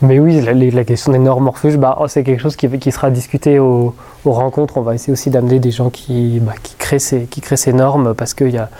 Mais 0.00 0.20
oui, 0.20 0.40
la, 0.40 0.84
question 0.84 1.10
des 1.10 1.18
normes 1.18 1.48
refuges, 1.48 1.76
bah, 1.76 1.98
c'est 2.06 2.22
quelque 2.22 2.40
chose 2.40 2.54
qui, 2.54 2.68
qui 2.78 2.92
sera 2.92 3.10
discuté 3.10 3.58
au- 3.58 3.96
aux 4.24 4.32
rencontres. 4.32 4.76
On 4.76 4.82
va 4.82 4.94
essayer 4.94 5.12
aussi 5.12 5.28
d'amener 5.28 5.58
des 5.58 5.72
gens 5.72 5.90
qui, 5.90 6.38
bah, 6.40 6.52
créent 6.78 7.00
ces, 7.00 7.72
normes 7.72 8.14
parce 8.14 8.32
qu'il 8.32 8.50
y 8.50 8.58
a, 8.58 8.70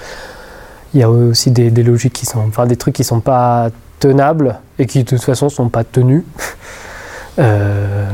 y 0.95 1.03
a 1.03 1.11
aussi 1.11 1.51
des, 1.51 1.71
logiques 1.83 2.13
qui 2.13 2.27
sont, 2.27 2.39
enfin 2.47 2.67
des 2.67 2.77
trucs 2.77 2.95
qui 2.95 3.03
sont 3.03 3.19
pas 3.21 3.71
tenables 3.99 4.61
et 4.79 4.87
qui 4.87 5.03
de 5.03 5.09
toute 5.09 5.23
façon 5.23 5.49
sont 5.49 5.69
pas 5.69 5.85
tenus. 5.85 6.25
Euh, 7.41 8.05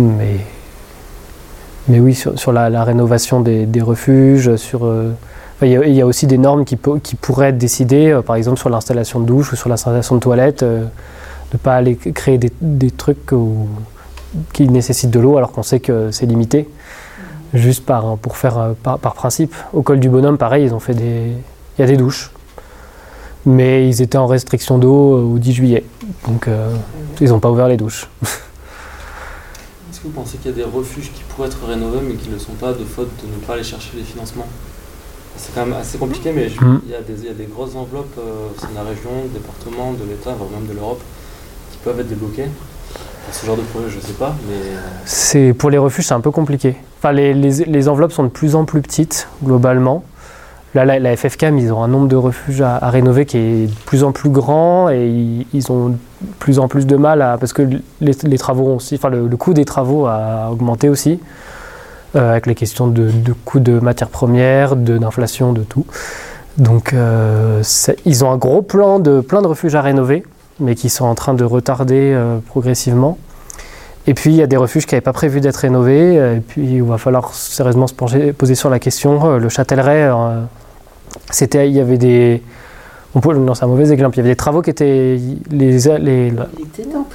mais, 0.00 0.40
oui, 1.88 2.14
sur, 2.16 2.50
la, 2.50 2.82
rénovation 2.82 3.40
des, 3.40 3.80
refuges, 3.80 4.56
sur 4.56 4.84
euh, 4.84 5.12
Il 5.62 5.68
y, 5.68 6.02
a, 6.02 6.06
aussi 6.06 6.26
des 6.26 6.36
normes 6.36 6.64
qui, 6.64 6.74
po- 6.74 6.98
qui 7.00 7.14
pourraient 7.14 7.50
être 7.50 7.58
décidées, 7.58 8.10
euh, 8.10 8.22
par 8.22 8.34
exemple 8.34 8.58
sur 8.58 8.70
l'installation 8.70 9.20
de 9.20 9.26
douche 9.26 9.52
ou 9.52 9.56
sur 9.56 9.68
l'installation 9.68 10.16
de 10.16 10.20
toilettes, 10.20 10.64
ne 11.52 11.58
pas 11.58 11.74
aller 11.76 11.96
créer 11.96 12.38
des, 12.38 12.52
des 12.60 12.90
trucs 12.90 13.32
où- 13.32 13.68
qui 14.52 14.68
nécessitent 14.68 15.10
de 15.10 15.20
l'eau 15.20 15.36
alors 15.36 15.52
qu'on 15.52 15.62
sait 15.62 15.80
que 15.80 16.10
c'est 16.10 16.26
limité, 16.26 16.68
juste 17.54 17.84
par, 17.86 18.16
pour 18.18 18.36
faire, 18.36 18.58
euh, 18.58 18.72
par, 18.82 18.98
par 18.98 19.14
principe. 19.14 19.54
Au 19.72 19.82
col 19.82 20.00
du 20.00 20.08
bonhomme, 20.08 20.36
pareil, 20.38 20.64
ils 20.64 20.74
ont 20.74 20.80
fait 20.80 20.94
des... 20.94 21.32
Il 21.78 21.80
y 21.80 21.84
a 21.84 21.86
des 21.86 21.96
douches, 21.96 22.30
mais 23.44 23.88
ils 23.88 24.02
étaient 24.02 24.18
en 24.18 24.26
restriction 24.26 24.78
d'eau 24.78 25.16
euh, 25.16 25.34
au 25.34 25.38
10 25.38 25.52
juillet, 25.52 25.84
donc 26.26 26.48
euh, 26.48 26.74
ils 27.20 27.28
n'ont 27.28 27.38
pas 27.40 27.50
ouvert 27.50 27.68
les 27.68 27.76
douches. 27.76 28.08
Est-ce 28.22 30.00
que 30.00 30.04
vous 30.08 30.12
pensez 30.14 30.36
qu'il 30.38 30.50
y 30.50 30.54
a 30.54 30.56
des 30.56 30.64
refuges 30.64 31.12
qui 31.12 31.22
pourraient 31.28 31.48
être 31.48 31.64
rénovés 31.66 32.00
mais 32.06 32.14
qui 32.14 32.28
ne 32.28 32.34
le 32.34 32.40
sont 32.40 32.52
pas 32.54 32.72
de 32.72 32.84
faute 32.84 33.08
de 33.22 33.26
ne 33.32 33.38
pas 33.46 33.54
aller 33.54 33.62
chercher 33.62 33.90
les 33.96 34.02
financements? 34.02 34.46
C'est 35.36 35.54
quand 35.54 35.66
même 35.66 35.74
assez 35.74 35.98
compliqué, 35.98 36.32
mais 36.32 36.48
Mm. 36.48 36.80
il, 36.86 36.90
y 36.90 36.94
a 36.94 37.02
des, 37.02 37.12
il 37.20 37.26
y 37.26 37.30
a 37.30 37.34
des 37.34 37.44
grosses 37.44 37.74
enveloppes 37.76 38.16
euh, 38.18 38.48
de 38.70 38.74
la 38.74 38.82
région, 38.82 39.10
du 39.24 39.34
département, 39.38 39.92
de 39.92 40.04
l'État, 40.08 40.32
voire 40.32 40.48
même 40.50 40.66
de 40.66 40.72
l'Europe, 40.72 41.00
qui 41.76 41.84
peuvent 41.84 42.00
être 42.00 42.08
débloquées. 42.08 42.48
Pour 43.24 43.34
ce 43.34 43.46
genre 43.46 43.56
de 43.56 43.62
projet, 43.62 43.88
je 43.88 43.96
ne 43.96 44.02
sais 44.02 44.12
pas, 44.12 44.34
mais 44.48 45.38
euh, 45.38 45.52
pour 45.54 45.70
les 45.70 45.78
refuges, 45.78 46.06
c'est 46.06 46.14
un 46.14 46.20
peu 46.20 46.30
compliqué. 46.30 46.76
Enfin, 46.98 47.12
les, 47.12 47.88
enveloppes 47.88 48.12
sont 48.12 48.22
de 48.24 48.28
plus 48.28 48.54
en 48.54 48.64
plus 48.64 48.80
petites 48.80 49.28
globalement. 49.44 50.04
Là, 50.74 50.84
la, 50.84 50.98
la 50.98 51.16
FFCAM, 51.16 51.58
ils 51.58 51.72
ont 51.72 51.82
un 51.82 51.88
nombre 51.88 52.06
de 52.06 52.16
refuges 52.16 52.60
à, 52.60 52.78
rénover 52.90 53.24
qui 53.24 53.38
est 53.38 53.66
de 53.66 53.74
plus 53.86 54.04
en 54.04 54.12
plus 54.12 54.30
grand 54.30 54.90
et 54.90 55.10
ils, 55.52 55.72
ont 55.72 55.88
de 55.88 55.96
plus 56.38 56.58
en 56.58 56.68
plus 56.68 56.86
de 56.86 56.96
mal 56.96 57.22
à 57.22 57.36
parce 57.38 57.52
que 57.52 57.62
les, 58.00 58.38
travaux 58.38 58.74
aussi, 58.74 58.94
enfin 58.96 59.08
le, 59.08 59.28
coût 59.36 59.54
des 59.54 59.64
travaux 59.64 60.06
a 60.06 60.50
augmenté 60.50 60.88
aussi 60.88 61.18
euh, 62.14 62.30
avec 62.30 62.46
les 62.46 62.54
questions 62.54 62.86
de, 62.86 63.10
de 63.10 63.32
coûts 63.32 63.60
de 63.60 63.80
matières 63.80 64.10
premières, 64.10 64.76
d'inflation, 64.76 65.52
de, 65.52 65.62
tout. 65.62 65.86
Donc, 66.58 66.92
euh, 66.92 67.62
ils 68.04 68.24
ont 68.24 68.30
un 68.30 68.38
gros 68.38 68.62
plan 68.62 68.98
de 68.98 69.20
plein 69.20 69.42
de 69.42 69.46
refuges 69.46 69.74
à 69.74 69.82
rénover, 69.82 70.24
mais 70.60 70.74
qui 70.74 70.88
sont 70.88 71.04
en 71.04 71.14
train 71.14 71.34
de 71.34 71.44
retarder 71.44 72.12
euh, 72.14 72.38
progressivement. 72.48 73.18
Et 74.06 74.14
puis 74.14 74.30
il 74.30 74.36
y 74.36 74.42
a 74.42 74.46
des 74.46 74.56
refuges 74.56 74.86
qui 74.86 74.94
n'avaient 74.94 75.00
pas 75.02 75.12
prévu 75.12 75.40
d'être 75.40 75.56
rénovés, 75.56 76.18
euh, 76.18 76.36
et 76.36 76.40
puis 76.40 76.64
il 76.76 76.82
va 76.82 76.96
falloir 76.98 77.34
sérieusement 77.34 77.86
se 77.86 77.94
pencher, 77.94 78.32
poser 78.32 78.54
sur 78.54 78.70
la 78.70 78.78
question. 78.78 79.32
Euh, 79.32 79.38
Le 79.38 79.48
Châtellerault, 79.48 79.90
euh, 79.90 80.42
c'était, 81.30 81.68
il 81.68 81.74
y 81.74 81.80
avait 81.80 81.98
des, 81.98 82.42
on 83.14 83.20
peut, 83.20 83.34
non 83.34 83.54
c'est 83.54 83.64
un 83.64 83.68
mauvais 83.68 83.90
exemple, 83.90 84.14
il 84.16 84.18
y 84.18 84.20
avait 84.20 84.30
des 84.30 84.36
travaux 84.36 84.62
qui 84.62 84.70
étaient, 84.70 85.18
les, 85.50 85.72
les, 85.72 85.78
Il 85.78 86.66
était 86.66 86.84
en 86.94 87.00
de- 87.00 87.06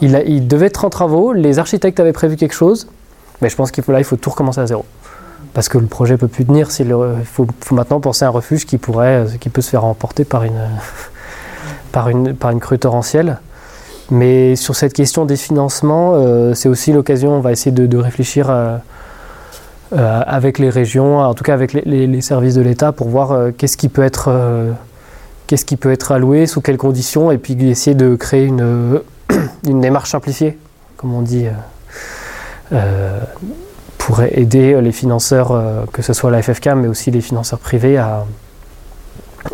il, 0.00 0.16
a- 0.16 0.22
il 0.24 0.48
devait 0.48 0.66
être 0.66 0.84
en 0.84 0.90
travaux, 0.90 1.32
les 1.32 1.58
architectes 1.58 2.00
avaient 2.00 2.12
prévu 2.12 2.36
quelque 2.36 2.54
chose, 2.54 2.88
mais 3.40 3.48
je 3.48 3.54
pense 3.56 3.70
qu'il 3.70 3.84
faut 3.84 3.92
là, 3.92 3.98
il 4.00 4.04
faut 4.04 4.16
tout 4.16 4.30
recommencer 4.30 4.60
à 4.60 4.66
zéro. 4.66 4.84
Parce 5.54 5.68
que 5.70 5.78
le 5.78 5.86
projet 5.86 6.16
peut 6.18 6.28
plus 6.28 6.44
tenir, 6.44 6.68
il 6.80 7.24
faut, 7.24 7.46
faut 7.60 7.74
maintenant 7.74 8.00
penser 8.00 8.24
à 8.24 8.28
un 8.28 8.30
refuge 8.30 8.66
qui 8.66 8.76
pourrait, 8.78 9.24
qui 9.40 9.48
peut 9.48 9.62
se 9.62 9.70
faire 9.70 9.84
emporter 9.84 10.24
par 10.24 10.42
une, 10.42 10.58
par 11.96 12.10
une, 12.10 12.34
par 12.34 12.50
une 12.50 12.60
crue 12.60 12.78
torrentielle. 12.78 13.38
Mais 14.10 14.54
sur 14.54 14.76
cette 14.76 14.92
question 14.92 15.24
des 15.24 15.36
financements, 15.36 16.12
euh, 16.14 16.52
c'est 16.52 16.68
aussi 16.68 16.92
l'occasion, 16.92 17.32
on 17.32 17.40
va 17.40 17.52
essayer 17.52 17.70
de, 17.72 17.96
réfléchir 17.96 18.50
euh, 18.50 18.76
euh, 19.94 20.20
avec 20.26 20.58
les 20.58 20.68
régions, 20.68 21.20
en 21.20 21.32
tout 21.32 21.42
cas 21.42 21.54
avec 21.54 21.72
les, 21.72 22.20
services 22.20 22.54
de 22.54 22.60
l'État, 22.60 22.92
pour 22.92 23.08
voir 23.08 23.50
qu'est-ce 23.56 23.78
qui 23.78 23.88
peut 23.88 24.02
être, 24.02 24.30
qui 25.46 25.76
peut 25.78 25.90
être 25.90 26.12
alloué, 26.12 26.46
sous 26.46 26.60
quelles 26.60 26.76
conditions, 26.76 27.30
et 27.30 27.38
puis 27.38 27.54
essayer 27.66 27.96
de 27.96 28.14
créer 28.14 28.44
une, 28.44 29.00
une 29.66 29.80
démarche 29.80 30.10
simplifiée, 30.10 30.58
comme 30.98 31.14
on 31.14 31.22
dit, 31.22 31.46
pour 33.96 34.22
aider 34.22 34.82
les 34.82 34.92
financeurs, 34.92 35.86
que 35.94 36.02
ce 36.02 36.12
soit 36.12 36.30
la 36.30 36.42
FFK, 36.42 36.74
mais 36.76 36.88
aussi 36.88 37.10
les 37.10 37.22
financeurs 37.22 37.58
privés, 37.58 37.96
à, 37.96 38.26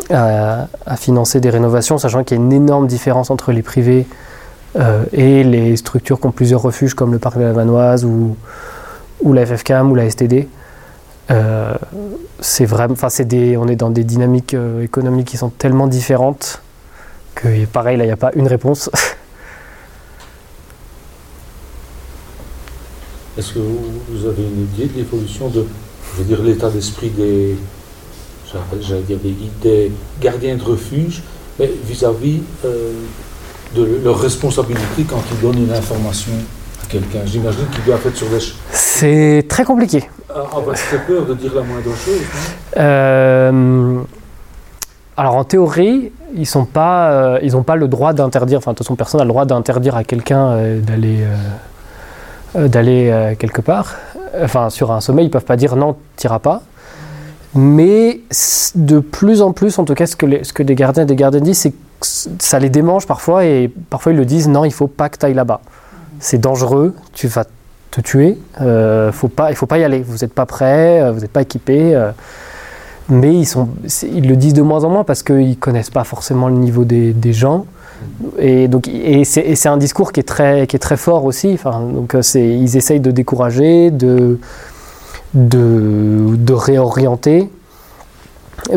à- 0.09 0.67
financer 0.97 1.39
des 1.39 1.49
rénovations, 1.49 1.97
sachant 1.97 2.23
qu'il 2.23 2.37
y 2.37 2.39
a 2.39 2.43
une 2.43 2.53
énorme 2.53 2.87
différence 2.87 3.31
entre 3.31 3.51
les 3.51 3.61
privés 3.61 4.05
euh, 4.77 5.03
et 5.11 5.43
les 5.43 5.75
structures 5.75 6.19
qui 6.19 6.27
ont 6.27 6.31
plusieurs 6.31 6.61
refuges, 6.61 6.93
comme 6.93 7.11
le 7.11 7.19
parc 7.19 7.37
de 7.37 7.43
la 7.43 7.53
Vanoise 7.53 8.05
ou, 8.05 8.35
la 9.31 9.45
FFCAM 9.45 9.91
ou 9.91 9.95
la 9.95 10.09
STD. 10.09 10.47
Euh, 11.31 11.73
c'est 12.39 12.65
vraiment, 12.65 12.93
enfin, 12.93 13.07
on 13.57 13.67
est 13.67 13.75
dans 13.75 13.89
des 13.89 14.03
dynamiques 14.03 14.53
euh, 14.53 14.83
économiques 14.83 15.27
qui 15.27 15.37
sont 15.37 15.49
tellement 15.49 15.87
différentes 15.87 16.61
que, 17.35 17.65
pareil, 17.65 17.97
là, 17.97 18.03
il 18.03 18.07
n'y 18.07 18.13
a 18.13 18.17
pas 18.17 18.31
une 18.35 18.47
réponse. 18.47 18.89
Est-ce 23.37 23.53
que 23.53 23.59
vous, 23.59 23.79
vous 24.09 24.27
avez 24.27 24.43
une 24.43 24.63
idée 24.73 24.85
de 24.85 24.97
l'évolution 24.97 25.47
de, 25.49 25.65
je 26.13 26.19
veux 26.19 26.25
dire, 26.25 26.43
l'état 26.43 26.69
d'esprit 26.69 27.09
des, 27.09 27.57
j'allais- 28.53 28.83
j'allais 28.83 29.01
dire 29.01 29.17
des, 29.17 29.31
guides, 29.31 29.59
des 29.61 29.91
gardiens 30.21 30.55
de 30.55 30.63
refuge, 30.63 31.23
mais 31.59 31.71
vis-à-vis 31.85 32.41
euh, 32.65 32.91
de 33.75 33.99
leur 34.03 34.19
responsabilité 34.19 35.03
quand 35.09 35.21
ils 35.31 35.39
donnent 35.41 35.63
une 35.63 35.73
information 35.73 36.31
à 36.83 36.87
quelqu'un 36.87 37.19
J'imagine 37.25 37.65
qu'ils 37.73 37.83
doivent 37.85 38.05
être 38.05 38.15
sur 38.17 38.27
des... 38.27 38.39
C'est 38.71 39.45
très 39.47 39.63
compliqué. 39.63 40.09
Ah, 40.33 40.43
on 40.55 40.61
va 40.61 40.75
se 40.75 40.95
peur 41.07 41.25
de 41.25 41.33
dire 41.35 41.53
la 41.53 41.61
moindre 41.61 41.91
chose. 41.95 42.21
Euh, 42.77 43.99
alors 45.17 45.35
en 45.35 45.43
théorie, 45.43 46.11
ils 46.35 46.47
sont 46.47 46.65
pas, 46.65 47.11
euh, 47.11 47.39
ils 47.43 47.53
n'ont 47.53 47.63
pas 47.63 47.75
le 47.75 47.87
droit 47.87 48.13
d'interdire. 48.13 48.57
Enfin, 48.57 48.71
de 48.71 48.77
toute 48.77 48.85
façon, 48.85 48.95
personne 48.95 49.19
n'a 49.19 49.25
le 49.25 49.29
droit 49.29 49.45
d'interdire 49.45 49.95
à 49.95 50.03
quelqu'un 50.03 50.57
d'aller, 50.79 51.19
d'aller 52.55 53.35
quelque 53.37 53.61
part. 53.61 53.95
Enfin, 54.41 54.71
sur 54.71 54.91
un 54.91 55.01
sommet, 55.01 55.23
ils 55.23 55.29
peuvent 55.29 55.45
pas 55.45 55.55
dire 55.55 55.75
non, 55.75 55.95
t'iras 56.15 56.39
pas. 56.39 56.63
Mais 57.55 58.21
de 58.75 58.99
plus 58.99 59.41
en 59.41 59.51
plus, 59.51 59.77
en 59.79 59.85
tout 59.85 59.93
cas, 59.93 60.07
ce 60.07 60.15
que, 60.15 60.25
les- 60.25 60.41
des 60.59 60.75
gardiens 60.75 61.03
et 61.03 61.05
des 61.05 61.15
gardiennes 61.15 61.43
disent, 61.43 61.59
c'est 61.59 61.71
que 61.71 62.07
ça 62.39 62.59
les 62.59 62.69
démange 62.69 63.05
parfois 63.07 63.45
et 63.45 63.71
parfois 63.89 64.11
ils 64.11 64.17
le 64.17 64.25
disent 64.25 64.47
non, 64.47 64.65
il 64.65 64.73
faut 64.73 64.87
pas 64.87 65.09
que 65.09 65.17
tu 65.17 65.25
ailles 65.25 65.33
là-bas. 65.33 65.61
C'est 66.19 66.39
dangereux, 66.39 66.95
tu 67.13 67.27
vas 67.27 67.45
te 67.91 68.01
tuer, 68.01 68.37
euh, 68.61 69.11
faut 69.11 69.27
pas, 69.27 69.51
il 69.51 69.55
faut 69.55 69.67
pas 69.67 69.77
y 69.77 69.83
aller. 69.83 70.01
Vous 70.01 70.17
n'êtes 70.21 70.33
pas 70.33 70.45
prêt, 70.45 71.01
euh, 71.01 71.11
vous 71.11 71.21
n'êtes 71.21 71.31
pas 71.31 71.41
équipé. 71.43 71.95
euh, 71.95 72.11
mais 73.09 73.33
ils, 73.33 73.45
sont, 73.45 73.67
ils 74.03 74.27
le 74.27 74.35
disent 74.35 74.53
de 74.53 74.61
moins 74.61 74.83
en 74.85 74.89
moins 74.89 75.03
parce 75.03 75.23
qu'ils 75.23 75.49
ne 75.49 75.53
connaissent 75.55 75.89
pas 75.89 76.05
forcément 76.05 76.47
le 76.47 76.55
niveau 76.55 76.85
des, 76.85 77.11
des 77.13 77.33
gens. 77.33 77.65
Et, 78.39 78.67
donc, 78.67 78.87
et, 78.87 79.23
c'est, 79.25 79.67
un 79.67 79.77
discours 79.77 80.11
qui 80.11 80.21
est 80.21 80.27
très, 80.27 80.67
qui 80.67 80.75
est 80.75 80.79
très 80.79 80.97
fort 80.97 81.25
aussi. 81.25 81.51
Enfin, 81.53 81.81
donc, 81.81 82.15
euh, 82.15 82.21
ils 82.35 82.77
essayent 82.77 82.99
de 82.99 83.11
décourager, 83.11 83.91
de, 83.91 84.39
de, 85.33 86.53
réorienter. 86.53 87.49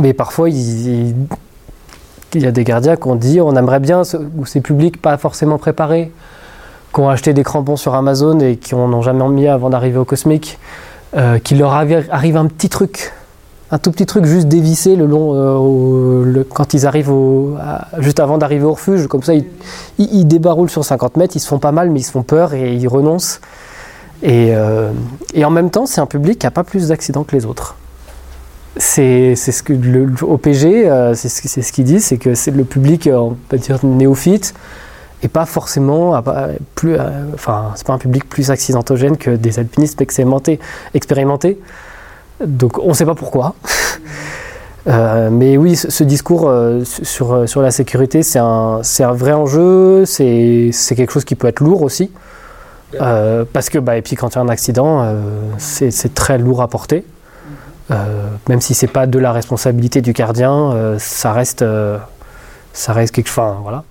Mais 0.01 0.13
parfois, 0.13 0.49
il 0.51 1.15
y 2.35 2.47
a 2.47 2.51
des 2.53 2.65
gardiens 2.65 2.97
qui 2.97 3.07
ont 3.09 3.15
dit 3.17 3.41
on 3.41 3.55
aimerait 3.57 3.81
bien, 3.81 4.03
ou 4.37 4.47
ces 4.47 4.61
publics 4.61 5.01
pas 5.01 5.17
forcément 5.17 5.59
préparés, 5.59 6.13
qui 6.93 7.01
ont 7.01 7.09
acheté 7.09 7.33
des 7.35 7.43
crampons 7.45 7.77
sur 7.77 7.95
Amazon 7.95 8.41
et 8.41 8.57
qui 8.57 8.75
n'en 8.75 8.93
ont 8.93 9.03
jamais 9.03 9.27
mis 9.29 9.47
avant 9.49 9.71
d'arriver 9.71 9.99
au 9.99 10.05
Cosmic, 10.05 10.59
euh, 11.17 11.39
qu'il 11.39 11.59
leur 11.59 11.73
arri- 11.73 12.09
arrive 12.11 12.37
un 12.37 12.47
petit 12.47 12.69
truc, 12.69 13.13
un 13.71 13.79
tout 13.79 13.91
petit 13.91 14.07
truc 14.07 14.25
juste 14.25 14.49
dévissé 14.49 14.97
le 14.97 15.07
long, 15.07 15.33
euh, 15.35 16.45
quand 16.53 16.75
ils 16.75 16.87
arrivent 16.87 17.13
juste 17.99 18.19
avant 18.21 18.39
d'arriver 18.39 18.65
au 18.65 18.73
refuge, 18.73 19.07
comme 19.07 19.23
ça 19.23 19.35
ils, 19.35 19.45
ils, 19.99 20.13
ils 20.13 20.25
débarroulent 20.25 20.71
sur 20.71 20.85
50 20.85 21.17
mètres, 21.17 21.37
ils 21.37 21.41
se 21.41 21.49
font 21.49 21.59
pas 21.59 21.73
mal 21.73 21.91
mais 21.91 22.01
ils 22.01 22.05
se 22.05 22.11
font 22.13 22.23
peur 22.23 22.55
et 22.55 22.75
ils 22.75 22.89
renoncent. 22.89 23.41
Et, 24.23 24.55
euh, 24.55 24.91
et 25.35 25.45
en 25.45 25.51
même 25.51 25.71
temps, 25.71 25.87
c'est 25.87 26.01
un 26.01 26.07
public 26.07 26.39
qui 26.39 26.47
n'a 26.47 26.51
pas 26.51 26.64
plus 26.64 26.89
d'accidents 26.89 27.25
que 27.25 27.37
les 27.37 27.47
autres. 27.47 27.77
C'est 28.79 29.35
ce 29.37 29.62
que 29.62 29.73
le, 29.73 30.12
au 30.23 30.37
PG, 30.37 30.89
euh, 30.91 31.14
c'est 31.14 31.31
ce, 31.31 31.62
ce 31.62 31.73
qu'ils 31.73 31.85
disent, 31.85 32.05
c'est 32.05 32.19
que 32.19 32.35
c'est 32.35 32.51
le 32.51 32.64
public, 32.64 33.07
euh, 33.07 33.17
on 33.17 33.37
peut 33.49 33.57
dire 33.57 33.79
néophyte, 33.83 34.55
et 35.23 35.29
pas 35.29 35.47
forcément, 35.47 36.23
plus, 36.75 36.95
euh, 36.95 37.25
enfin, 37.33 37.73
c'est 37.75 37.87
pas 37.87 37.95
un 37.95 37.99
public 37.99 38.29
plus 38.29 38.51
accidentogène 38.51 39.17
que 39.17 39.31
des 39.31 39.59
alpinistes 39.59 40.03
expérimentés. 40.03 41.59
Donc 42.45 42.79
on 42.79 42.89
ne 42.89 42.95
sait 42.95 43.07
pas 43.07 43.14
pourquoi. 43.14 43.55
Mais 44.87 45.57
oui, 45.57 45.75
ce, 45.75 46.05
discours 46.05 46.53
sur, 46.85 47.49
sur 47.49 47.62
la 47.62 47.71
sécurité, 47.71 48.23
c'est 48.23 48.39
un, 48.39 48.83
un 49.01 49.12
vrai 49.12 49.33
enjeu, 49.33 50.05
c'est 50.05 50.71
quelque 50.95 51.12
chose 51.12 51.25
qui 51.25 51.35
peut 51.35 51.49
être 51.49 51.61
lourd 51.61 51.83
aussi. 51.83 52.11
Euh, 53.01 53.44
parce 53.53 53.68
que, 53.70 53.78
bah, 53.78 53.97
et 53.97 54.03
puis 54.03 54.16
quand 54.16 54.34
il 54.34 54.34
y 54.36 54.38
a 54.38 54.42
un 54.42 54.49
accident, 54.49 55.03
euh, 55.03 55.20
c'est 55.59 56.14
très 56.14 56.38
lourd 56.38 56.62
à 56.62 56.68
porter. 56.68 57.05
Euh, 57.90 58.28
même 58.49 58.61
si 58.61 58.74
c'est 58.74 58.88
pas 58.88 59.07
de 59.07 59.18
la 59.18 59.32
responsabilité 59.32 60.03
du 60.03 60.12
gardien, 60.12 60.72
euh, 60.72 60.99
ça 60.99 61.32
reste, 61.32 61.62
euh, 61.62 61.99
ça 62.72 62.92
reste 62.92 63.14
quelque 63.14 63.28
chose. 63.28 63.38
Enfin, 63.38 63.59
voilà. 63.62 63.84